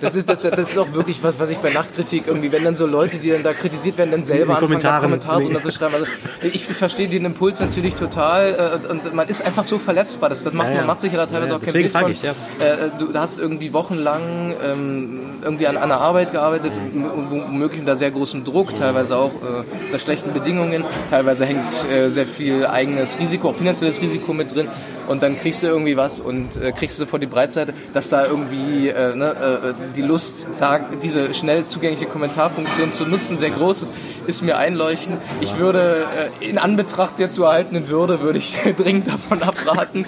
das, 0.00 0.14
ist, 0.14 0.28
das, 0.28 0.42
das 0.42 0.70
ist 0.70 0.78
auch 0.78 0.92
wirklich 0.94 1.22
was, 1.22 1.38
was 1.38 1.50
ich 1.50 1.58
bei 1.58 1.70
Nachtkritik 1.70 2.24
irgendwie, 2.26 2.52
wenn 2.52 2.64
dann 2.64 2.76
so 2.76 2.86
Leute, 2.86 3.18
die 3.18 3.30
dann 3.30 3.42
da 3.42 3.52
kritisiert 3.52 3.98
werden, 3.98 4.10
dann 4.10 4.24
selber 4.24 4.56
anfangen, 4.56 4.80
da 4.80 5.00
Kommentare 5.00 5.42
nee. 5.42 5.60
zu 5.60 5.72
schreiben. 5.72 5.94
Also 5.94 6.06
ich, 6.42 6.64
verstehe 6.64 7.08
den 7.08 7.24
Impuls 7.24 7.60
natürlich 7.60 7.94
total 7.94 8.80
äh, 8.86 8.90
und 8.90 9.14
man 9.14 9.28
ist 9.28 9.44
einfach 9.44 9.64
so 9.64 9.78
verletzbar. 9.78 10.28
Das, 10.28 10.42
das 10.42 10.52
macht, 10.52 10.68
ja, 10.68 10.74
ja. 10.74 10.78
man 10.78 10.88
macht 10.88 11.00
sich 11.00 11.12
ja 11.12 11.18
da 11.18 11.26
teilweise 11.26 11.52
ja, 11.52 11.58
auch 11.58 11.62
kein 11.62 11.72
Bild 11.72 11.92
von. 11.92 12.10
Ich, 12.10 12.22
ja. 12.22 12.32
Äh, 12.58 12.90
du 12.98 13.12
hast 13.14 13.38
irgendwie 13.38 13.72
wochenlang 13.72 14.54
ähm, 14.62 15.20
irgendwie 15.42 15.66
an, 15.66 15.76
einer 15.76 16.00
Arbeit 16.00 16.32
gearbeitet, 16.32 16.72
womöglich 16.94 17.80
unter 17.80 17.96
sehr 17.96 18.10
großem 18.10 18.44
Druck, 18.44 18.76
teilweise 18.76 19.16
auch 19.16 19.32
äh, 19.32 19.64
unter 19.86 19.98
schlechten 20.20 20.32
Bedingungen. 20.32 20.84
Teilweise 21.08 21.46
hängt 21.46 21.70
äh, 21.90 22.08
sehr 22.08 22.26
viel 22.26 22.66
eigenes 22.66 23.18
Risiko, 23.18 23.50
auch 23.50 23.54
finanzielles 23.54 24.00
Risiko 24.00 24.32
mit 24.32 24.54
drin. 24.54 24.68
Und 25.08 25.22
dann 25.22 25.36
kriegst 25.36 25.62
du 25.62 25.66
irgendwie 25.66 25.96
was 25.96 26.20
und 26.20 26.56
äh, 26.56 26.72
kriegst 26.72 27.00
du 27.00 27.06
vor 27.06 27.18
die 27.18 27.26
Breitseite, 27.26 27.72
dass 27.92 28.08
da 28.10 28.26
irgendwie 28.26 28.88
äh, 28.88 29.14
ne, 29.14 29.74
äh, 29.74 29.94
die 29.96 30.02
Lust, 30.02 30.48
da 30.58 30.78
diese 31.02 31.32
schnell 31.32 31.66
zugängliche 31.66 32.06
Kommentarfunktion 32.06 32.92
zu 32.92 33.06
nutzen, 33.06 33.38
sehr 33.38 33.50
groß 33.50 33.82
ist, 33.82 33.92
ist 34.26 34.42
mir 34.42 34.58
einleuchtend. 34.58 35.18
Ich 35.40 35.58
würde 35.58 36.06
äh, 36.40 36.48
in 36.48 36.58
Anbetracht 36.58 37.18
der 37.18 37.30
zu 37.30 37.44
erhaltenen 37.44 37.88
Würde, 37.88 38.20
würde 38.20 38.38
ich 38.38 38.58
dringend 38.76 39.08
davon 39.08 39.42
abraten. 39.42 40.04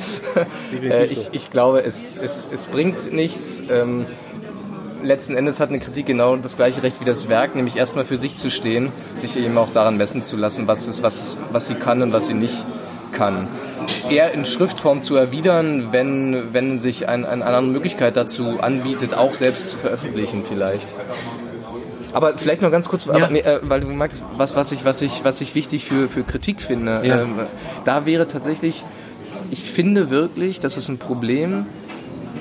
Äh, 0.82 1.06
ich, 1.06 1.30
ich 1.32 1.50
glaube, 1.50 1.82
es, 1.84 2.16
es, 2.16 2.46
es 2.50 2.64
bringt 2.64 3.12
nichts. 3.12 3.62
Ähm, 3.70 4.06
letzten 5.02 5.34
Endes 5.34 5.60
hat 5.60 5.68
eine 5.68 5.78
Kritik 5.78 6.06
genau 6.06 6.36
das 6.36 6.56
gleiche 6.56 6.82
Recht 6.82 7.00
wie 7.00 7.04
das 7.04 7.28
Werk, 7.28 7.54
nämlich 7.54 7.76
erstmal 7.76 8.04
für 8.04 8.16
sich 8.16 8.36
zu 8.36 8.50
stehen, 8.50 8.92
sich 9.16 9.36
eben 9.36 9.56
auch 9.58 9.70
daran 9.70 9.96
messen 9.96 10.24
zu 10.24 10.36
lassen, 10.36 10.66
was, 10.66 10.86
ist, 10.86 11.02
was, 11.02 11.38
was 11.50 11.66
sie 11.66 11.74
kann 11.74 12.02
und 12.02 12.12
was 12.12 12.26
sie 12.26 12.34
nicht 12.34 12.64
kann. 13.12 13.46
Eher 14.08 14.32
in 14.32 14.44
Schriftform 14.44 15.02
zu 15.02 15.16
erwidern, 15.16 15.88
wenn, 15.92 16.52
wenn 16.52 16.78
sich 16.78 17.08
ein, 17.08 17.24
eine 17.24 17.44
andere 17.44 17.62
Möglichkeit 17.62 18.16
dazu 18.16 18.60
anbietet, 18.60 19.14
auch 19.14 19.34
selbst 19.34 19.70
zu 19.70 19.76
veröffentlichen 19.76 20.44
vielleicht. 20.48 20.94
Aber 22.12 22.36
vielleicht 22.36 22.62
noch 22.62 22.70
ganz 22.70 22.88
kurz, 22.88 23.06
ja. 23.06 23.12
aber, 23.12 23.28
nee, 23.28 23.40
äh, 23.40 23.60
weil 23.62 23.80
du 23.80 23.88
magst, 23.88 24.22
was, 24.36 24.54
was, 24.54 24.72
ich, 24.72 24.84
was, 24.84 25.00
ich, 25.02 25.24
was 25.24 25.40
ich 25.40 25.54
wichtig 25.54 25.84
für, 25.84 26.08
für 26.08 26.24
Kritik 26.24 26.60
finde. 26.60 27.00
Ja. 27.04 27.22
Ähm, 27.22 27.34
da 27.84 28.04
wäre 28.04 28.28
tatsächlich, 28.28 28.84
ich 29.50 29.62
finde 29.62 30.10
wirklich, 30.10 30.60
das 30.60 30.76
ist 30.76 30.88
ein 30.88 30.98
Problem, 30.98 31.66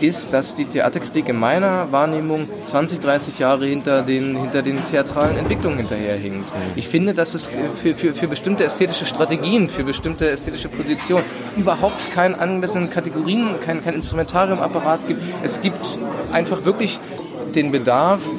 ist, 0.01 0.33
dass 0.33 0.55
die 0.55 0.65
Theaterkritik 0.65 1.29
in 1.29 1.37
meiner 1.37 1.91
Wahrnehmung 1.91 2.47
20, 2.65 2.99
30 2.99 3.39
Jahre 3.39 3.65
hinter 3.65 4.01
den, 4.01 4.35
hinter 4.35 4.61
den 4.61 4.83
theatralen 4.85 5.37
Entwicklungen 5.37 5.77
hinterherhinkt. 5.77 6.51
Ich 6.75 6.87
finde, 6.87 7.13
dass 7.13 7.33
es 7.33 7.49
für, 7.81 7.95
für, 7.95 8.13
für 8.13 8.27
bestimmte 8.27 8.63
ästhetische 8.63 9.05
Strategien, 9.05 9.69
für 9.69 9.83
bestimmte 9.83 10.29
ästhetische 10.29 10.69
Positionen 10.69 11.25
überhaupt 11.55 12.11
keinen 12.11 12.35
angemessenen 12.35 12.89
Kategorien, 12.89 13.55
kein, 13.63 13.83
kein 13.83 13.95
Instrumentariumapparat 13.95 15.07
gibt. 15.07 15.21
Es 15.43 15.61
gibt 15.61 15.99
einfach 16.31 16.65
wirklich 16.65 16.99
den 17.55 17.71
Bedarf, 17.71 18.29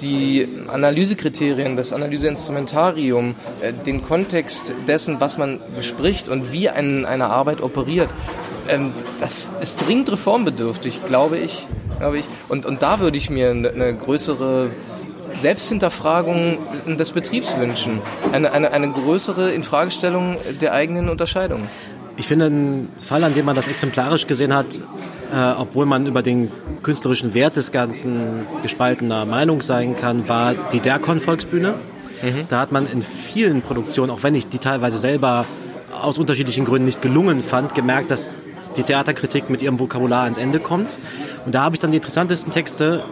die 0.00 0.48
Analysekriterien, 0.66 1.76
das 1.76 1.92
Analyseinstrumentarium, 1.92 3.34
äh, 3.60 3.72
den 3.72 4.02
Kontext 4.02 4.74
dessen, 4.86 5.20
was 5.20 5.38
man 5.38 5.60
bespricht 5.76 6.28
und 6.28 6.52
wie 6.52 6.68
ein, 6.68 7.04
eine 7.04 7.26
Arbeit 7.26 7.60
operiert, 7.60 8.08
ähm, 8.68 8.92
das 9.20 9.52
ist 9.60 9.86
dringend 9.86 10.10
reformbedürftig, 10.10 11.00
glaube 11.06 11.38
ich. 11.38 11.66
Glaube 11.98 12.18
ich. 12.18 12.24
Und, 12.48 12.66
und 12.66 12.82
da 12.82 13.00
würde 13.00 13.16
ich 13.16 13.30
mir 13.30 13.50
eine, 13.50 13.70
eine 13.70 13.94
größere 13.94 14.70
Selbsthinterfragung 15.38 16.58
des 16.86 17.12
Betriebs 17.12 17.56
wünschen. 17.56 18.00
Eine, 18.32 18.52
eine, 18.52 18.72
eine 18.72 18.90
größere 18.90 19.52
Infragestellung 19.52 20.36
der 20.60 20.72
eigenen 20.72 21.08
Unterscheidung. 21.08 21.62
Ich 22.16 22.28
finde, 22.28 22.46
ein 22.46 22.88
Fall, 23.00 23.24
an 23.24 23.34
dem 23.34 23.46
man 23.46 23.56
das 23.56 23.68
exemplarisch 23.68 24.26
gesehen 24.26 24.54
hat, 24.54 24.66
äh, 25.32 25.52
obwohl 25.58 25.86
man 25.86 26.06
über 26.06 26.22
den 26.22 26.50
künstlerischen 26.82 27.32
Wert 27.32 27.56
des 27.56 27.72
Ganzen 27.72 28.46
gespaltener 28.62 29.24
Meinung 29.24 29.62
sein 29.62 29.96
kann, 29.96 30.28
war 30.28 30.54
die 30.72 30.80
Derkon 30.80 31.20
Volksbühne. 31.20 31.74
Mhm. 32.22 32.44
Da 32.50 32.60
hat 32.60 32.70
man 32.70 32.86
in 32.86 33.02
vielen 33.02 33.62
Produktionen, 33.62 34.10
auch 34.10 34.22
wenn 34.22 34.34
ich 34.34 34.46
die 34.48 34.58
teilweise 34.58 34.98
selber 34.98 35.46
aus 36.00 36.18
unterschiedlichen 36.18 36.64
Gründen 36.64 36.84
nicht 36.84 37.00
gelungen 37.00 37.42
fand, 37.42 37.74
gemerkt, 37.74 38.10
dass 38.10 38.30
die 38.76 38.82
Theaterkritik 38.82 39.50
mit 39.50 39.62
ihrem 39.62 39.78
Vokabular 39.78 40.24
ans 40.24 40.38
Ende 40.38 40.60
kommt. 40.60 40.98
Und 41.44 41.54
da 41.54 41.62
habe 41.62 41.76
ich 41.76 41.80
dann 41.80 41.90
die 41.90 41.98
interessantesten 41.98 42.52
Texte 42.52 43.02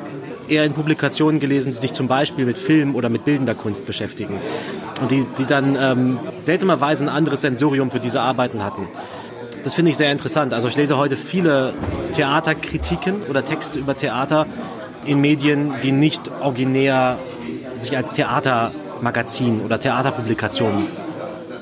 eher 0.49 0.65
in 0.65 0.73
Publikationen 0.73 1.41
gelesen, 1.41 1.73
die 1.73 1.79
sich 1.79 1.93
zum 1.93 2.09
Beispiel 2.09 2.45
mit 2.45 2.59
Film 2.59 2.95
oder 2.95 3.09
mit 3.09 3.25
bildender 3.25 3.55
Kunst 3.55 3.87
beschäftigen. 3.87 4.41
Und 5.01 5.11
die, 5.11 5.27
die 5.39 5.47
dann 5.47 5.77
ähm, 5.81 6.19
seltsamerweise 6.41 7.05
ein 7.05 7.09
anderes 7.09 7.41
Sensorium 7.43 7.91
für 7.91 8.01
diese 8.01 8.21
Arbeiten 8.21 8.65
hatten. 8.65 8.89
Das 9.63 9.75
finde 9.75 9.91
ich 9.91 9.97
sehr 9.97 10.11
interessant. 10.11 10.53
Also 10.55 10.69
ich 10.69 10.77
lese 10.77 10.97
heute 10.97 11.17
viele 11.17 11.75
Theaterkritiken 12.13 13.23
oder 13.29 13.45
Texte 13.45 13.79
über 13.79 13.97
Theater 13.97 14.47
in 15.05 15.21
Medien, 15.21 15.75
die 15.83 15.93
nicht 15.93 16.31
originär 16.41 17.19
sich 17.77 17.97
als 17.97 18.13
Theatermagazin 18.13 19.61
oder 19.61 19.79
Theaterpublikation 19.79 20.87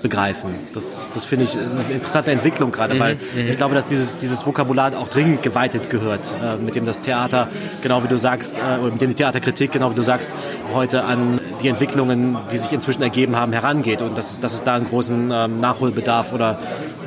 begreifen. 0.02 0.54
Das, 0.72 1.10
das 1.12 1.24
finde 1.24 1.44
ich 1.44 1.56
eine 1.56 1.82
interessante 1.92 2.30
Entwicklung 2.30 2.70
gerade, 2.72 2.94
mhm, 2.94 3.00
weil 3.00 3.14
mhm. 3.14 3.48
ich 3.48 3.56
glaube, 3.56 3.74
dass 3.74 3.86
dieses, 3.86 4.18
dieses 4.18 4.46
Vokabular 4.46 4.96
auch 4.98 5.08
dringend 5.08 5.42
geweitet 5.42 5.90
gehört, 5.90 6.34
äh, 6.42 6.56
mit 6.56 6.74
dem 6.74 6.86
das 6.86 7.00
Theater, 7.00 7.48
genau 7.82 8.02
wie 8.04 8.08
du 8.08 8.18
sagst, 8.18 8.56
äh, 8.58 8.80
oder 8.80 8.92
mit 8.92 9.00
dem 9.00 9.10
die 9.10 9.16
Theaterkritik, 9.16 9.72
genau 9.72 9.90
wie 9.90 9.94
du 9.94 10.02
sagst, 10.02 10.30
heute 10.72 11.04
an 11.04 11.40
die 11.62 11.68
Entwicklungen, 11.68 12.36
die 12.52 12.58
sich 12.58 12.72
inzwischen 12.72 13.02
ergeben 13.02 13.36
haben, 13.36 13.52
herangeht 13.52 14.02
und 14.02 14.16
dass, 14.16 14.40
dass 14.40 14.54
es 14.54 14.64
da 14.64 14.74
einen 14.74 14.86
großen 14.86 15.30
ähm, 15.32 15.60
Nachholbedarf 15.60 16.32
oder 16.32 16.58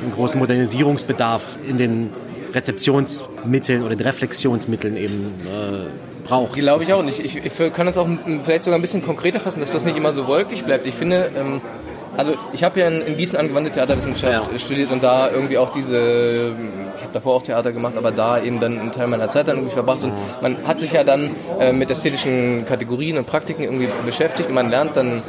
einen 0.02 0.12
großen 0.12 0.38
Modernisierungsbedarf 0.38 1.42
in 1.66 1.78
den 1.78 2.10
Rezeptionsmitteln 2.54 3.82
oder 3.82 3.96
den 3.96 4.06
Reflexionsmitteln 4.06 4.96
eben 4.96 5.28
äh, 5.46 6.26
braucht. 6.26 6.54
Glaube 6.54 6.84
ich 6.84 6.92
auch 6.92 7.04
nicht. 7.04 7.18
Ich, 7.18 7.36
ich, 7.36 7.72
kann 7.72 7.86
das 7.86 7.96
auch 7.96 8.08
vielleicht 8.42 8.64
sogar 8.64 8.78
ein 8.78 8.82
bisschen 8.82 9.02
konkreter 9.02 9.40
fassen, 9.40 9.60
dass 9.60 9.72
das 9.72 9.84
nicht 9.84 9.96
immer 9.96 10.12
so 10.12 10.26
wolkig 10.26 10.64
bleibt. 10.64 10.86
Ich 10.86 10.94
finde, 10.94 11.30
ähm, 11.34 11.60
also 12.16 12.34
ich 12.52 12.62
habe 12.62 12.80
ja 12.80 12.88
in, 12.88 13.16
Gießen 13.16 13.38
angewandte 13.38 13.72
Theaterwissenschaft 13.72 14.52
ja. 14.52 14.58
studiert 14.58 14.90
und 14.90 15.02
da 15.02 15.30
irgendwie 15.30 15.58
auch 15.58 15.70
diese, 15.70 16.54
ich 16.96 17.02
habe 17.02 17.12
davor 17.12 17.36
auch 17.36 17.42
Theater 17.42 17.72
gemacht, 17.72 17.96
aber 17.96 18.10
da 18.10 18.42
eben 18.42 18.60
dann 18.60 18.78
einen 18.78 18.92
Teil 18.92 19.06
meiner 19.06 19.28
Zeit 19.28 19.48
dann 19.48 19.56
irgendwie 19.56 19.74
verbracht 19.74 20.04
und 20.04 20.12
man 20.40 20.56
hat 20.66 20.80
sich 20.80 20.92
ja 20.92 21.04
dann 21.04 21.30
äh, 21.58 21.72
mit 21.72 21.90
ästhetischen 21.90 22.64
Kategorien 22.64 23.18
und 23.18 23.26
Praktiken 23.26 23.62
irgendwie 23.62 23.88
beschäftigt 24.04 24.48
und 24.48 24.54
man 24.54 24.70
lernt 24.70 24.96
dann 24.96 25.22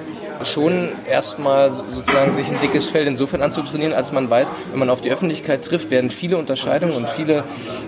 schon 0.45 0.89
erstmal 1.09 1.73
sozusagen 1.73 2.31
sich 2.31 2.49
ein 2.49 2.59
dickes 2.61 2.87
Feld 2.87 3.07
insofern 3.07 3.41
anzutrainieren, 3.41 3.93
als 3.93 4.11
man 4.11 4.29
weiß, 4.29 4.51
wenn 4.71 4.79
man 4.79 4.89
auf 4.89 5.01
die 5.01 5.11
Öffentlichkeit 5.11 5.63
trifft, 5.63 5.91
werden 5.91 6.09
viele 6.09 6.37
Unterscheidungen 6.37 6.93
und 6.93 7.09
viele 7.09 7.43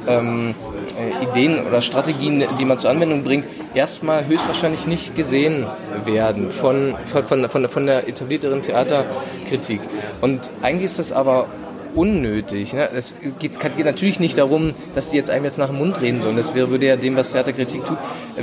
ähm, 0.08 0.56
äh, 1.00 1.24
Ideen 1.26 1.66
oder 1.66 1.82
Strategien, 1.82 2.44
die 2.60 2.66
man 2.66 2.78
zur 2.78 2.90
Anwendung 2.90 3.24
bringt, 3.24 3.48
erstmal 3.74 4.26
höchstwahrscheinlich 4.26 4.88
nicht 4.88 5.16
gesehen 5.16 5.66
werden 6.06 6.52
von, 6.52 6.96
von, 7.06 7.50
von, 7.50 7.70
von 7.70 7.86
der 7.86 8.08
etablierteren 8.08 8.62
Theaterkritik. 8.62 9.82
Und 10.22 10.52
eigentlich 10.62 10.86
ist 10.86 11.00
das 11.00 11.12
aber 11.12 11.48
unnötig. 11.96 12.74
Ne? 12.74 12.90
Es 12.94 13.16
geht, 13.40 13.60
geht, 13.60 13.86
natürlich 13.86 14.20
nicht 14.20 14.38
darum, 14.38 14.74
dass 14.94 15.10
die 15.10 15.18
jetzt 15.18 15.30
einem 15.30 15.46
jetzt 15.46 15.58
nach 15.58 15.70
dem 15.70 15.78
Mund 15.78 16.00
reden 16.02 16.20
sollen. 16.22 16.36
Das 16.36 16.54
würde 16.54 16.86
ja 16.86 16.96
dem, 16.98 17.16
was 17.16 17.32
Theaterkritik 17.32 17.86
tut, 17.86 17.98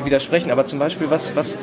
widersprechen. 0.04 0.50
Aber 0.50 0.66
zum 0.66 0.78
Beispiel, 0.78 1.10
was, 1.10 1.36
was 1.36 1.58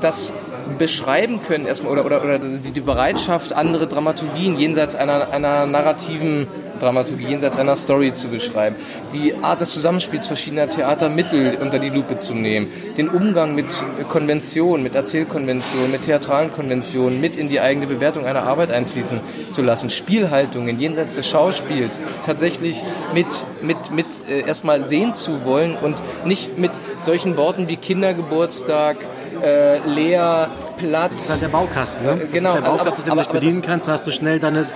das 0.00 0.32
beschreiben 0.72 1.42
können 1.42 1.66
erstmal 1.66 1.92
oder, 1.92 2.04
oder, 2.04 2.22
oder 2.22 2.38
die, 2.38 2.80
Bereitschaft, 2.80 3.52
andere 3.52 3.86
Dramaturgien 3.86 4.58
jenseits 4.58 4.94
einer, 4.94 5.32
einer 5.32 5.66
narrativen 5.66 6.48
Dramaturgie, 6.82 7.26
jenseits 7.28 7.56
einer 7.56 7.76
Story 7.76 8.12
zu 8.12 8.28
beschreiben, 8.28 8.76
die 9.14 9.34
Art 9.36 9.60
des 9.60 9.70
Zusammenspiels 9.70 10.26
verschiedener 10.26 10.68
Theatermittel 10.68 11.56
unter 11.60 11.78
die 11.78 11.90
Lupe 11.90 12.16
zu 12.16 12.34
nehmen, 12.34 12.68
den 12.98 13.08
Umgang 13.08 13.54
mit 13.54 13.66
Konventionen, 14.08 14.82
mit 14.82 14.94
Erzählkonventionen, 14.94 15.92
mit 15.92 16.02
theatralen 16.02 16.52
Konventionen 16.52 17.20
mit 17.20 17.36
in 17.36 17.48
die 17.48 17.60
eigene 17.60 17.86
Bewertung 17.86 18.26
einer 18.26 18.42
Arbeit 18.42 18.72
einfließen 18.72 19.20
zu 19.50 19.62
lassen, 19.62 19.90
Spielhaltungen 19.90 20.80
jenseits 20.80 21.14
des 21.14 21.28
Schauspiels 21.28 22.00
tatsächlich 22.24 22.82
mit, 23.14 23.26
mit, 23.62 23.90
mit 23.92 24.06
äh, 24.28 24.40
erstmal 24.40 24.82
sehen 24.82 25.14
zu 25.14 25.44
wollen 25.44 25.76
und 25.76 26.02
nicht 26.24 26.58
mit 26.58 26.72
solchen 26.98 27.36
Worten 27.36 27.68
wie 27.68 27.76
Kindergeburtstag, 27.76 28.96
äh, 29.42 29.78
leer, 29.86 30.48
platt. 30.76 31.12
Das 31.12 31.22
ist 31.22 31.30
halt 31.30 31.42
der 31.42 31.48
Baukasten, 31.48 32.04
ne? 32.04 32.16
Das 32.16 32.32
genau. 32.32 32.50
Ist 32.50 32.64
der 32.64 32.70
Baukasten, 32.70 33.04
den 33.04 33.10
du 33.10 33.20
nicht 33.20 33.32
bedienen 33.32 33.62
kannst, 33.62 33.88
dann 33.88 33.94
hast 33.94 34.06
du 34.06 34.12
schnell 34.12 34.38
deine 34.38 34.66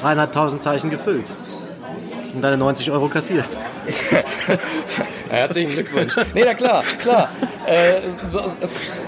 dreieinhalbtausend 0.00 0.62
Zeichen 0.62 0.90
gefüllt. 0.90 1.26
Und 2.34 2.42
deine 2.42 2.58
90 2.58 2.90
Euro 2.90 3.08
kassiert. 3.08 3.46
Herzlichen 5.30 5.72
Glückwunsch. 5.72 6.14
Nee, 6.34 6.42
na 6.44 6.54
klar, 6.54 6.82
klar. 7.00 7.30
Äh, 7.66 8.02
so, 8.30 8.40
es, 8.60 9.02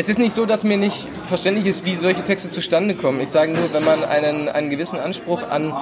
es 0.00 0.08
ist 0.08 0.18
nicht 0.18 0.34
so, 0.34 0.46
dass 0.46 0.64
mir 0.64 0.78
nicht 0.78 1.10
verständlich 1.26 1.66
ist, 1.66 1.84
wie 1.84 1.94
solche 1.94 2.24
Texte 2.24 2.48
zustande 2.48 2.94
kommen. 2.94 3.20
Ich 3.20 3.28
sage 3.28 3.52
nur, 3.52 3.70
wenn 3.74 3.84
man 3.84 4.02
einen, 4.02 4.48
einen 4.48 4.70
gewissen 4.70 4.98
Anspruch 4.98 5.42
an. 5.50 5.74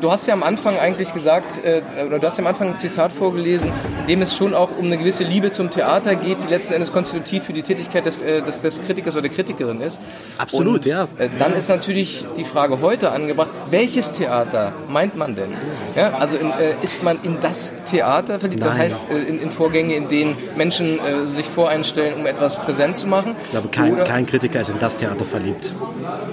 Du 0.00 0.10
hast 0.10 0.26
ja 0.26 0.32
am 0.32 0.42
Anfang 0.42 0.78
eigentlich 0.78 1.12
gesagt, 1.12 1.62
äh, 1.62 1.82
oder 2.06 2.18
du 2.18 2.26
hast 2.26 2.38
ja 2.38 2.44
am 2.44 2.48
Anfang 2.48 2.68
ein 2.68 2.76
Zitat 2.76 3.12
vorgelesen, 3.12 3.70
in 4.00 4.06
dem 4.06 4.22
es 4.22 4.34
schon 4.34 4.54
auch 4.54 4.70
um 4.78 4.86
eine 4.86 4.96
gewisse 4.96 5.24
Liebe 5.24 5.50
zum 5.50 5.70
Theater 5.70 6.16
geht, 6.16 6.42
die 6.42 6.48
letzten 6.48 6.72
Endes 6.72 6.90
konstitutiv 6.90 7.44
für 7.44 7.52
die 7.52 7.60
Tätigkeit 7.60 8.06
des, 8.06 8.22
äh, 8.22 8.40
des, 8.40 8.62
des 8.62 8.80
Kritikers 8.80 9.14
oder 9.14 9.22
der 9.22 9.32
Kritikerin 9.32 9.82
ist. 9.82 10.00
Absolut, 10.38 10.76
Und, 10.76 10.86
ja. 10.86 11.08
Äh, 11.18 11.28
dann 11.38 11.52
ist 11.52 11.68
natürlich 11.68 12.24
die 12.36 12.44
Frage 12.44 12.80
heute 12.80 13.10
angebracht, 13.10 13.50
welches 13.68 14.12
Theater 14.12 14.72
meint 14.88 15.16
man 15.16 15.34
denn? 15.34 15.54
Ja, 15.94 16.16
also 16.16 16.38
in, 16.38 16.50
äh, 16.50 16.76
ist 16.80 17.02
man 17.02 17.18
in 17.22 17.40
das 17.40 17.74
Theater 17.84 18.40
verliebt? 18.40 18.62
Das 18.62 18.74
heißt, 18.74 19.10
äh, 19.10 19.18
in, 19.18 19.38
in, 19.38 19.50
Vorgänge, 19.50 19.94
in 19.94 20.08
denen 20.08 20.36
Menschen 20.56 20.98
äh, 20.98 21.26
sich 21.26 21.46
voreinstellen, 21.46 22.18
um 22.18 22.24
etwas 22.24 22.56
präsent 22.56 22.96
zu 22.96 23.06
machen? 23.06 23.36
Glaube, 23.70 23.96
kein, 23.96 24.04
kein 24.04 24.26
Kritiker 24.26 24.60
ist 24.60 24.70
in 24.70 24.78
das 24.78 24.96
Theater 24.96 25.24
verliebt. 25.24 25.74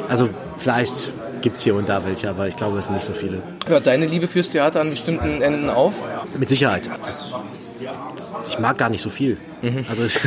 Also 0.10 0.30
vielleicht 0.56 1.12
gibt 1.42 1.58
es 1.58 1.62
hier 1.62 1.76
und 1.76 1.90
da 1.90 2.06
welche, 2.06 2.30
aber 2.30 2.48
ich 2.48 2.56
glaube, 2.56 2.80
es 2.80 2.88
sind 2.88 2.96
nicht 2.96 3.06
so 3.06 3.14
viele. 3.14 3.42
Hört 3.68 3.86
deine 3.86 4.06
Liebe 4.06 4.28
fürs 4.28 4.50
Theater 4.50 4.82
an 4.82 4.90
bestimmten 4.90 5.42
Enden 5.42 5.70
auf? 5.70 6.08
Mit 6.38 6.50
Sicherheit. 6.50 6.90
Das, 7.04 7.34
ich 8.48 8.60
mag 8.60 8.78
gar 8.78 8.90
nicht 8.90 9.02
so 9.02 9.10
viel. 9.10 9.38
Mhm. 9.62 9.86
Also, 9.90 10.04
es, 10.04 10.20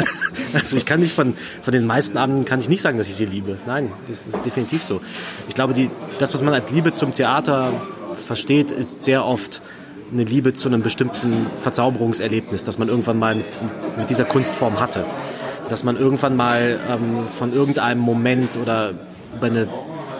also, 0.54 0.76
ich 0.76 0.84
kann 0.84 1.00
nicht 1.00 1.12
von, 1.12 1.34
von 1.62 1.72
den 1.72 1.86
meisten 1.86 2.18
Abenden 2.18 2.44
kann 2.44 2.60
ich 2.60 2.68
nicht 2.68 2.82
sagen, 2.82 2.98
dass 2.98 3.08
ich 3.08 3.16
sie 3.16 3.24
liebe. 3.24 3.56
Nein, 3.66 3.90
das 4.08 4.26
ist 4.26 4.44
definitiv 4.44 4.84
so. 4.84 5.00
Ich 5.48 5.54
glaube, 5.54 5.74
die, 5.74 5.90
das, 6.18 6.34
was 6.34 6.42
man 6.42 6.52
als 6.52 6.70
Liebe 6.70 6.92
zum 6.92 7.12
Theater 7.12 7.72
versteht, 8.26 8.70
ist 8.70 9.04
sehr 9.04 9.24
oft 9.24 9.62
eine 10.12 10.24
Liebe 10.24 10.52
zu 10.52 10.68
einem 10.68 10.82
bestimmten 10.82 11.46
Verzauberungserlebnis, 11.60 12.64
das 12.64 12.78
man 12.78 12.88
irgendwann 12.88 13.18
mal 13.18 13.34
mit, 13.34 13.46
mit 13.96 14.10
dieser 14.10 14.24
Kunstform 14.24 14.80
hatte 14.80 15.04
dass 15.68 15.84
man 15.84 15.96
irgendwann 15.96 16.36
mal 16.36 16.78
ähm, 16.90 17.26
von 17.26 17.52
irgendeinem 17.52 18.00
Moment 18.00 18.56
oder 18.60 18.92
über 19.36 19.46
eine 19.46 19.68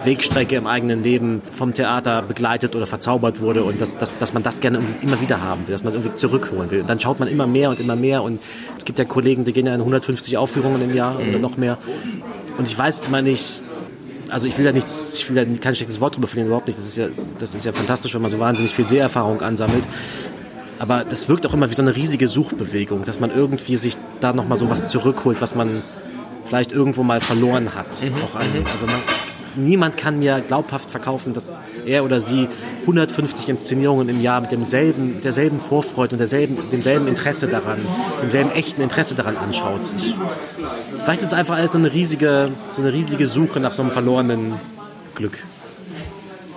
Wegstrecke 0.05 0.55
im 0.55 0.67
eigenen 0.67 1.03
Leben 1.03 1.41
vom 1.51 1.73
Theater 1.73 2.21
begleitet 2.21 2.75
oder 2.75 2.87
verzaubert 2.87 3.41
wurde 3.41 3.63
und 3.63 3.81
dass, 3.81 3.97
dass, 3.97 4.17
dass 4.17 4.33
man 4.33 4.43
das 4.43 4.61
gerne 4.61 4.79
immer 5.01 5.19
wieder 5.19 5.41
haben 5.41 5.67
will, 5.67 5.73
dass 5.73 5.83
man 5.83 5.89
es 5.89 5.95
irgendwie 5.95 6.15
zurückholen 6.15 6.71
will. 6.71 6.81
Und 6.81 6.89
dann 6.89 6.99
schaut 6.99 7.19
man 7.19 7.27
immer 7.27 7.47
mehr 7.47 7.69
und 7.69 7.79
immer 7.79 7.95
mehr 7.95 8.23
und 8.23 8.39
es 8.77 8.85
gibt 8.85 8.99
ja 8.99 9.05
Kollegen, 9.05 9.43
die 9.43 9.53
gehen 9.53 9.65
ja 9.65 9.73
in 9.73 9.81
150 9.81 10.37
Aufführungen 10.37 10.81
im 10.81 10.95
Jahr 10.95 11.19
mhm. 11.19 11.29
oder 11.29 11.39
noch 11.39 11.57
mehr. 11.57 11.77
Und 12.57 12.67
ich 12.67 12.77
weiß 12.77 13.01
immer 13.07 13.21
nicht, 13.21 13.63
also 14.29 14.47
ich 14.47 14.57
will 14.57 14.65
da 14.65 14.71
nichts, 14.71 15.13
ich 15.15 15.29
will 15.29 15.35
da 15.35 15.59
kein 15.59 15.75
schlechtes 15.75 15.99
Wort 16.01 16.15
drüber 16.15 16.27
verlieren, 16.27 16.47
überhaupt 16.47 16.67
nicht. 16.67 16.77
Das 16.77 16.87
ist 16.87 16.97
ja, 16.97 17.07
das 17.39 17.55
ist 17.55 17.65
ja 17.65 17.73
fantastisch, 17.73 18.13
wenn 18.13 18.21
man 18.21 18.31
so 18.31 18.39
wahnsinnig 18.39 18.73
viel 18.73 18.87
Seherfahrung 18.87 19.41
ansammelt. 19.41 19.87
Aber 20.79 21.03
das 21.03 21.27
wirkt 21.27 21.45
auch 21.45 21.53
immer 21.53 21.69
wie 21.69 21.73
so 21.73 21.81
eine 21.81 21.95
riesige 21.95 22.27
Suchbewegung, 22.27 23.03
dass 23.03 23.19
man 23.19 23.31
irgendwie 23.31 23.75
sich 23.75 23.97
da 24.21 24.31
nochmal 24.33 24.57
so 24.57 24.69
was 24.69 24.89
zurückholt, 24.89 25.41
was 25.41 25.53
man 25.53 25.83
vielleicht 26.45 26.71
irgendwo 26.71 27.03
mal 27.03 27.19
verloren 27.19 27.75
hat. 27.75 28.01
Mhm. 28.01 28.15
An, 28.33 28.61
mhm. 28.61 28.65
also 28.71 28.85
man, 28.87 28.95
niemand 29.55 29.97
kann 29.97 30.19
mir 30.19 30.39
glaubhaft 30.39 30.89
verkaufen, 30.89 31.33
dass 31.33 31.59
er 31.85 32.05
oder 32.05 32.21
sie 32.21 32.47
150 32.81 33.49
Inszenierungen 33.49 34.07
im 34.07 34.21
Jahr 34.21 34.39
mit 34.39 34.51
demselben, 34.51 35.21
derselben 35.21 35.59
Vorfreude 35.59 36.13
und 36.13 36.19
derselben, 36.19 36.57
demselben 36.71 37.07
Interesse 37.07 37.47
daran, 37.47 37.79
demselben 38.23 38.51
echten 38.51 38.81
Interesse 38.81 39.15
daran 39.15 39.35
anschaut. 39.35 39.81
Ich, 39.97 40.15
vielleicht 41.03 41.21
ist 41.21 41.27
es 41.27 41.33
einfach 41.33 41.57
alles 41.57 41.73
so 41.73 41.77
eine 41.77 41.91
riesige, 41.91 42.51
so 42.69 42.81
eine 42.81 42.93
riesige 42.93 43.25
Suche 43.25 43.59
nach 43.59 43.73
so 43.73 43.81
einem 43.81 43.91
verlorenen 43.91 44.53
Glück 45.15 45.43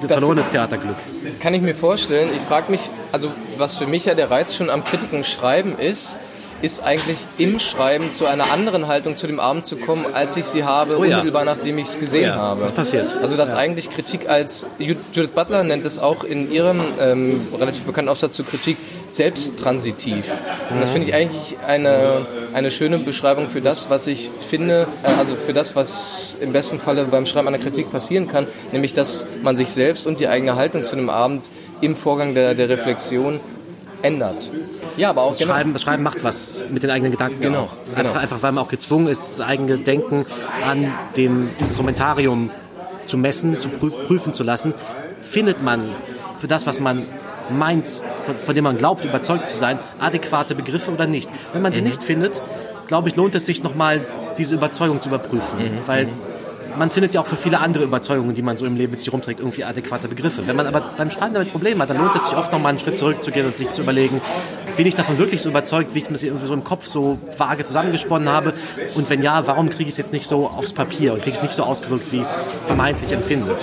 verlorenes 0.08 0.48
Theaterglück. 0.48 0.96
Kann 1.40 1.54
ich 1.54 1.62
mir 1.62 1.74
vorstellen. 1.74 2.30
Ich 2.34 2.42
frage 2.42 2.70
mich, 2.70 2.90
also 3.12 3.30
was 3.58 3.76
für 3.78 3.86
mich 3.86 4.04
ja 4.04 4.14
der 4.14 4.30
Reiz 4.30 4.54
schon 4.54 4.70
am 4.70 4.84
Kritiken 4.84 5.24
schreiben 5.24 5.78
ist, 5.78 6.18
ist 6.62 6.82
eigentlich 6.82 7.18
im 7.38 7.58
Schreiben 7.58 8.10
zu 8.10 8.26
einer 8.26 8.52
anderen 8.52 8.86
Haltung 8.86 9.16
zu 9.16 9.26
dem 9.26 9.40
Abend 9.40 9.66
zu 9.66 9.76
kommen, 9.76 10.06
als 10.12 10.36
ich 10.36 10.44
sie 10.44 10.64
habe, 10.64 10.96
oh 10.96 11.04
ja. 11.04 11.18
unmittelbar 11.18 11.44
nachdem 11.44 11.78
ich 11.78 11.88
es 11.88 11.98
gesehen 11.98 12.30
oh 12.30 12.34
ja, 12.34 12.36
habe. 12.36 12.62
Was 12.62 12.72
passiert? 12.72 13.16
Also 13.20 13.36
dass 13.36 13.52
ja. 13.52 13.58
eigentlich 13.58 13.90
Kritik 13.90 14.28
als, 14.28 14.66
Judith 14.78 15.32
Butler 15.32 15.64
nennt 15.64 15.84
es 15.84 15.98
auch 15.98 16.24
in 16.24 16.50
ihrem 16.50 16.80
ähm, 17.00 17.46
relativ 17.58 17.82
bekannten 17.82 18.08
Aufsatz 18.08 18.36
zur 18.36 18.46
Kritik, 18.46 18.76
selbsttransitiv. 19.08 20.32
Und 20.70 20.80
das 20.80 20.90
finde 20.90 21.08
ich 21.08 21.14
eigentlich 21.14 21.58
eine, 21.66 22.26
eine 22.54 22.70
schöne 22.70 22.98
Beschreibung 22.98 23.48
für 23.48 23.60
das, 23.60 23.90
was 23.90 24.06
ich 24.06 24.30
finde, 24.48 24.86
äh, 25.02 25.08
also 25.18 25.34
für 25.34 25.52
das, 25.52 25.76
was 25.76 26.36
im 26.40 26.52
besten 26.52 26.78
Falle 26.78 27.04
beim 27.04 27.26
Schreiben 27.26 27.48
einer 27.48 27.58
Kritik 27.58 27.90
passieren 27.90 28.28
kann, 28.28 28.46
nämlich 28.70 28.94
dass 28.94 29.26
man 29.42 29.56
sich 29.56 29.68
selbst 29.68 30.06
und 30.06 30.20
die 30.20 30.28
eigene 30.28 30.56
Haltung 30.56 30.84
zu 30.84 30.96
einem 30.96 31.10
Abend 31.10 31.48
im 31.80 31.96
Vorgang 31.96 32.34
der, 32.34 32.54
der 32.54 32.68
Reflexion 32.68 33.40
ändert. 34.02 34.50
Ja, 34.96 35.10
aber 35.10 35.22
auch 35.22 35.36
das 35.36 35.42
Schreiben, 35.42 35.72
das 35.72 35.82
Schreiben 35.82 36.02
macht 36.02 36.22
was 36.24 36.54
mit 36.70 36.82
den 36.82 36.90
eigenen 36.90 37.12
Gedanken. 37.12 37.40
Genau, 37.40 37.68
genau. 37.86 37.98
Einfach, 37.98 38.22
einfach, 38.22 38.42
weil 38.42 38.52
man 38.52 38.64
auch 38.64 38.68
gezwungen 38.68 39.08
ist, 39.08 39.24
das 39.26 39.40
eigene 39.40 39.78
Denken 39.78 40.26
an 40.64 40.92
dem 41.16 41.50
Instrumentarium 41.58 42.50
zu 43.06 43.18
messen, 43.18 43.58
zu 43.58 43.68
prüfen 43.68 44.32
zu 44.32 44.44
lassen, 44.44 44.74
findet 45.20 45.62
man 45.62 45.82
für 46.40 46.48
das, 46.48 46.66
was 46.66 46.80
man 46.80 47.04
meint, 47.50 48.02
von, 48.24 48.38
von, 48.38 48.54
dem 48.54 48.64
man 48.64 48.78
glaubt, 48.78 49.04
überzeugt 49.04 49.48
zu 49.48 49.56
sein, 49.56 49.78
adäquate 50.00 50.54
Begriffe 50.54 50.92
oder 50.92 51.06
nicht. 51.06 51.28
Wenn 51.52 51.62
man 51.62 51.72
sie 51.72 51.80
mhm. 51.80 51.88
nicht 51.88 52.02
findet, 52.02 52.42
glaube 52.86 53.08
ich, 53.08 53.16
lohnt 53.16 53.34
es 53.34 53.46
sich 53.46 53.62
nochmal, 53.62 54.00
diese 54.38 54.54
Überzeugung 54.54 55.00
zu 55.00 55.08
überprüfen. 55.08 55.58
Mhm. 55.58 55.80
Weil 55.86 56.06
mhm 56.06 56.31
man 56.76 56.90
findet 56.90 57.14
ja 57.14 57.20
auch 57.20 57.26
für 57.26 57.36
viele 57.36 57.60
andere 57.60 57.84
Überzeugungen, 57.84 58.34
die 58.34 58.42
man 58.42 58.56
so 58.56 58.66
im 58.66 58.76
Leben 58.76 58.92
mit 58.92 59.00
sich 59.00 59.12
rumträgt, 59.12 59.40
irgendwie 59.40 59.64
adäquate 59.64 60.08
Begriffe. 60.08 60.46
Wenn 60.46 60.56
man 60.56 60.66
aber 60.66 60.80
beim 60.96 61.10
Schreiben 61.10 61.34
damit 61.34 61.50
Probleme 61.50 61.82
hat, 61.82 61.90
dann 61.90 61.98
lohnt 61.98 62.14
es 62.14 62.26
sich 62.26 62.36
oft 62.36 62.52
nochmal 62.52 62.70
einen 62.70 62.78
Schritt 62.78 62.96
zurückzugehen 62.96 63.46
und 63.46 63.56
sich 63.56 63.70
zu 63.70 63.82
überlegen, 63.82 64.20
bin 64.76 64.86
ich 64.86 64.94
davon 64.94 65.18
wirklich 65.18 65.42
so 65.42 65.50
überzeugt, 65.50 65.94
wie 65.94 65.98
ich 65.98 66.06
mir 66.06 66.12
das 66.12 66.22
irgendwie 66.22 66.46
so 66.46 66.54
im 66.54 66.64
Kopf 66.64 66.86
so 66.86 67.18
vage 67.36 67.64
zusammengesponnen 67.64 68.28
habe? 68.28 68.54
Und 68.94 69.10
wenn 69.10 69.22
ja, 69.22 69.46
warum 69.46 69.68
kriege 69.68 69.84
ich 69.84 69.90
es 69.90 69.96
jetzt 69.98 70.12
nicht 70.12 70.26
so 70.26 70.48
aufs 70.48 70.72
Papier 70.72 71.12
und 71.12 71.22
kriege 71.22 71.36
es 71.36 71.42
nicht 71.42 71.54
so 71.54 71.62
ausgedrückt, 71.62 72.10
wie 72.12 72.16
ich 72.16 72.22
es 72.22 72.50
vermeintlich 72.66 73.12
empfinde? 73.12 73.56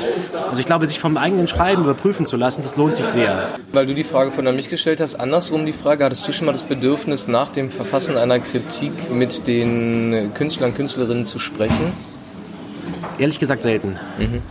Also 0.49 0.59
ich 0.59 0.65
glaube, 0.65 0.87
sich 0.87 0.99
vom 0.99 1.17
eigenen 1.17 1.47
Schreiben 1.47 1.83
überprüfen 1.83 2.25
zu 2.25 2.37
lassen, 2.37 2.61
das 2.61 2.75
lohnt 2.75 2.95
sich 2.95 3.05
sehr. 3.05 3.55
Weil 3.73 3.85
du 3.85 3.93
die 3.93 4.03
Frage 4.03 4.31
von 4.31 4.49
mich 4.55 4.69
gestellt 4.69 4.99
hast, 4.99 5.15
andersrum 5.15 5.65
die 5.65 5.73
Frage, 5.73 6.05
hattest 6.05 6.27
du 6.27 6.31
schon 6.31 6.47
mal 6.47 6.53
das 6.53 6.63
Bedürfnis, 6.63 7.27
nach 7.27 7.49
dem 7.49 7.69
Verfassen 7.69 8.17
einer 8.17 8.39
Kritik 8.39 9.11
mit 9.11 9.47
den 9.47 10.31
Künstlern, 10.33 10.73
Künstlerinnen 10.73 11.25
zu 11.25 11.39
sprechen? 11.39 11.93
Ehrlich 13.19 13.39
gesagt 13.39 13.63
selten. 13.63 13.97
Mhm. 14.17 14.41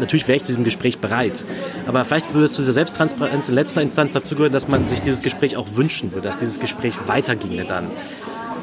Natürlich 0.00 0.26
wäre 0.26 0.36
ich 0.36 0.42
zu 0.42 0.48
diesem 0.48 0.64
Gespräch 0.64 0.98
bereit. 0.98 1.44
Aber 1.86 2.04
vielleicht 2.04 2.32
würde 2.32 2.46
es 2.46 2.54
zu 2.54 2.62
dieser 2.62 2.72
Selbsttransparenz 2.72 3.48
in 3.48 3.54
letzter 3.54 3.82
Instanz 3.82 4.14
dazu 4.14 4.34
gehören, 4.34 4.52
dass 4.52 4.66
man 4.66 4.88
sich 4.88 5.00
dieses 5.02 5.22
Gespräch 5.22 5.56
auch 5.56 5.74
wünschen 5.74 6.12
würde, 6.12 6.26
dass 6.26 6.38
dieses 6.38 6.58
Gespräch 6.58 6.94
weiterginge 7.06 7.64
dann. 7.64 7.86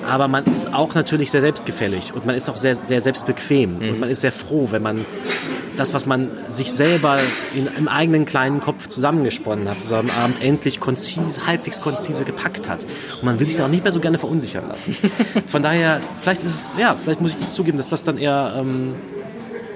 Aber 0.08 0.28
man 0.28 0.46
ist 0.46 0.74
auch 0.74 0.96
natürlich 0.96 1.32
sehr 1.32 1.42
selbstgefällig 1.42 2.14
und 2.14 2.26
man 2.26 2.36
ist 2.36 2.50
auch 2.50 2.58
sehr, 2.58 2.76
sehr 2.76 3.02
selbstbequem. 3.02 3.80
Mhm. 3.80 3.90
Und 3.90 4.00
man 4.00 4.10
ist 4.10 4.22
sehr 4.22 4.32
froh, 4.32 4.70
wenn 4.72 4.82
man 4.82 5.06
das, 5.76 5.94
was 5.94 6.06
man 6.06 6.30
sich 6.48 6.72
selber 6.72 7.20
in, 7.54 7.68
im 7.78 7.88
eigenen 7.88 8.26
kleinen 8.26 8.62
Kopf 8.62 8.88
zusammengesponnen 8.88 9.70
hat, 9.70 9.80
zusammen 9.80 10.10
Abend 10.10 10.42
endlich 10.42 10.80
konzise, 10.80 11.46
halbwegs 11.46 11.82
konzise 11.82 12.26
gepackt 12.26 12.68
hat. 12.68 12.86
Und 13.16 13.24
man 13.24 13.40
will 13.40 13.48
sich 13.48 13.58
da 13.58 13.66
auch 13.66 13.70
nicht 13.70 13.84
mehr 13.84 13.92
so 13.92 14.00
gerne 14.00 14.18
verunsichern 14.18 14.68
lassen. 14.68 14.96
Von 15.48 15.62
daher, 15.62 16.02
vielleicht 16.22 16.44
ist 16.44 16.54
es, 16.54 16.80
ja, 16.80 16.96
vielleicht 17.02 17.22
muss 17.22 17.32
ich 17.32 17.38
das 17.38 17.54
zugeben, 17.54 17.78
dass 17.78 17.90
das 17.90 18.04
dann 18.04 18.18
eher 18.18 18.56
ähm, 18.58 18.96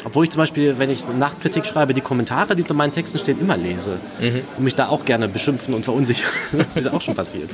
obwohl 0.03 0.23
ich 0.25 0.31
zum 0.31 0.39
Beispiel, 0.39 0.79
wenn 0.79 0.89
ich 0.89 1.03
Nachtkritik 1.07 1.65
schreibe, 1.65 1.93
die 1.93 2.01
Kommentare, 2.01 2.55
die 2.55 2.63
unter 2.63 2.73
meinen 2.73 2.91
Texten 2.91 3.19
stehen, 3.19 3.39
immer 3.39 3.57
lese. 3.57 3.97
Mhm. 4.19 4.41
Und 4.57 4.63
mich 4.63 4.75
da 4.75 4.87
auch 4.87 5.05
gerne 5.05 5.27
beschimpfen 5.27 5.73
und 5.73 5.83
verunsichern. 5.83 6.31
das 6.53 6.77
ist 6.77 6.91
auch 6.91 7.01
schon 7.01 7.15
passiert. 7.15 7.49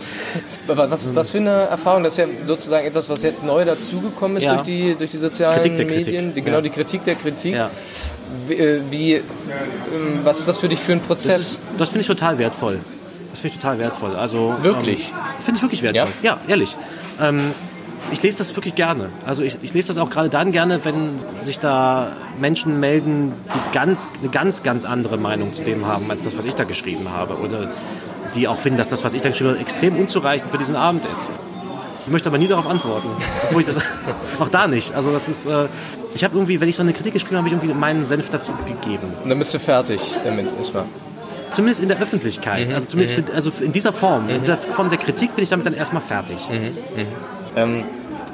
Was 0.67 1.05
ist 1.05 1.17
das 1.17 1.29
für 1.29 1.39
eine 1.39 1.49
Erfahrung? 1.49 2.03
Das 2.03 2.13
ist 2.13 2.19
ja 2.19 2.27
sozusagen 2.45 2.87
etwas, 2.87 3.09
was 3.09 3.23
jetzt 3.23 3.45
neu 3.45 3.65
dazugekommen 3.65 4.37
ist 4.37 4.43
ja. 4.43 4.53
durch, 4.53 4.63
die, 4.63 4.95
durch 4.95 5.11
die 5.11 5.17
sozialen 5.17 5.61
Kritik 5.61 5.89
Medien. 5.89 6.33
Die, 6.33 6.41
genau, 6.41 6.57
ja. 6.57 6.61
die 6.61 6.69
Kritik 6.69 7.03
der 7.03 7.15
Kritik. 7.15 7.55
Ja. 7.55 7.69
Wie, 8.47 8.53
äh, 8.55 8.81
wie 8.89 9.13
ähm, 9.13 9.23
was 10.23 10.39
ist 10.39 10.47
das 10.47 10.57
für 10.57 10.69
dich 10.69 10.79
für 10.79 10.93
ein 10.93 11.01
Prozess? 11.01 11.59
Das, 11.71 11.77
das 11.77 11.89
finde 11.89 12.01
ich 12.01 12.07
total 12.07 12.37
wertvoll. 12.37 12.79
Das 13.31 13.41
finde 13.41 13.55
ich 13.55 13.61
total 13.61 13.79
wertvoll. 13.79 14.15
Also 14.15 14.55
wirklich? 14.61 15.09
Ähm, 15.09 15.43
finde 15.43 15.57
ich 15.57 15.61
wirklich 15.61 15.83
wertvoll. 15.83 16.07
Ja, 16.21 16.31
ja 16.33 16.39
ehrlich. 16.47 16.77
Ähm, 17.19 17.53
ich 18.11 18.21
lese 18.23 18.37
das 18.37 18.55
wirklich 18.55 18.75
gerne. 18.75 19.09
Also 19.25 19.43
ich, 19.43 19.57
ich, 19.61 19.73
lese 19.73 19.89
das 19.89 19.97
auch 19.97 20.09
gerade 20.09 20.29
dann 20.29 20.51
gerne, 20.51 20.83
wenn 20.85 21.19
sich 21.37 21.59
da 21.59 22.15
Menschen 22.39 22.79
melden, 22.79 23.33
die 23.53 23.73
ganz, 23.73 24.09
eine 24.21 24.29
ganz, 24.29 24.63
ganz 24.63 24.85
andere 24.85 25.17
Meinung 25.17 25.53
zu 25.53 25.63
dem 25.63 25.85
haben, 25.85 26.09
als 26.09 26.23
das, 26.23 26.37
was 26.37 26.45
ich 26.45 26.55
da 26.55 26.63
geschrieben 26.63 27.09
habe. 27.11 27.37
Oder 27.37 27.69
die 28.35 28.47
auch 28.47 28.59
finden, 28.59 28.77
dass 28.77 28.89
das, 28.89 29.03
was 29.03 29.13
ich 29.13 29.21
da 29.21 29.29
geschrieben 29.29 29.51
habe, 29.51 29.59
extrem 29.59 29.95
unzureichend 29.95 30.51
für 30.51 30.57
diesen 30.57 30.75
Abend 30.75 31.05
ist. 31.05 31.29
Ich 32.05 32.11
möchte 32.11 32.29
aber 32.29 32.37
nie 32.37 32.47
darauf 32.47 32.67
antworten. 32.67 33.09
Obwohl 33.49 33.61
ich 33.61 33.67
das 33.67 33.77
auch 34.39 34.49
da 34.49 34.67
nicht. 34.67 34.93
Also 34.93 35.11
das 35.11 35.27
ist. 35.27 35.45
Äh, 35.45 35.65
ich 36.15 36.23
habe 36.23 36.35
irgendwie, 36.35 36.59
wenn 36.61 36.69
ich 36.69 36.75
so 36.75 36.81
eine 36.81 36.93
Kritik 36.93 37.13
geschrieben 37.13 37.35
habe, 37.37 37.45
habe 37.45 37.55
ich 37.55 37.61
irgendwie 37.61 37.79
meinen 37.79 38.05
Senf 38.05 38.29
dazu 38.29 38.51
gegeben. 38.65 39.13
Und 39.23 39.29
dann 39.29 39.37
bist 39.37 39.53
du 39.53 39.59
fertig 39.59 40.15
damit, 40.23 40.47
ist 40.59 40.73
wahr. 40.73 40.85
Zumindest 41.51 41.81
in 41.81 41.89
der 41.89 41.99
Öffentlichkeit. 41.99 42.69
Mhm. 42.69 42.73
Also 42.73 42.87
zumindest 42.87 43.17
mhm. 43.17 43.25
für, 43.25 43.33
also 43.33 43.51
in 43.59 43.73
dieser 43.73 43.93
Form. 43.93 44.23
Mhm. 44.23 44.29
In 44.29 44.39
dieser 44.39 44.57
Form 44.57 44.89
der 44.89 44.99
Kritik 44.99 45.35
bin 45.35 45.43
ich 45.43 45.49
damit 45.49 45.65
dann 45.65 45.73
erstmal 45.73 46.01
fertig. 46.01 46.37
Mhm. 46.49 47.01
mhm. 47.01 47.07
Ähm, 47.55 47.83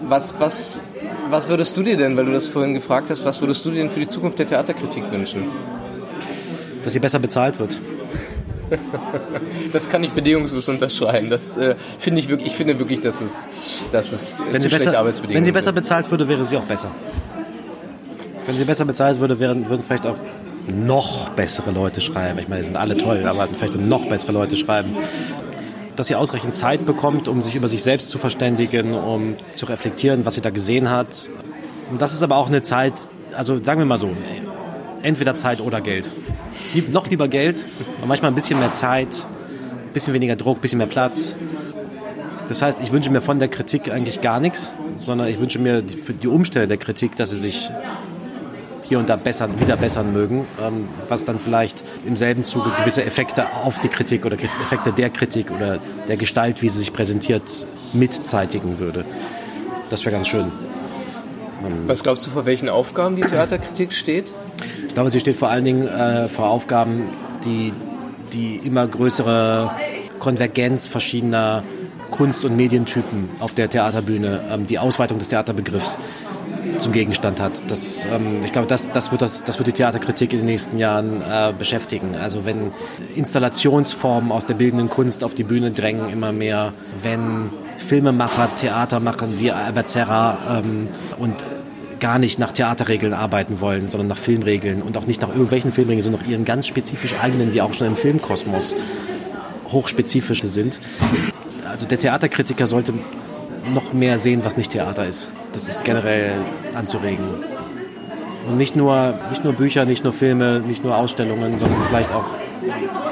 was, 0.10 0.39
was, 0.39 0.82
was 1.30 1.49
würdest 1.49 1.76
du 1.78 1.84
dir 1.84 1.97
denn, 1.97 2.16
weil 2.18 2.26
du 2.26 2.32
das 2.32 2.47
vorhin 2.47 2.74
gefragt 2.74 3.10
hast, 3.10 3.26
was 3.26 3.41
würdest 3.41 3.66
du 3.66 3.72
dir 3.72 3.78
denn 3.78 3.89
für 3.89 3.99
die 3.99 4.08
Zukunft 4.08 4.39
der 4.39 4.47
Theaterkritik 4.47 5.12
wünschen? 5.12 5.43
Dass 6.84 6.93
sie 6.93 6.99
besser 6.99 7.20
bezahlt 7.20 7.60
wird. 7.60 7.78
das 9.74 9.88
kann 9.89 10.04
ich 10.04 10.12
bedingungslos 10.12 10.68
unterschreiben. 10.70 11.30
Das 11.30 11.58
äh, 11.58 11.76
finde 11.99 12.20
ich 12.20 12.30
wirklich, 12.30 12.47
ich 12.47 12.56
finde 12.56 12.78
wirklich, 12.80 13.01
dass 13.01 13.22
es, 13.22 13.47
dass 13.91 14.12
es 14.12 14.43
wenn 14.51 14.62
zu 14.62 14.70
schlechte 14.70 14.86
besser, 14.86 14.99
Arbeitsbedingungen 14.99 15.38
Wenn 15.38 15.45
sie 15.45 15.51
besser 15.51 15.72
bezahlt 15.72 16.10
würde, 16.12 16.28
wäre 16.28 16.43
sie 16.45 16.58
auch 16.58 16.64
besser. 16.64 16.91
Wenn 18.45 18.56
sie 18.56 18.66
besser 18.66 18.86
bezahlt 18.86 19.20
würde, 19.20 19.39
wären, 19.39 19.70
würden 19.70 19.84
vielleicht 19.84 20.06
auch 20.06 20.18
noch 20.68 21.30
bessere 21.30 21.72
Leute 21.72 22.01
schreiben. 22.01 22.39
Ich 22.39 22.47
meine, 22.47 22.62
die 22.62 22.68
sind 22.68 22.78
alle 22.78 22.97
toll, 22.97 23.24
aber 23.26 23.47
vielleicht 23.47 23.76
noch 23.76 24.06
bessere 24.08 24.32
Leute 24.32 24.56
schreiben 24.56 24.95
dass 25.96 26.08
sie 26.08 26.16
ausreichend 26.16 26.56
Zeit 26.56 26.86
bekommt, 26.86 27.28
um 27.28 27.41
sich 27.41 27.56
über 27.56 27.68
sich 27.68 27.84
selbst 27.84 28.10
zu 28.10 28.18
verständigen, 28.18 28.94
um 28.94 29.36
zu 29.54 29.66
reflektieren, 29.66 30.26
was 30.26 30.36
sie 30.36 30.41
da 30.41 30.50
gesehen 30.50 30.89
hat. 30.89 31.30
Und 31.91 32.02
das 32.02 32.14
ist 32.14 32.24
aber 32.24 32.38
auch 32.38 32.48
eine 32.48 32.62
Zeit, 32.62 32.94
also 33.36 33.64
sagen 33.64 33.80
wir 33.80 33.86
mal 33.86 33.98
so, 33.98 34.10
entweder 35.02 35.36
Zeit 35.36 35.62
oder 35.62 35.82
Geld. 35.82 36.10
Lieb, 36.74 36.91
noch 36.91 37.10
lieber 37.10 37.28
Geld 37.28 37.64
und 38.02 38.08
manchmal 38.08 38.32
ein 38.32 38.36
bisschen 38.36 38.60
mehr 38.60 38.74
Zeit, 38.74 39.28
ein 39.88 39.94
bisschen 39.94 40.14
weniger 40.14 40.36
Druck, 40.36 40.58
ein 40.58 40.62
bisschen 40.62 40.80
mehr 40.80 40.88
Platz. 40.88 41.36
Das 42.48 42.62
heißt, 42.62 42.82
ich 42.82 42.91
wünsche 42.91 43.10
mir 43.10 43.22
von 43.22 43.39
der 43.39 43.48
Kritik 43.48 43.91
eigentlich 43.91 44.22
gar 44.22 44.39
nichts, 44.39 44.72
sondern 45.00 45.28
ich 45.28 45.39
wünsche 45.39 45.60
mir 45.60 45.84
für 45.84 46.14
die 46.14 46.28
Umstände 46.28 46.68
der 46.68 46.78
Kritik, 46.78 47.16
dass 47.16 47.30
sie 47.30 47.39
sich 47.39 47.70
hier 48.84 49.00
und 49.00 49.10
da 49.10 49.16
bessern, 49.16 49.60
wieder 49.60 49.78
bessern 49.78 50.14
mögen, 50.14 50.46
ähm, 50.62 50.88
was 51.08 51.26
dann 51.26 51.40
vielleicht 51.40 51.84
im 52.06 52.16
selben 52.16 52.44
Zuge 52.44 52.72
gewisse 52.78 53.04
Effekte 53.04 53.46
auf 53.64 53.80
die 53.80 53.88
Kritik 53.88 54.26
oder 54.26 54.36
Effekte 54.36 54.92
der 54.92 55.10
Kritik 55.10 55.52
oder 55.52 55.80
der 56.08 56.18
Gestalt, 56.18 56.62
wie 56.62 56.70
sie 56.70 56.80
sich 56.80 56.94
präsentiert, 56.94 57.44
mitzeitigen 57.94 58.80
würde. 58.80 59.06
Das 59.90 60.06
wäre 60.06 60.16
ganz 60.16 60.28
schön. 60.28 60.52
Ähm, 61.66 61.88
was 61.88 62.04
glaubst 62.04 62.26
du, 62.26 62.32
vor 62.32 62.46
welchen 62.46 62.70
Aufgaben 62.70 63.16
die 63.16 63.24
Theaterkritik 63.24 63.94
steht? 63.94 64.32
Ich 64.88 64.94
glaube, 64.94 65.10
sie 65.10 65.20
steht 65.20 65.38
vor 65.38 65.50
allen 65.50 65.66
Dingen 65.66 65.88
äh, 65.88 66.28
vor 66.28 66.50
Aufgaben, 66.50 67.10
die, 67.46 67.74
die 68.32 68.58
immer 68.58 68.88
größere 68.88 69.72
Konvergenz 70.20 70.88
verschiedener 70.88 71.64
Kunst- 72.12 72.46
und 72.46 72.56
Medientypen 72.56 73.30
auf 73.40 73.54
der 73.54 73.70
Theaterbühne, 73.70 74.42
ähm, 74.52 74.68
die 74.68 74.78
Ausweitung 74.78 75.20
des 75.20 75.30
Theaterbegriffs 75.30 75.98
zum 76.80 76.91
Gegenstand 76.91 77.39
hat. 77.39 77.61
Das, 77.70 78.05
ähm, 78.05 78.43
ich 78.43 78.51
glaube, 78.51 78.68
das, 78.68 78.91
das, 78.91 79.11
wird 79.11 79.22
das, 79.22 79.43
das 79.43 79.57
wird 79.59 79.68
die 79.68 79.74
Theaterkritik 79.74 80.34
in 80.34 80.39
den 80.39 80.45
nächsten 80.45 80.78
Jahren 80.78 81.22
äh, 81.22 81.53
beschäftigen. 81.57 82.16
Also 82.16 82.45
wenn 82.45 82.72
Installationsformen 83.16 84.32
aus 84.32 84.45
der 84.45 84.55
bildenden 84.55 84.89
Kunst 84.89 85.24
auf 85.24 85.34
die 85.34 85.43
Bühne 85.43 85.72
drängen 85.72 86.07
immer 86.07 86.32
mehr, 86.32 86.74
wenn 87.01 87.49
Filmemacher 87.78 88.55
Theater 88.55 88.99
machen 88.99 89.39
wie 89.39 89.51
Albert 89.51 89.89
Serra 89.89 90.38
ähm, 90.59 90.88
und 91.18 91.43
gar 91.99 92.20
nicht 92.20 92.38
nach 92.38 92.51
Theaterregeln 92.51 93.14
arbeiten 93.14 93.61
wollen, 93.61 93.89
sondern 93.89 94.07
nach 94.07 94.18
Filmregeln 94.18 94.82
und 94.82 94.97
auch 94.97 95.07
nicht 95.07 95.22
nach 95.22 95.30
irgendwelchen 95.30 95.72
Filmregeln, 95.72 96.03
sondern 96.03 96.22
nach 96.22 96.28
ihren 96.28 96.43
ganz 96.43 96.68
spezifisch 96.68 97.16
eigenen, 97.22 97.51
die 97.51 97.61
auch 97.61 97.74
schon 97.74 97.88
im 97.88 97.95
Filmkosmos 97.95 98.76
hochspezifische 99.72 100.49
sind. 100.49 100.82
Also 101.70 101.86
der 101.86 101.97
Theaterkritiker 101.97 102.68
sollte 102.68 102.93
noch 103.74 103.93
mehr 103.93 104.20
sehen, 104.20 104.43
was 104.43 104.57
nicht 104.57 104.72
Theater 104.72 105.05
ist. 105.05 105.32
Das 105.53 105.68
ist 105.68 105.84
generell 105.84 106.34
anzuregen. 106.76 107.26
Und 108.47 108.57
nicht 108.57 108.76
nur, 108.76 109.14
nicht 109.30 109.43
nur 109.43 109.53
Bücher, 109.53 109.86
nicht 109.86 110.03
nur 110.03 110.14
Filme, 110.14 110.59
nicht 110.59 110.84
nur 110.84 110.97
Ausstellungen, 110.97 111.57
sondern 111.57 111.82
vielleicht 111.88 112.11
auch, 112.11 112.26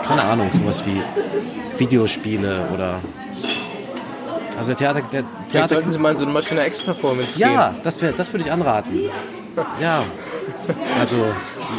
keine 0.06 0.24
Ahnung, 0.24 0.50
sowas 0.54 0.86
wie 0.86 1.02
Videospiele 1.78 2.68
oder. 2.74 3.00
Also 4.58 4.72
der 4.72 4.78
Theater. 4.78 5.02
Der 5.02 5.10
Theater 5.22 5.28
vielleicht 5.50 5.70
sollten 5.70 5.90
Sie 5.90 5.98
mal 5.98 6.12
in 6.12 6.18
so 6.18 6.26
eine 6.26 6.34
Maschine 6.34 6.66
X-Performance 6.68 7.40
gehen. 7.40 7.52
Ja, 7.52 7.74
das, 7.84 7.98
das 7.98 8.34
würde 8.34 8.46
ich 8.46 8.52
anraten. 8.52 9.00
Ja. 9.82 10.04
Also, 11.00 11.16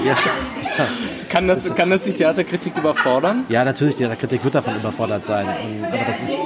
ja. 0.04 0.16
Kann 1.32 1.48
das, 1.48 1.74
kann 1.74 1.88
das 1.88 2.02
die 2.02 2.12
Theaterkritik 2.12 2.76
überfordern? 2.76 3.46
Ja, 3.48 3.64
natürlich, 3.64 3.94
die 3.94 4.02
Theaterkritik 4.02 4.44
wird 4.44 4.54
davon 4.54 4.76
überfordert 4.76 5.24
sein. 5.24 5.46
aber 5.88 6.04
das 6.06 6.22
ist, 6.22 6.38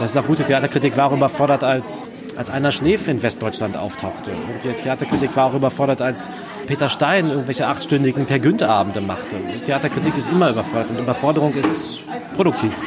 das 0.00 0.10
ist 0.10 0.16
auch 0.16 0.26
gute 0.26 0.42
Theaterkritik, 0.42 0.96
war 0.96 1.06
auch 1.06 1.16
überfordert, 1.16 1.62
als, 1.62 2.10
als 2.36 2.50
einer 2.50 2.72
Schläf 2.72 3.06
in 3.06 3.22
Westdeutschland 3.22 3.76
auftauchte. 3.76 4.32
Und 4.32 4.64
die 4.64 4.82
Theaterkritik 4.82 5.36
war 5.36 5.46
auch 5.46 5.54
überfordert, 5.54 6.02
als 6.02 6.28
Peter 6.66 6.88
Stein 6.88 7.30
irgendwelche 7.30 7.68
achtstündigen 7.68 8.26
Per 8.26 8.40
Günther-Abende 8.40 9.00
machte. 9.00 9.36
Die 9.54 9.60
Theaterkritik 9.60 10.18
ist 10.18 10.28
immer 10.28 10.50
überfordert 10.50 10.90
und 10.90 10.98
Überforderung 10.98 11.54
ist 11.54 12.02
produktiv. 12.34 12.82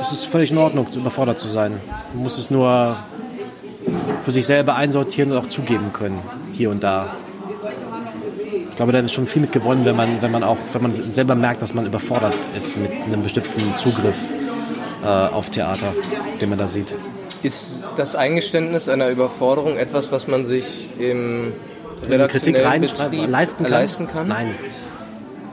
Es 0.00 0.12
ist 0.12 0.26
völlig 0.26 0.52
in 0.52 0.58
Ordnung, 0.58 0.86
überfordert 0.94 1.40
zu 1.40 1.48
sein. 1.48 1.80
Man 2.14 2.22
muss 2.22 2.38
es 2.38 2.50
nur 2.50 2.94
für 4.22 4.30
sich 4.30 4.46
selber 4.46 4.76
einsortieren 4.76 5.32
und 5.32 5.38
auch 5.38 5.48
zugeben 5.48 5.92
können, 5.92 6.20
hier 6.52 6.70
und 6.70 6.84
da. 6.84 7.08
Ich 8.78 8.80
glaube, 8.80 8.92
da 8.92 9.00
ist 9.00 9.12
schon 9.12 9.26
viel 9.26 9.42
mit 9.42 9.50
gewonnen, 9.50 9.84
wenn 9.84 9.96
man, 9.96 10.22
wenn 10.22 10.30
man 10.30 10.44
auch, 10.44 10.56
wenn 10.72 10.82
man 10.82 11.10
selber 11.10 11.34
merkt, 11.34 11.60
dass 11.60 11.74
man 11.74 11.84
überfordert 11.84 12.36
ist 12.56 12.76
mit 12.76 12.92
einem 12.92 13.24
bestimmten 13.24 13.74
Zugriff 13.74 14.32
äh, 15.02 15.08
auf 15.08 15.50
Theater, 15.50 15.92
den 16.40 16.48
man 16.48 16.58
da 16.58 16.68
sieht. 16.68 16.94
Ist 17.42 17.88
das 17.96 18.14
Eingeständnis 18.14 18.88
einer 18.88 19.08
Überforderung 19.08 19.78
etwas, 19.78 20.12
was 20.12 20.28
man 20.28 20.44
sich 20.44 20.88
im 20.96 21.54
Kritik 22.28 22.56
leisten 22.56 23.64
kann? 23.64 23.72
leisten 23.72 24.06
kann? 24.06 24.28
Nein. 24.28 24.54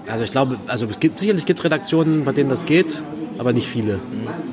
Also 0.07 0.23
ich 0.23 0.29
glaube, 0.29 0.59
also 0.67 0.85
es 0.85 0.99
gibt 0.99 1.19
sicherlich 1.19 1.47
gibt 1.47 1.63
Redaktionen, 1.63 2.25
bei 2.25 2.31
denen 2.31 2.51
das 2.51 2.67
geht, 2.67 3.01
aber 3.39 3.53
nicht 3.53 3.67
viele. 3.67 3.97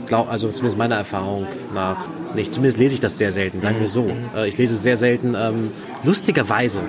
Glaub, 0.07 0.31
also 0.31 0.49
zumindest 0.49 0.79
meiner 0.79 0.97
Erfahrung 0.97 1.47
nach 1.75 1.99
nicht. 2.35 2.55
Zumindest 2.55 2.79
lese 2.79 2.95
ich 2.95 3.01
das 3.01 3.19
sehr 3.19 3.33
selten, 3.33 3.61
sagen 3.61 3.81
wir 3.81 3.89
so. 3.89 4.11
Äh, 4.35 4.49
ich 4.49 4.57
lese 4.57 4.77
sehr 4.77 4.97
selten. 4.97 5.35
Ähm, 5.39 5.73
lustigerweise 6.05 6.81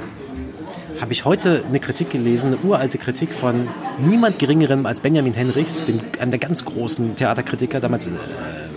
habe 1.01 1.11
ich 1.11 1.25
heute 1.25 1.63
eine 1.67 1.79
Kritik 1.79 2.09
gelesen, 2.09 2.53
eine 2.53 2.57
uralte 2.57 2.97
Kritik 2.97 3.33
von 3.33 3.67
niemand 3.99 4.39
Geringerem 4.39 4.85
als 4.85 5.01
Benjamin 5.01 5.33
Henrichs, 5.33 5.83
dem, 5.85 5.99
einem 6.19 6.31
der 6.31 6.39
ganz 6.39 6.65
großen 6.65 7.15
Theaterkritiker, 7.15 7.79
damals 7.79 8.07
äh, 8.07 8.11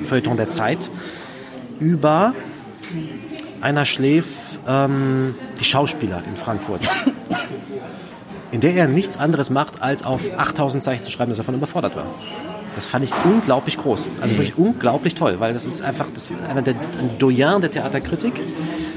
Feuilleton 0.05 0.37
der 0.37 0.51
Zeit, 0.51 0.91
über 1.79 2.35
einer 3.61 3.85
Schläf 3.85 4.59
ähm, 4.67 5.35
die 5.61 5.65
Schauspieler 5.65 6.23
in 6.29 6.37
Frankfurt. 6.37 6.83
In 8.53 8.61
der 8.61 8.75
er 8.75 8.89
nichts 8.89 9.19
anderes 9.19 9.51
macht, 9.51 9.83
als 9.83 10.05
auf 10.05 10.21
8000 10.37 10.83
Zeichen 10.83 11.05
zu 11.05 11.11
schreiben, 11.11 11.31
dass 11.31 11.39
er 11.39 11.43
davon 11.43 11.57
überfordert 11.57 11.97
war. 11.97 12.07
Das 12.75 12.87
fand 12.87 13.05
ich 13.05 13.13
unglaublich 13.25 13.77
groß. 13.77 14.07
Also 14.21 14.35
mhm. 14.35 14.39
wirklich 14.39 14.59
unglaublich 14.59 15.15
toll, 15.15 15.37
weil 15.41 15.53
das 15.53 15.67
ist 15.67 15.83
einfach 15.83 16.07
das 16.15 16.31
ist 16.31 16.49
einer 16.49 16.63
der 16.63 16.75
ein 16.75 17.19
Doyen 17.19 17.61
der 17.61 17.71
Theaterkritik. 17.71 18.41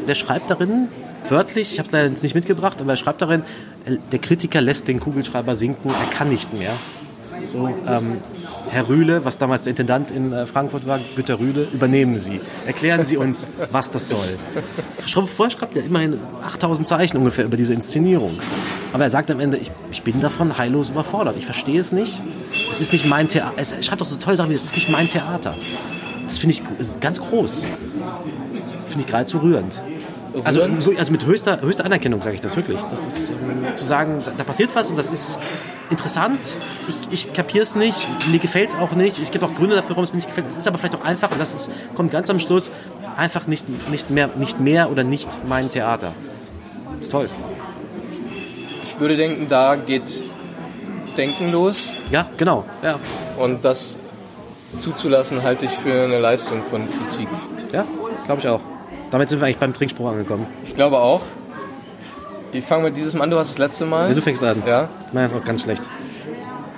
Der 0.08 0.16
schreibt 0.16 0.50
darin 0.50 0.90
wörtlich, 1.28 1.74
ich 1.74 1.80
habe 1.80 1.88
es 1.88 1.92
leider 1.92 2.10
nicht 2.10 2.36
mitgebracht, 2.36 2.82
aber 2.82 2.94
er 2.94 2.98
schreibt 2.98 3.22
darin, 3.22 3.44
der 4.12 4.20
Kritiker 4.20 4.62
lässt 4.62 4.88
den 4.88 5.00
Kugelschreiber 5.00 5.56
sinken, 5.56 5.90
er 5.90 6.10
kann 6.16 6.30
nicht 6.30 6.54
mehr. 6.54 6.72
So, 7.46 7.68
ähm, 7.68 8.18
Herr 8.70 8.90
Rühle, 8.90 9.26
was 9.26 9.38
damals 9.38 9.64
der 9.64 9.72
Intendant 9.72 10.12
in 10.12 10.32
äh, 10.32 10.46
Frankfurt 10.46 10.86
war, 10.86 11.00
Günter 11.16 11.40
Rühle, 11.40 11.68
übernehmen 11.72 12.20
Sie. 12.20 12.42
Erklären 12.66 13.06
Sie 13.06 13.18
uns, 13.18 13.48
was 13.72 13.92
das 13.92 14.10
soll. 14.10 14.38
Vorher 15.26 15.52
schreibt 15.52 15.78
er 15.78 15.86
immerhin 15.86 16.20
8000 16.46 16.88
Zeichen 16.88 17.18
ungefähr 17.18 17.46
über 17.46 17.58
diese 17.58 17.74
Inszenierung. 17.74 18.38
Aber 18.94 19.04
er 19.04 19.10
sagt 19.10 19.32
am 19.32 19.40
Ende, 19.40 19.58
ich, 19.58 19.72
ich 19.92 20.04
bin 20.04 20.20
davon 20.20 20.58
heillos 20.58 20.90
überfordert. 20.90 21.36
Ich 21.38 21.46
verstehe 21.46 21.80
es 21.80 21.92
nicht. 21.92 22.22
Es 22.72 22.80
ist 22.80 22.92
nicht 22.92 23.08
mein 23.08 23.28
Theater. 23.28 23.54
Er 23.58 23.84
schreibt 23.84 24.02
doch 24.02 24.08
so 24.08 24.18
tolle 24.18 24.38
Sachen 24.38 24.50
wie, 24.50 24.56
es 24.56 24.66
ist 24.66 24.76
nicht 24.76 24.90
mein 24.90 25.08
Theater. 25.08 25.56
Das 26.28 26.38
finde 26.38 26.56
ich 26.56 27.00
ganz 27.00 27.20
groß. 27.20 27.66
Finde 28.86 29.00
ich 29.00 29.08
geradezu 29.08 29.40
rührend. 29.40 29.82
Also, 30.44 30.62
also 30.62 31.12
mit 31.12 31.26
höchster, 31.26 31.62
höchster 31.62 31.86
Anerkennung 31.86 32.22
sage 32.22 32.36
ich 32.36 32.42
das 32.42 32.56
wirklich. 32.56 32.80
Das 32.90 33.06
ist 33.06 33.32
ähm, 33.32 33.74
zu 33.74 33.86
sagen, 33.86 34.22
da, 34.24 34.32
da, 34.38 34.44
passiert 34.44 34.70
was 34.74 34.90
und 34.90 34.96
das 34.96 35.12
ist 35.12 35.40
interessant. 35.90 36.40
Ich, 36.88 37.28
ich 37.28 37.34
kapiere 37.34 37.64
es 37.64 37.76
nicht, 37.76 38.08
mir 38.32 38.40
gefällt 38.40 38.70
es 38.70 38.76
auch 38.76 38.92
nicht. 38.92 39.20
Es 39.20 39.32
gibt 39.32 39.44
auch 39.44 39.56
Gründe 39.56 39.76
dafür, 39.76 39.92
warum 39.92 40.04
es 40.04 40.12
mir 40.12 40.18
nicht 40.18 40.28
gefällt. 40.28 40.48
Es 40.48 40.56
ist 40.56 40.68
aber 40.68 40.78
vielleicht 40.78 40.96
auch 40.96 41.04
einfach, 41.04 41.32
und 41.32 41.40
das 41.40 41.54
ist, 41.54 41.72
kommt 41.96 42.12
ganz 42.12 42.30
am 42.30 42.40
Schluss, 42.40 42.72
einfach 43.18 43.48
nicht, 43.48 43.66
nicht, 43.90 44.10
mehr, 44.10 44.30
nicht 44.38 44.60
mehr 44.60 44.92
oder 44.92 45.04
nicht 45.04 45.30
mein 45.48 45.70
Theater. 45.70 46.14
Das 46.92 47.02
ist 47.02 47.12
toll. 47.12 47.30
Ich 48.84 48.90
ich 49.00 49.00
würde 49.00 49.16
denken, 49.16 49.48
da 49.48 49.78
geht 49.78 50.04
Denken 51.16 51.52
los. 51.52 51.94
Ja, 52.12 52.30
genau. 52.38 52.66
Ja, 52.84 53.00
Und 53.38 53.66
das 53.66 54.00
zuzulassen, 54.78 55.44
halte 55.44 55.66
ich 55.66 55.72
für 55.72 56.04
eine 56.04 56.20
Leistung 56.20 56.64
von 56.64 56.88
Kritik. 56.88 57.28
ja 57.72 57.86
glaube 58.26 58.42
ich 58.42 58.48
auch. 58.48 58.62
Damit 59.12 59.30
sind 59.30 59.40
wir 59.40 59.46
eigentlich 59.46 59.58
beim 59.58 59.74
Trinkspruch 59.74 60.12
angekommen. 60.12 60.46
Ich 60.64 60.76
glaube 60.76 61.00
auch. 61.00 61.22
Ich 62.52 62.66
fange 62.66 62.86
mit 62.86 62.98
diesem 62.98 63.22
an, 63.22 63.30
du 63.30 63.38
hast 63.38 63.52
das 63.52 63.58
letzte 63.58 63.86
Mal. 63.86 64.10
Ja, 64.10 64.16
du 64.16 64.22
fängst 64.22 64.44
an. 64.44 64.64
Ja. 64.66 64.90
Meiner 65.14 65.28
ist 65.28 65.34
auch 65.34 65.44
ganz 65.44 65.64
schlecht. 65.64 65.84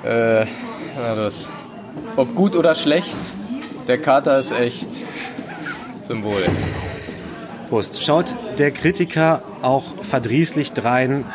Äh, 0.04 0.46
na 0.96 1.14
los. 1.14 1.50
Ob 2.16 2.36
gut 2.36 2.56
oder 2.56 2.76
schlecht, 2.76 3.18
der 3.88 3.98
Kater 3.98 4.40
ist 4.40 4.52
echt 4.52 4.90
zum 6.02 6.24
Wohl. 6.24 6.44
Prost. 7.70 8.04
Schaut 8.04 8.36
der 8.58 8.72
Kritiker 8.72 9.44
auch 9.62 9.86
verdrießlich 10.04 10.74
drein. 10.74 11.26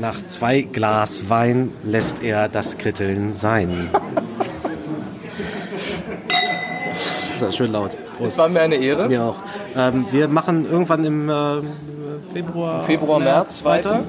Nach 0.00 0.26
zwei 0.26 0.62
Glas 0.62 1.28
Wein 1.28 1.72
lässt 1.84 2.22
er 2.22 2.48
das 2.48 2.78
Kritteln 2.78 3.32
sein. 3.32 3.90
So, 7.38 7.50
schön 7.52 7.72
laut. 7.72 7.90
Es 7.94 8.18
Prost. 8.18 8.38
war 8.38 8.48
mir 8.48 8.60
eine 8.62 8.76
Ehre. 8.76 9.08
Mir 9.08 9.22
auch. 9.22 9.36
Ähm, 9.76 10.06
wir 10.10 10.28
machen 10.28 10.66
irgendwann 10.70 11.04
im 11.04 11.28
äh, 11.28 11.34
Februar, 12.32 12.82
Februar, 12.84 13.20
März 13.20 13.64
weiter. 13.64 14.02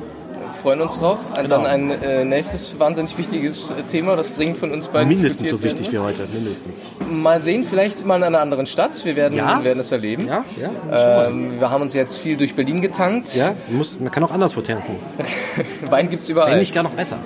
Freuen 0.61 0.81
uns 0.81 0.99
drauf. 0.99 1.19
Genau. 1.35 1.47
Dann 1.47 1.65
ein 1.67 1.91
äh, 1.91 2.25
nächstes 2.25 2.77
wahnsinnig 2.79 3.17
wichtiges 3.17 3.69
äh, 3.69 3.83
Thema, 3.83 4.15
das 4.15 4.33
dringend 4.33 4.57
von 4.57 4.71
uns 4.71 4.87
beiden 4.87 5.07
Mindestens 5.07 5.49
so 5.49 5.61
wichtig 5.63 5.91
wie 5.91 5.99
heute. 5.99 6.23
Mindestens. 6.33 6.85
Mal 7.07 7.41
sehen, 7.43 7.63
vielleicht 7.63 8.05
mal 8.05 8.17
in 8.17 8.23
einer 8.23 8.39
anderen 8.41 8.65
Stadt. 8.65 9.05
Wir 9.05 9.15
werden, 9.15 9.37
Ja? 9.37 9.63
werden 9.63 9.79
es 9.79 9.91
erleben. 9.91 10.27
Ja, 10.27 10.43
ja. 10.59 11.27
Ähm, 11.27 11.59
wir 11.59 11.69
haben 11.69 11.81
uns 11.83 11.93
jetzt 11.93 12.17
viel 12.17 12.35
durch 12.35 12.55
Berlin 12.55 12.81
getankt. 12.81 13.35
ja 13.35 13.53
man, 13.67 13.77
muss, 13.77 13.99
man 13.99 14.11
kann 14.11 14.23
auch 14.23 14.31
anderswo 14.31 14.61
tanken. 14.61 14.95
Wein 15.89 16.09
gibt 16.09 16.23
es 16.23 16.29
überall. 16.29 16.51
Wenn 16.51 16.59
nicht 16.59 16.73
gar 16.73 16.83
noch 16.83 16.91
besser. 16.93 17.17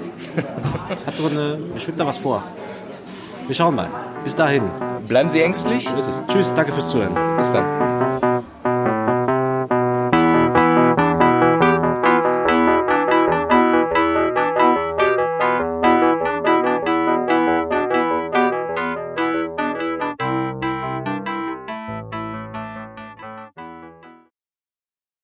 Hat 1.05 1.15
so 1.15 1.27
eine, 1.27 1.57
mir 1.73 1.79
schwimmt 1.79 1.99
da 1.99 2.05
was 2.05 2.17
vor. 2.17 2.43
Wir 3.47 3.55
schauen 3.55 3.75
mal. 3.75 3.89
Bis 4.23 4.35
dahin. 4.35 4.63
Bleiben 5.07 5.29
Sie 5.29 5.41
ängstlich. 5.41 5.87
So 5.89 5.97
ist 5.97 6.07
es. 6.07 6.23
Tschüss, 6.27 6.53
danke 6.53 6.71
fürs 6.71 6.89
Zuhören. 6.89 7.13
Bis 7.37 7.51
dann. 7.51 8.12